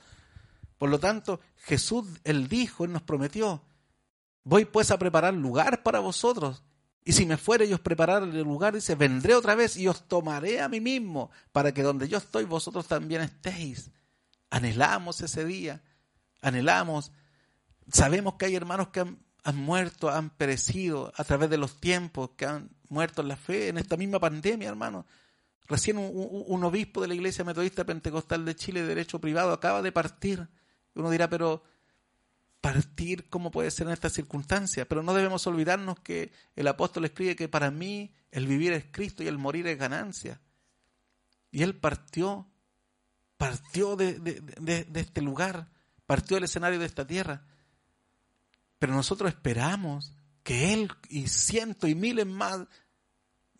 Por 0.77 0.91
lo 0.91 0.99
tanto, 0.99 1.39
Jesús, 1.55 2.05
Él 2.23 2.47
dijo, 2.47 2.85
Él 2.85 2.91
nos 2.91 3.01
prometió, 3.01 3.63
voy 4.43 4.65
pues 4.65 4.91
a 4.91 4.99
preparar 4.99 5.33
lugar 5.33 5.81
para 5.81 5.99
vosotros. 5.99 6.61
Y 7.03 7.13
si 7.13 7.25
me 7.25 7.37
fuere 7.37 7.65
y 7.65 7.73
os 7.73 7.79
preparar 7.79 8.21
el 8.21 8.39
lugar, 8.43 8.75
dice, 8.75 8.93
vendré 8.93 9.33
otra 9.33 9.55
vez 9.55 9.77
y 9.77 9.87
os 9.87 10.07
tomaré 10.07 10.61
a 10.61 10.69
mí 10.69 10.79
mismo, 10.79 11.31
para 11.51 11.73
que 11.73 11.81
donde 11.81 12.07
yo 12.07 12.19
estoy 12.19 12.45
vosotros 12.45 12.87
también 12.87 13.23
estéis. 13.23 13.89
Anhelamos 14.51 15.21
ese 15.21 15.43
día, 15.43 15.81
anhelamos. 16.39 17.11
Sabemos 17.91 18.35
que 18.35 18.45
hay 18.45 18.55
hermanos 18.55 18.89
que 18.89 18.99
han, 18.99 19.17
han 19.43 19.57
muerto, 19.57 20.09
han 20.09 20.29
perecido 20.29 21.11
a 21.15 21.23
través 21.23 21.49
de 21.49 21.57
los 21.57 21.79
tiempos, 21.79 22.31
que 22.37 22.45
han 22.45 22.69
muerto 22.89 23.21
en 23.21 23.27
la 23.27 23.35
fe, 23.35 23.69
en 23.69 23.77
esta 23.77 23.97
misma 23.97 24.19
pandemia, 24.19 24.69
hermano. 24.69 25.05
Recién 25.67 25.97
un, 25.97 26.63
obispo 26.63 27.01
de 27.01 27.07
la 27.07 27.15
Iglesia 27.15 27.45
Metodista 27.45 27.85
Pentecostal 27.85 28.43
de 28.45 28.55
Chile, 28.55 28.81
de 28.81 28.87
Derecho 28.87 29.19
Privado, 29.19 29.53
acaba 29.53 29.81
de 29.81 29.91
partir. 29.91 30.47
Uno 30.95 31.09
dirá, 31.09 31.29
pero 31.29 31.63
partir, 32.59 33.29
¿cómo 33.29 33.49
puede 33.51 33.71
ser 33.71 33.87
en 33.87 33.93
estas 33.93 34.13
circunstancias? 34.13 34.85
Pero 34.87 35.01
no 35.01 35.13
debemos 35.13 35.47
olvidarnos 35.47 35.99
que 36.01 36.31
el 36.55 36.67
apóstol 36.67 37.05
escribe 37.05 37.35
que 37.35 37.47
para 37.47 37.71
mí 37.71 38.13
el 38.31 38.47
vivir 38.47 38.73
es 38.73 38.85
Cristo 38.91 39.23
y 39.23 39.27
el 39.27 39.37
morir 39.37 39.65
es 39.67 39.77
ganancia. 39.77 40.41
Y 41.51 41.63
él 41.63 41.75
partió, 41.75 42.47
partió 43.37 43.95
de, 43.95 44.19
de 44.19 44.99
este 44.99 45.21
lugar, 45.21 45.69
partió 46.05 46.35
del 46.35 46.43
escenario 46.43 46.79
de 46.79 46.85
esta 46.85 47.07
tierra. 47.07 47.45
Pero 48.81 48.95
nosotros 48.95 49.29
esperamos 49.29 50.11
que 50.41 50.73
Él 50.73 50.89
y 51.07 51.27
cientos 51.27 51.87
y 51.87 51.93
miles 51.93 52.25
más 52.25 52.61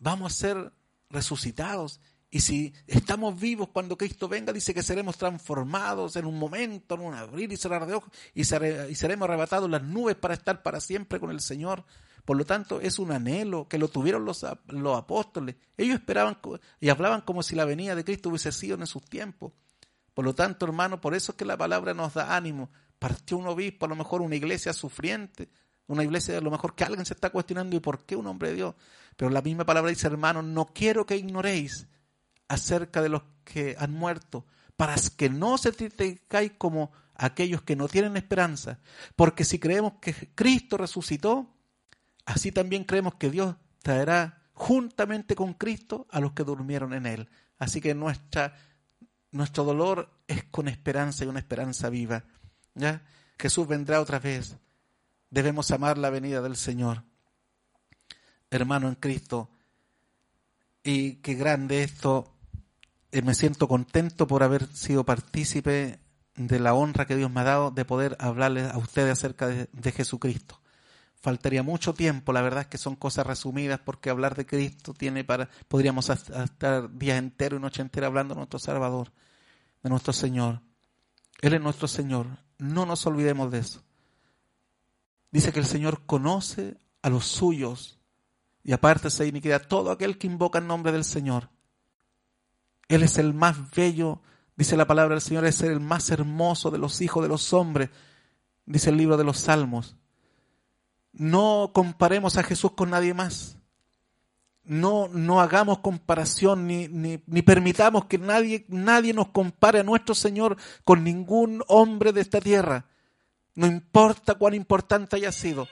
vamos 0.00 0.32
a 0.32 0.36
ser 0.36 0.72
resucitados. 1.10 2.00
Y 2.28 2.40
si 2.40 2.74
estamos 2.88 3.38
vivos 3.38 3.68
cuando 3.68 3.96
Cristo 3.96 4.26
venga, 4.26 4.52
dice 4.52 4.74
que 4.74 4.82
seremos 4.82 5.16
transformados 5.16 6.16
en 6.16 6.26
un 6.26 6.40
momento, 6.40 6.96
en 6.96 7.02
un 7.02 7.14
abrir 7.14 7.52
y 7.52 7.56
cerrar 7.56 7.86
de 7.86 7.94
ojos, 7.94 8.10
y, 8.34 8.42
seremos 8.42 9.28
arrebatados 9.28 9.70
las 9.70 9.84
nubes 9.84 10.16
para 10.16 10.34
estar 10.34 10.60
para 10.64 10.80
siempre 10.80 11.20
con 11.20 11.30
el 11.30 11.40
Señor. 11.40 11.84
Por 12.24 12.36
lo 12.36 12.44
tanto, 12.44 12.80
es 12.80 12.98
un 12.98 13.12
anhelo 13.12 13.68
que 13.68 13.78
lo 13.78 13.86
tuvieron 13.86 14.24
los, 14.24 14.44
los 14.66 14.98
apóstoles. 14.98 15.54
Ellos 15.76 15.94
esperaban 15.94 16.36
y 16.80 16.88
hablaban 16.88 17.20
como 17.20 17.44
si 17.44 17.54
la 17.54 17.64
venida 17.64 17.94
de 17.94 18.04
Cristo 18.04 18.30
hubiese 18.30 18.50
sido 18.50 18.74
en 18.74 18.88
sus 18.88 19.04
tiempos. 19.04 19.52
Por 20.14 20.24
lo 20.24 20.34
tanto, 20.34 20.66
hermano, 20.66 21.00
por 21.00 21.14
eso 21.14 21.30
es 21.30 21.38
que 21.38 21.44
la 21.44 21.56
palabra 21.56 21.94
nos 21.94 22.12
da 22.12 22.34
ánimo. 22.34 22.70
Partió 23.02 23.36
un 23.36 23.48
obispo, 23.48 23.86
a 23.86 23.88
lo 23.88 23.96
mejor 23.96 24.22
una 24.22 24.36
iglesia 24.36 24.72
sufriente, 24.72 25.48
una 25.88 26.04
iglesia 26.04 26.38
a 26.38 26.40
lo 26.40 26.52
mejor 26.52 26.76
que 26.76 26.84
alguien 26.84 27.04
se 27.04 27.14
está 27.14 27.30
cuestionando 27.30 27.74
y 27.74 27.80
por 27.80 28.06
qué 28.06 28.14
un 28.14 28.28
hombre 28.28 28.50
de 28.50 28.54
Dios. 28.54 28.74
Pero 29.16 29.28
la 29.32 29.42
misma 29.42 29.66
palabra 29.66 29.90
dice, 29.90 30.06
hermano, 30.06 30.40
no 30.40 30.66
quiero 30.66 31.04
que 31.04 31.16
ignoréis 31.16 31.88
acerca 32.46 33.02
de 33.02 33.08
los 33.08 33.22
que 33.42 33.74
han 33.76 33.92
muerto, 33.92 34.46
para 34.76 34.94
que 35.16 35.28
no 35.28 35.58
se 35.58 35.72
traigáis 35.72 36.52
como 36.56 36.92
aquellos 37.14 37.62
que 37.62 37.74
no 37.74 37.88
tienen 37.88 38.16
esperanza. 38.16 38.78
Porque 39.16 39.44
si 39.44 39.58
creemos 39.58 39.94
que 40.00 40.14
Cristo 40.36 40.76
resucitó, 40.76 41.52
así 42.24 42.52
también 42.52 42.84
creemos 42.84 43.16
que 43.16 43.30
Dios 43.30 43.56
traerá 43.82 44.44
juntamente 44.52 45.34
con 45.34 45.54
Cristo 45.54 46.06
a 46.10 46.20
los 46.20 46.34
que 46.34 46.44
durmieron 46.44 46.94
en 46.94 47.06
Él. 47.06 47.28
Así 47.58 47.80
que 47.80 47.94
nuestro 47.96 49.64
dolor 49.64 50.08
es 50.28 50.44
con 50.44 50.68
esperanza 50.68 51.24
y 51.24 51.28
una 51.28 51.40
esperanza 51.40 51.90
viva. 51.90 52.24
¿Ya? 52.74 53.02
Jesús 53.38 53.66
vendrá 53.66 54.00
otra 54.00 54.18
vez 54.18 54.56
debemos 55.32 55.70
amar 55.70 55.96
la 55.96 56.10
venida 56.10 56.42
del 56.42 56.56
Señor. 56.56 57.02
Hermano 58.50 58.88
en 58.88 58.94
Cristo, 58.96 59.48
y 60.84 61.14
qué 61.16 61.34
grande 61.34 61.82
esto, 61.82 62.36
eh, 63.10 63.22
me 63.22 63.34
siento 63.34 63.66
contento 63.66 64.26
por 64.26 64.42
haber 64.42 64.66
sido 64.66 65.04
partícipe 65.04 66.00
de 66.36 66.60
la 66.60 66.74
honra 66.74 67.06
que 67.06 67.16
Dios 67.16 67.30
me 67.30 67.40
ha 67.40 67.44
dado 67.44 67.70
de 67.70 67.86
poder 67.86 68.14
hablarles 68.20 68.70
a 68.70 68.76
ustedes 68.76 69.12
acerca 69.12 69.46
de, 69.46 69.92
Jesucristo. 69.92 70.60
Faltaría 71.14 71.62
mucho 71.62 71.94
tiempo, 71.94 72.32
la 72.34 72.42
verdad 72.42 72.62
es 72.62 72.66
que 72.66 72.78
son 72.78 72.96
cosas 72.96 73.26
resumidas 73.26 73.80
porque 73.80 74.10
hablar 74.10 74.34
de 74.34 74.44
Cristo 74.44 74.92
tiene 74.92 75.24
para, 75.24 75.48
podríamos 75.68 76.10
estar 76.10 76.92
días 76.92 77.18
enteros 77.18 77.58
y 77.58 77.62
noche 77.62 77.80
entera 77.80 78.08
hablando 78.08 78.34
de 78.34 78.40
nuestro 78.40 78.58
Salvador, 78.58 79.12
de 79.82 79.88
nuestro 79.88 80.12
Señor. 80.12 80.60
Él 81.40 81.54
es 81.54 81.60
nuestro 81.60 81.88
Señor, 81.88 82.26
no 82.62 82.86
nos 82.86 83.04
olvidemos 83.06 83.50
de 83.50 83.58
eso. 83.58 83.82
Dice 85.32 85.52
que 85.52 85.58
el 85.58 85.66
Señor 85.66 86.02
conoce 86.06 86.76
a 87.02 87.08
los 87.08 87.26
suyos 87.26 87.98
y 88.62 88.72
aparte 88.72 89.10
se 89.10 89.26
iniquidad 89.26 89.66
todo 89.66 89.90
aquel 89.90 90.16
que 90.16 90.28
invoca 90.28 90.60
el 90.60 90.68
nombre 90.68 90.92
del 90.92 91.04
Señor. 91.04 91.50
Él 92.86 93.02
es 93.02 93.18
el 93.18 93.34
más 93.34 93.72
bello, 93.72 94.20
dice 94.56 94.76
la 94.76 94.86
palabra 94.86 95.16
del 95.16 95.22
Señor, 95.22 95.44
es 95.44 95.60
el 95.62 95.80
más 95.80 96.10
hermoso 96.10 96.70
de 96.70 96.78
los 96.78 97.00
hijos 97.00 97.22
de 97.22 97.28
los 97.28 97.52
hombres, 97.52 97.90
dice 98.64 98.90
el 98.90 98.96
libro 98.96 99.16
de 99.16 99.24
los 99.24 99.38
Salmos. 99.38 99.96
No 101.12 101.72
comparemos 101.74 102.36
a 102.36 102.44
Jesús 102.44 102.72
con 102.72 102.90
nadie 102.90 103.12
más. 103.12 103.58
No, 104.64 105.08
no 105.08 105.40
hagamos 105.40 105.78
comparación 105.78 106.66
ni, 106.66 106.86
ni, 106.88 107.20
ni 107.26 107.42
permitamos 107.42 108.04
que 108.04 108.18
nadie, 108.18 108.64
nadie 108.68 109.12
nos 109.12 109.28
compare 109.28 109.80
a 109.80 109.82
nuestro 109.82 110.14
Señor 110.14 110.56
con 110.84 111.02
ningún 111.02 111.64
hombre 111.66 112.12
de 112.12 112.20
esta 112.20 112.40
tierra. 112.40 112.86
No 113.54 113.66
importa 113.66 114.34
cuán 114.34 114.54
importante 114.54 115.16
haya 115.16 115.32
sido. 115.32 115.68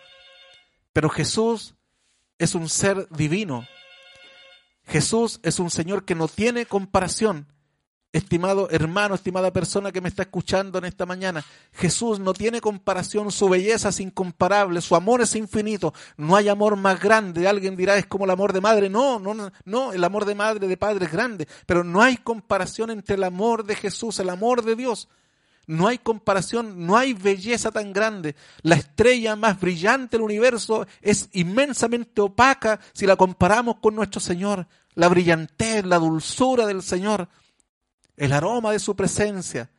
Pero 0.93 1.09
Jesús 1.09 1.75
es 2.39 2.55
un 2.55 2.69
ser 2.69 3.09
divino. 3.11 3.67
Jesús 4.87 5.41
es 5.43 5.61
un 5.61 5.71
Señor 5.71 6.05
que 6.05 6.15
no 6.15 6.27
tiene 6.27 6.67
comparación. 6.67 7.47
Estimado 8.13 8.69
hermano, 8.71 9.15
estimada 9.15 9.53
persona 9.53 9.93
que 9.93 10.01
me 10.01 10.09
está 10.09 10.23
escuchando 10.23 10.79
en 10.79 10.85
esta 10.85 11.07
mañana, 11.07 11.45
Jesús 11.73 12.19
no 12.19 12.33
tiene 12.33 12.61
comparación, 12.61 13.31
su 13.31 13.49
belleza 13.49 13.91
es 13.91 14.01
incomparable, 14.01 14.81
su 14.81 14.97
amor 14.97 15.21
es 15.21 15.37
infinito, 15.37 15.95
no 16.17 16.35
hay 16.35 16.49
amor 16.49 16.75
más 16.75 17.01
grande. 17.01 17.47
Alguien 17.47 17.77
dirá 17.77 17.97
es 17.97 18.07
como 18.07 18.25
el 18.25 18.33
amor 18.33 18.53
de 18.53 18.61
madre, 18.61 18.91
no, 18.91 19.21
no, 19.21 19.53
no, 19.65 19.93
el 19.93 20.03
amor 20.03 20.25
de 20.25 20.35
madre, 20.35 20.67
de 20.67 20.77
padre 20.77 21.05
es 21.05 21.13
grande, 21.13 21.47
pero 21.67 21.85
no 21.85 22.03
hay 22.03 22.17
comparación 22.17 22.91
entre 22.91 23.15
el 23.15 23.23
amor 23.23 23.65
de 23.65 23.77
Jesús, 23.77 24.19
el 24.19 24.31
amor 24.31 24.65
de 24.65 24.75
Dios 24.75 25.09
no 25.71 25.87
hay 25.87 25.99
comparación, 25.99 26.85
no 26.85 26.97
hay 26.97 27.13
belleza 27.13 27.71
tan 27.71 27.93
grande. 27.93 28.35
La 28.63 28.75
estrella 28.75 29.37
más 29.37 29.61
brillante 29.61 30.17
del 30.17 30.25
universo 30.25 30.85
es 31.01 31.29
inmensamente 31.33 32.21
opaca 32.21 32.81
si 32.93 33.07
la 33.07 33.15
comparamos 33.15 33.77
con 33.77 33.95
nuestro 33.95 34.21
Señor. 34.21 34.67
La 34.95 35.07
brillantez, 35.07 35.85
la 35.85 36.01
dulzura 36.01 36.67
del 36.67 36.83
Señor, 36.83 37.29
el 38.17 38.33
aroma 38.33 38.73
de 38.73 38.79
su 38.79 38.97
presencia, 38.97 39.71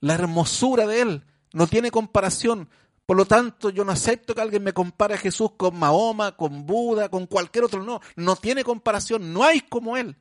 la 0.00 0.14
hermosura 0.14 0.86
de 0.86 1.00
Él, 1.02 1.24
no 1.52 1.66
tiene 1.66 1.90
comparación. 1.90 2.68
Por 3.06 3.16
lo 3.16 3.24
tanto, 3.24 3.70
yo 3.70 3.84
no 3.84 3.92
acepto 3.92 4.34
que 4.34 4.40
alguien 4.40 4.62
me 4.62 4.72
compare 4.72 5.14
a 5.14 5.18
Jesús 5.18 5.52
con 5.56 5.76
Mahoma, 5.76 6.36
con 6.36 6.64
Buda, 6.64 7.08
con 7.08 7.26
cualquier 7.26 7.64
otro. 7.64 7.82
No, 7.82 8.00
no 8.16 8.36
tiene 8.36 8.62
comparación, 8.62 9.32
no 9.32 9.42
hay 9.42 9.62
como 9.62 9.96
Él. 9.96 10.16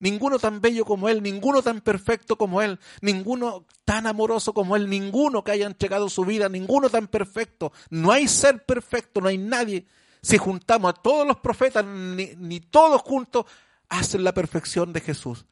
Ninguno 0.00 0.38
tan 0.38 0.62
bello 0.62 0.84
como 0.86 1.08
Él, 1.08 1.22
ninguno 1.22 1.62
tan 1.62 1.82
perfecto 1.82 2.36
como 2.36 2.62
Él, 2.62 2.80
ninguno 3.02 3.66
tan 3.84 4.06
amoroso 4.06 4.54
como 4.54 4.74
Él, 4.74 4.88
ninguno 4.88 5.44
que 5.44 5.52
haya 5.52 5.66
entregado 5.66 6.08
su 6.08 6.24
vida, 6.24 6.48
ninguno 6.48 6.88
tan 6.88 7.06
perfecto. 7.06 7.70
No 7.90 8.10
hay 8.10 8.26
ser 8.26 8.64
perfecto, 8.64 9.20
no 9.20 9.28
hay 9.28 9.36
nadie. 9.36 9.86
Si 10.22 10.38
juntamos 10.38 10.90
a 10.90 10.94
todos 10.94 11.26
los 11.26 11.36
profetas, 11.36 11.84
ni, 11.84 12.30
ni 12.38 12.60
todos 12.60 13.02
juntos 13.02 13.44
hacen 13.90 14.24
la 14.24 14.32
perfección 14.32 14.92
de 14.92 15.00
Jesús. 15.00 15.44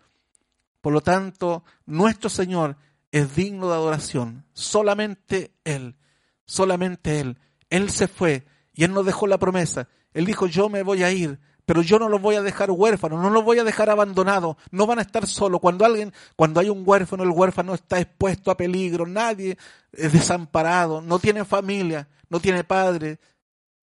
Por 0.88 0.94
lo 0.94 1.02
tanto, 1.02 1.64
nuestro 1.84 2.30
Señor 2.30 2.78
es 3.12 3.36
digno 3.36 3.68
de 3.68 3.74
adoración. 3.74 4.46
Solamente 4.54 5.52
Él, 5.62 5.98
solamente 6.46 7.20
Él. 7.20 7.36
Él 7.68 7.90
se 7.90 8.08
fue 8.08 8.46
y 8.72 8.84
Él 8.84 8.94
nos 8.94 9.04
dejó 9.04 9.26
la 9.26 9.36
promesa. 9.36 9.86
Él 10.14 10.24
dijo, 10.24 10.46
yo 10.46 10.70
me 10.70 10.82
voy 10.82 11.02
a 11.02 11.12
ir, 11.12 11.40
pero 11.66 11.82
yo 11.82 11.98
no 11.98 12.08
los 12.08 12.22
voy 12.22 12.36
a 12.36 12.42
dejar 12.42 12.70
huérfanos, 12.70 13.20
no 13.20 13.28
los 13.28 13.44
voy 13.44 13.58
a 13.58 13.64
dejar 13.64 13.90
abandonados, 13.90 14.56
no 14.70 14.86
van 14.86 14.98
a 14.98 15.02
estar 15.02 15.26
solos. 15.26 15.60
Cuando 15.60 15.84
alguien, 15.84 16.10
cuando 16.36 16.58
hay 16.58 16.70
un 16.70 16.84
huérfano, 16.86 17.22
el 17.22 17.32
huérfano 17.32 17.74
está 17.74 18.00
expuesto 18.00 18.50
a 18.50 18.56
peligro, 18.56 19.04
nadie 19.06 19.58
es 19.92 20.10
desamparado, 20.14 21.02
no 21.02 21.18
tiene 21.18 21.44
familia, 21.44 22.08
no 22.30 22.40
tiene 22.40 22.64
padre 22.64 23.20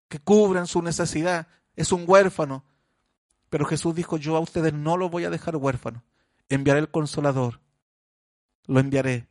que 0.08 0.20
cubran 0.20 0.68
su 0.68 0.84
necesidad, 0.84 1.48
es 1.76 1.92
un 1.92 2.04
huérfano. 2.06 2.64
Pero 3.50 3.66
Jesús 3.66 3.96
dijo, 3.96 4.18
yo 4.18 4.38
a 4.38 4.40
ustedes 4.40 4.72
no 4.72 4.98
los 4.98 5.10
voy 5.10 5.26
a 5.26 5.32
dejar 5.32 5.56
huérfanos, 5.56 6.04
enviaré 6.56 6.80
el 6.80 6.92
consolador, 6.92 7.60
lo 8.68 8.80
enviaré. 8.80 9.28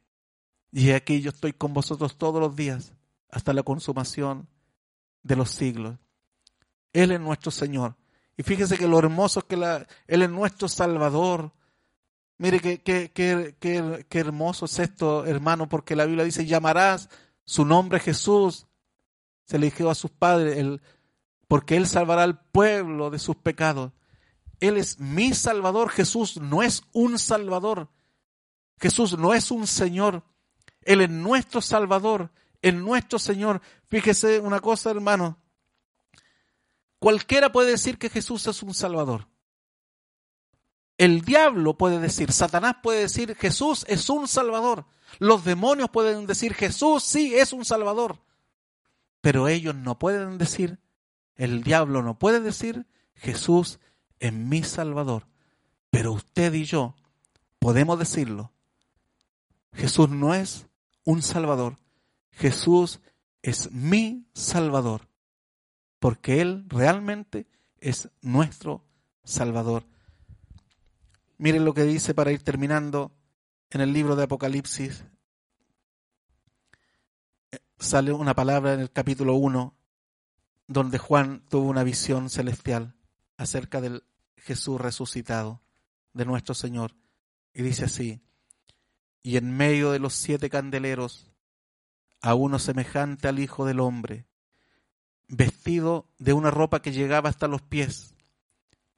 Y 0.72 0.90
aquí 0.90 1.20
yo 1.20 1.30
estoy 1.30 1.52
con 1.52 1.74
vosotros 1.74 2.16
todos 2.16 2.40
los 2.40 2.56
días, 2.56 2.94
hasta 3.30 3.52
la 3.52 3.62
consumación 3.62 4.48
de 5.22 5.36
los 5.36 5.50
siglos. 5.50 5.96
Él 6.92 7.12
es 7.12 7.20
nuestro 7.20 7.50
Señor. 7.50 7.96
Y 8.36 8.42
fíjese 8.42 8.78
que 8.78 8.88
lo 8.88 8.98
hermoso 8.98 9.40
es 9.40 9.44
que 9.44 9.56
la, 9.56 9.86
Él 10.06 10.22
es 10.22 10.30
nuestro 10.30 10.68
Salvador. 10.68 11.52
Mire 12.38 12.58
qué, 12.60 12.80
qué, 12.80 13.10
qué, 13.12 13.54
qué, 14.08 14.18
hermoso 14.18 14.64
es 14.64 14.78
esto, 14.78 15.26
hermano, 15.26 15.68
porque 15.68 15.94
la 15.94 16.06
Biblia 16.06 16.24
dice, 16.24 16.46
llamarás 16.46 17.10
su 17.44 17.64
nombre 17.64 18.00
Jesús. 18.00 18.66
Se 19.44 19.58
le 19.58 19.66
dijo 19.66 19.90
a 19.90 19.94
sus 19.94 20.10
padres, 20.10 20.80
porque 21.48 21.76
Él 21.76 21.86
salvará 21.86 22.22
al 22.22 22.40
pueblo 22.40 23.10
de 23.10 23.18
sus 23.18 23.36
pecados. 23.36 23.92
Él 24.61 24.76
es 24.76 25.00
mi 25.00 25.34
Salvador. 25.34 25.90
Jesús 25.90 26.36
no 26.36 26.62
es 26.62 26.82
un 26.92 27.18
Salvador. 27.18 27.88
Jesús 28.78 29.18
no 29.18 29.34
es 29.34 29.50
un 29.50 29.66
Señor. 29.66 30.22
Él 30.82 31.00
es 31.00 31.11
nuestro 31.11 31.61
Salvador, 31.61 32.30
es 32.62 32.74
nuestro 32.74 33.18
Señor. 33.18 33.61
Fíjese 33.88 34.40
una 34.40 34.61
cosa, 34.61 34.90
hermano. 34.90 35.38
Cualquiera 36.98 37.52
puede 37.52 37.72
decir 37.72 37.98
que 37.98 38.11
Jesús 38.11 38.46
es 38.46 38.62
un 38.62 38.74
Salvador. 38.74 39.28
El 40.98 41.22
diablo 41.22 41.78
puede 41.78 41.98
decir, 41.98 42.30
Satanás 42.30 42.76
puede 42.82 43.00
decir, 43.00 43.34
Jesús 43.34 43.86
es 43.88 44.11
un 44.11 44.28
Salvador. 44.28 44.84
Los 45.18 45.44
demonios 45.44 45.88
pueden 45.88 46.26
decir, 46.26 46.52
Jesús 46.54 47.02
sí 47.02 47.34
es 47.34 47.54
un 47.54 47.64
Salvador. 47.64 48.18
Pero 49.22 49.48
ellos 49.48 49.74
no 49.74 49.98
pueden 49.98 50.36
decir, 50.36 50.78
el 51.36 51.62
diablo 51.62 52.02
no 52.02 52.18
puede 52.18 52.40
decir, 52.40 52.86
Jesús 53.14 53.80
es 54.20 54.32
mi 54.32 54.62
Salvador. 54.62 55.26
Pero 55.90 56.12
usted 56.12 56.52
y 56.54 56.64
yo 56.64 56.94
podemos 57.58 57.98
decirlo. 57.98 58.52
Jesús 59.72 60.08
no 60.08 60.34
es 60.34 60.66
un 61.04 61.22
Salvador. 61.22 61.78
Jesús 62.30 63.00
es 63.42 63.72
mi 63.72 64.28
Salvador 64.34 65.10
porque 66.00 66.40
Él 66.40 66.64
realmente 66.68 67.46
es 67.78 68.08
nuestro 68.22 68.84
Salvador. 69.22 69.84
Miren 71.38 71.64
lo 71.64 71.74
que 71.74 71.84
dice 71.84 72.14
para 72.14 72.32
ir 72.32 72.42
terminando 72.42 73.12
en 73.70 73.82
el 73.82 73.92
libro 73.92 74.16
de 74.16 74.24
Apocalipsis. 74.24 75.04
Sale 77.78 78.12
una 78.12 78.34
palabra 78.34 78.74
en 78.74 78.80
el 78.80 78.90
capítulo 78.90 79.34
1 79.34 79.74
donde 80.66 80.98
Juan 80.98 81.42
tuvo 81.48 81.68
una 81.68 81.82
visión 81.82 82.30
celestial 82.30 82.94
acerca 83.36 83.80
del 83.80 84.04
Jesús 84.41 84.80
resucitado, 84.80 85.61
de 86.12 86.24
nuestro 86.24 86.55
Señor. 86.55 86.95
Y 87.53 87.62
dice 87.62 87.84
así, 87.84 88.20
y 89.22 89.36
en 89.36 89.57
medio 89.57 89.91
de 89.91 89.99
los 89.99 90.14
siete 90.14 90.51
candeleros, 90.51 91.30
a 92.22 92.34
uno 92.34 92.59
semejante 92.59 93.28
al 93.28 93.38
Hijo 93.38 93.64
del 93.64 93.80
Hombre, 93.80 94.26
vestido 95.28 96.09
de 96.18 96.32
una 96.32 96.51
ropa 96.51 96.82
que 96.82 96.93
llegaba 96.93 97.28
hasta 97.28 97.49
los 97.49 97.62
pies 97.62 98.14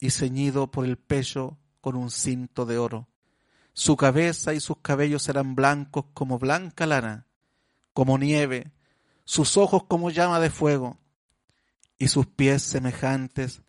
y 0.01 0.11
ceñido 0.11 0.71
por 0.71 0.85
el 0.85 0.97
pecho 0.97 1.59
con 1.81 1.97
un 1.97 2.11
cinto 2.11 2.67
de 2.67 2.79
oro. 2.79 3.09
Su 3.75 3.97
cabeza 3.97 4.55
y 4.55 4.61
sus 4.61 4.79
cabellos 4.79 5.29
eran 5.29 5.55
blancos 5.55 6.07
como 6.15 6.39
blanca 6.39 6.87
lana, 6.87 7.27
como 7.93 8.19
nieve, 8.19 8.73
sus 9.25 9.57
ojos 9.57 9.85
como 9.85 10.11
llama 10.11 10.41
de 10.41 10.51
fuego, 10.51 10.99
y 11.99 12.09
sus 12.09 12.27
pies 12.27 12.63
semejantes 12.63 13.63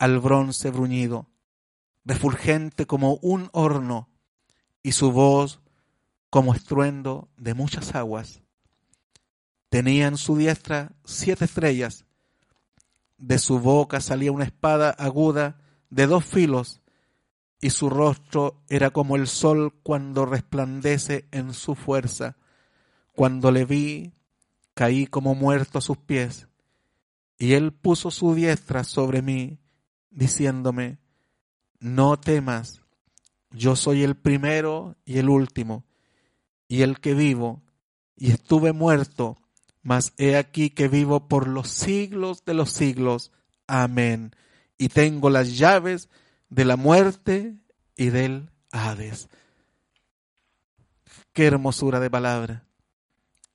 al 0.00 0.18
bronce 0.18 0.70
bruñido, 0.70 1.28
refulgente 2.06 2.86
como 2.86 3.16
un 3.16 3.50
horno, 3.52 4.08
y 4.82 4.92
su 4.92 5.12
voz 5.12 5.60
como 6.30 6.54
estruendo 6.54 7.28
de 7.36 7.52
muchas 7.52 7.94
aguas. 7.94 8.40
Tenía 9.68 10.06
en 10.06 10.16
su 10.16 10.38
diestra 10.38 10.92
siete 11.04 11.44
estrellas. 11.44 12.06
De 13.18 13.38
su 13.38 13.60
boca 13.60 14.00
salía 14.00 14.32
una 14.32 14.44
espada 14.44 14.88
aguda 14.88 15.60
de 15.90 16.06
dos 16.06 16.24
filos, 16.24 16.80
y 17.60 17.68
su 17.68 17.90
rostro 17.90 18.62
era 18.70 18.88
como 18.92 19.16
el 19.16 19.28
sol 19.28 19.74
cuando 19.82 20.24
resplandece 20.24 21.28
en 21.30 21.52
su 21.52 21.74
fuerza. 21.74 22.38
Cuando 23.12 23.50
le 23.50 23.66
vi, 23.66 24.14
caí 24.72 25.06
como 25.06 25.34
muerto 25.34 25.76
a 25.76 25.82
sus 25.82 25.98
pies, 25.98 26.48
y 27.36 27.52
él 27.52 27.74
puso 27.74 28.10
su 28.10 28.34
diestra 28.34 28.82
sobre 28.82 29.20
mí, 29.20 29.58
diciéndome, 30.10 30.98
no 31.78 32.18
temas, 32.18 32.82
yo 33.50 33.76
soy 33.76 34.02
el 34.02 34.16
primero 34.16 34.96
y 35.04 35.18
el 35.18 35.28
último, 35.28 35.84
y 36.68 36.82
el 36.82 37.00
que 37.00 37.14
vivo, 37.14 37.62
y 38.16 38.30
estuve 38.32 38.72
muerto, 38.72 39.38
mas 39.82 40.12
he 40.18 40.36
aquí 40.36 40.70
que 40.70 40.88
vivo 40.88 41.26
por 41.28 41.48
los 41.48 41.68
siglos 41.68 42.44
de 42.44 42.54
los 42.54 42.70
siglos. 42.70 43.32
Amén. 43.66 44.34
Y 44.76 44.88
tengo 44.88 45.30
las 45.30 45.56
llaves 45.56 46.10
de 46.50 46.64
la 46.64 46.76
muerte 46.76 47.56
y 47.96 48.10
del 48.10 48.50
Hades. 48.72 49.28
Qué 51.32 51.46
hermosura 51.46 52.00
de 52.00 52.10
palabra. 52.10 52.66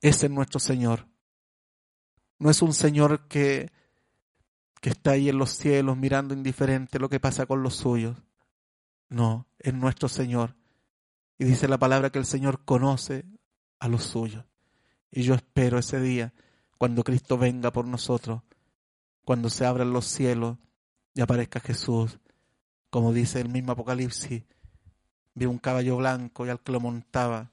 Ese 0.00 0.26
es 0.26 0.32
nuestro 0.32 0.58
Señor. 0.58 1.06
No 2.38 2.50
es 2.50 2.60
un 2.62 2.72
Señor 2.72 3.28
que, 3.28 3.70
que 4.80 4.90
está 4.90 5.12
ahí 5.12 5.28
en 5.28 5.38
los 5.38 5.50
cielos 5.50 5.96
mirando 5.96 6.34
indiferente 6.34 6.98
lo 6.98 7.08
que 7.08 7.20
pasa 7.20 7.46
con 7.46 7.62
los 7.62 7.76
suyos. 7.76 8.16
No, 9.08 9.46
es 9.58 9.74
nuestro 9.74 10.08
Señor. 10.08 10.56
Y 11.38 11.44
dice 11.44 11.68
la 11.68 11.78
palabra 11.78 12.10
que 12.10 12.18
el 12.18 12.26
Señor 12.26 12.64
conoce 12.64 13.24
a 13.78 13.88
los 13.88 14.04
suyos. 14.04 14.44
Y 15.10 15.22
yo 15.22 15.34
espero 15.34 15.78
ese 15.78 16.00
día 16.00 16.32
cuando 16.78 17.04
Cristo 17.04 17.38
venga 17.38 17.72
por 17.72 17.86
nosotros, 17.86 18.42
cuando 19.24 19.48
se 19.48 19.64
abran 19.64 19.92
los 19.92 20.06
cielos 20.06 20.58
y 21.14 21.20
aparezca 21.20 21.60
Jesús. 21.60 22.18
Como 22.90 23.12
dice 23.12 23.40
el 23.40 23.48
mismo 23.48 23.72
Apocalipsis, 23.72 24.44
vi 25.34 25.46
un 25.46 25.58
caballo 25.58 25.96
blanco 25.96 26.46
y 26.46 26.50
al 26.50 26.60
que 26.60 26.72
lo 26.72 26.80
montaba, 26.80 27.52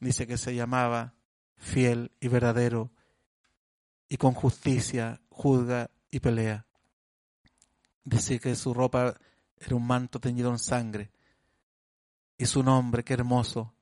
dice 0.00 0.26
que 0.26 0.36
se 0.36 0.54
llamaba 0.54 1.14
fiel 1.56 2.10
y 2.20 2.28
verdadero, 2.28 2.90
y 4.08 4.16
con 4.16 4.32
justicia 4.32 5.20
juzga 5.30 5.90
y 6.10 6.20
pelea. 6.20 6.66
Dice 8.04 8.40
que 8.40 8.54
su 8.54 8.74
ropa 8.74 9.18
era 9.58 9.76
un 9.76 9.86
manto 9.86 10.20
teñido 10.20 10.50
en 10.50 10.58
sangre, 10.58 11.10
y 12.38 12.46
su 12.46 12.62
nombre, 12.62 13.04
qué 13.04 13.14
hermoso, 13.14 13.74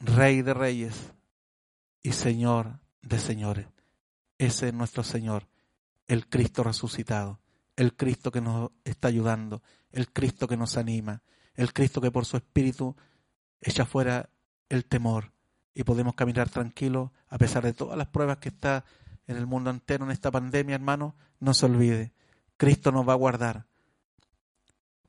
Rey 0.00 0.42
de 0.42 0.54
Reyes 0.54 1.12
y 2.02 2.12
Señor 2.12 2.80
de 3.02 3.18
señores. 3.18 3.66
Ese 4.38 4.68
es 4.68 4.74
nuestro 4.74 5.02
Señor, 5.02 5.48
el 6.06 6.28
Cristo 6.28 6.62
resucitado, 6.62 7.40
el 7.76 7.94
Cristo 7.94 8.30
que 8.30 8.40
nos 8.40 8.70
está 8.84 9.08
ayudando, 9.08 9.62
el 9.90 10.10
Cristo 10.12 10.46
que 10.46 10.56
nos 10.56 10.76
anima, 10.76 11.22
el 11.54 11.72
Cristo 11.72 12.00
que 12.00 12.10
por 12.10 12.24
su 12.24 12.36
Espíritu 12.36 12.96
echa 13.60 13.84
fuera 13.84 14.30
el 14.68 14.84
temor 14.84 15.32
y 15.74 15.84
podemos 15.84 16.14
caminar 16.14 16.48
tranquilos 16.48 17.10
a 17.28 17.38
pesar 17.38 17.64
de 17.64 17.72
todas 17.72 17.98
las 17.98 18.08
pruebas 18.08 18.38
que 18.38 18.50
está 18.50 18.84
en 19.28 19.36
el 19.36 19.46
mundo 19.46 19.70
entero 19.70 20.04
en 20.04 20.10
esta 20.10 20.32
pandemia, 20.32 20.74
hermano. 20.74 21.14
No 21.38 21.54
se 21.54 21.66
olvide, 21.66 22.12
Cristo 22.56 22.90
nos 22.90 23.08
va 23.08 23.12
a 23.12 23.16
guardar. 23.16 23.66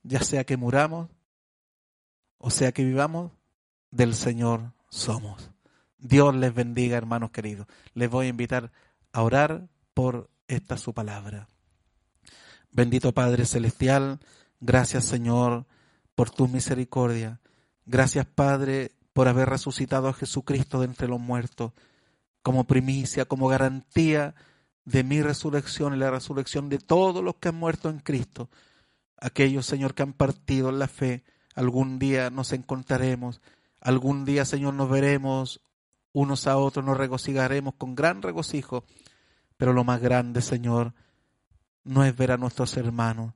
Ya 0.04 0.22
sea 0.22 0.44
que 0.44 0.56
muramos 0.56 1.10
o 2.40 2.50
sea 2.50 2.72
que 2.72 2.84
vivamos, 2.84 3.32
del 3.92 4.16
Señor 4.16 4.74
somos. 4.90 5.52
Dios 5.98 6.34
les 6.34 6.54
bendiga, 6.54 6.98
hermanos 6.98 7.32
queridos. 7.32 7.68
Les 7.94 8.10
voy 8.10 8.28
a 8.28 8.30
invitar 8.30 8.72
a 9.12 9.22
orar 9.22 9.68
por 9.94 10.30
esta 10.48 10.78
su 10.78 10.94
palabra. 10.94 11.50
Bendito 12.72 13.14
Padre 13.14 13.46
Celestial, 13.46 14.20
gracias 14.62 15.06
Señor 15.06 15.66
por 16.16 16.30
tu 16.30 16.48
misericordia. 16.48 17.42
Gracias 17.86 18.26
Padre 18.26 18.92
por 19.12 19.28
haber 19.28 19.50
resucitado 19.50 20.08
a 20.08 20.14
Jesucristo 20.14 20.80
de 20.80 20.86
entre 20.86 21.10
los 21.10 21.20
muertos 21.20 21.74
como 22.42 22.66
primicia, 22.66 23.26
como 23.26 23.48
garantía 23.48 24.36
de 24.86 25.04
mi 25.04 25.22
resurrección 25.22 25.94
y 25.94 25.98
la 25.98 26.12
resurrección 26.12 26.70
de 26.70 26.80
todos 26.80 27.24
los 27.24 27.36
que 27.36 27.50
han 27.50 27.56
muerto 27.56 27.90
en 27.90 28.00
Cristo. 28.00 28.50
Aquellos, 29.18 29.66
Señor, 29.66 29.94
que 29.94 30.04
han 30.04 30.14
partido 30.14 30.70
en 30.70 30.80
la 30.80 30.88
fe, 30.88 31.24
algún 31.54 32.00
día 32.00 32.30
nos 32.30 32.54
encontraremos, 32.54 33.42
algún 33.82 34.26
día, 34.26 34.46
Señor, 34.46 34.74
nos 34.74 34.90
veremos 34.90 35.62
unos 36.12 36.48
a 36.48 36.58
otros 36.58 36.84
nos 36.86 36.98
regocijaremos 36.98 37.76
con 37.76 37.96
gran 37.96 38.22
regocijo, 38.22 38.84
pero 39.58 39.74
lo 39.74 39.84
más 39.84 40.02
grande, 40.02 40.42
Señor, 40.42 40.94
no 41.84 42.04
es 42.04 42.16
ver 42.16 42.32
a 42.32 42.38
nuestros 42.38 42.76
hermanos, 42.78 43.34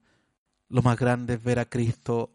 lo 0.70 0.82
más 0.82 0.97
grande 0.97 1.36
es 1.36 1.43
ver 1.43 1.60
a 1.60 1.66
Cristo 1.66 2.32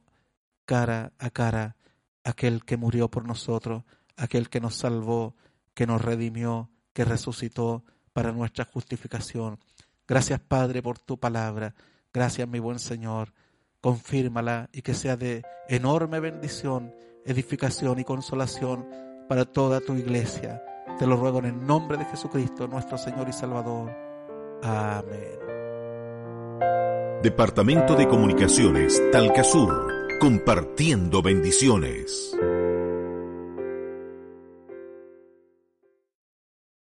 cara 0.64 1.12
a 1.18 1.30
cara, 1.30 1.76
aquel 2.24 2.64
que 2.64 2.76
murió 2.76 3.08
por 3.08 3.24
nosotros, 3.24 3.84
aquel 4.16 4.48
que 4.48 4.60
nos 4.60 4.76
salvó, 4.76 5.34
que 5.78 5.86
nos 5.86 6.02
redimió, 6.02 6.72
que 6.92 7.04
resucitó 7.04 7.84
para 8.12 8.32
nuestra 8.32 8.64
justificación. 8.64 9.60
Gracias, 10.08 10.40
Padre, 10.40 10.82
por 10.82 10.98
tu 10.98 11.20
palabra. 11.20 11.72
Gracias, 12.12 12.48
mi 12.48 12.58
buen 12.58 12.80
Señor. 12.80 13.32
Confírmala 13.80 14.68
y 14.72 14.82
que 14.82 14.92
sea 14.92 15.16
de 15.16 15.44
enorme 15.68 16.18
bendición, 16.18 16.92
edificación 17.24 18.00
y 18.00 18.04
consolación 18.04 18.88
para 19.28 19.44
toda 19.44 19.78
tu 19.78 19.94
iglesia. 19.94 20.60
Te 20.98 21.06
lo 21.06 21.16
ruego 21.16 21.38
en 21.38 21.44
el 21.44 21.64
nombre 21.64 21.96
de 21.96 22.06
Jesucristo, 22.06 22.66
nuestro 22.66 22.98
Señor 22.98 23.28
y 23.28 23.32
Salvador. 23.32 23.94
Amén. 24.64 25.38
Departamento 27.22 27.94
de 27.94 28.08
Comunicaciones, 28.08 29.00
Talcasur, 29.12 30.18
compartiendo 30.18 31.22
bendiciones. 31.22 32.36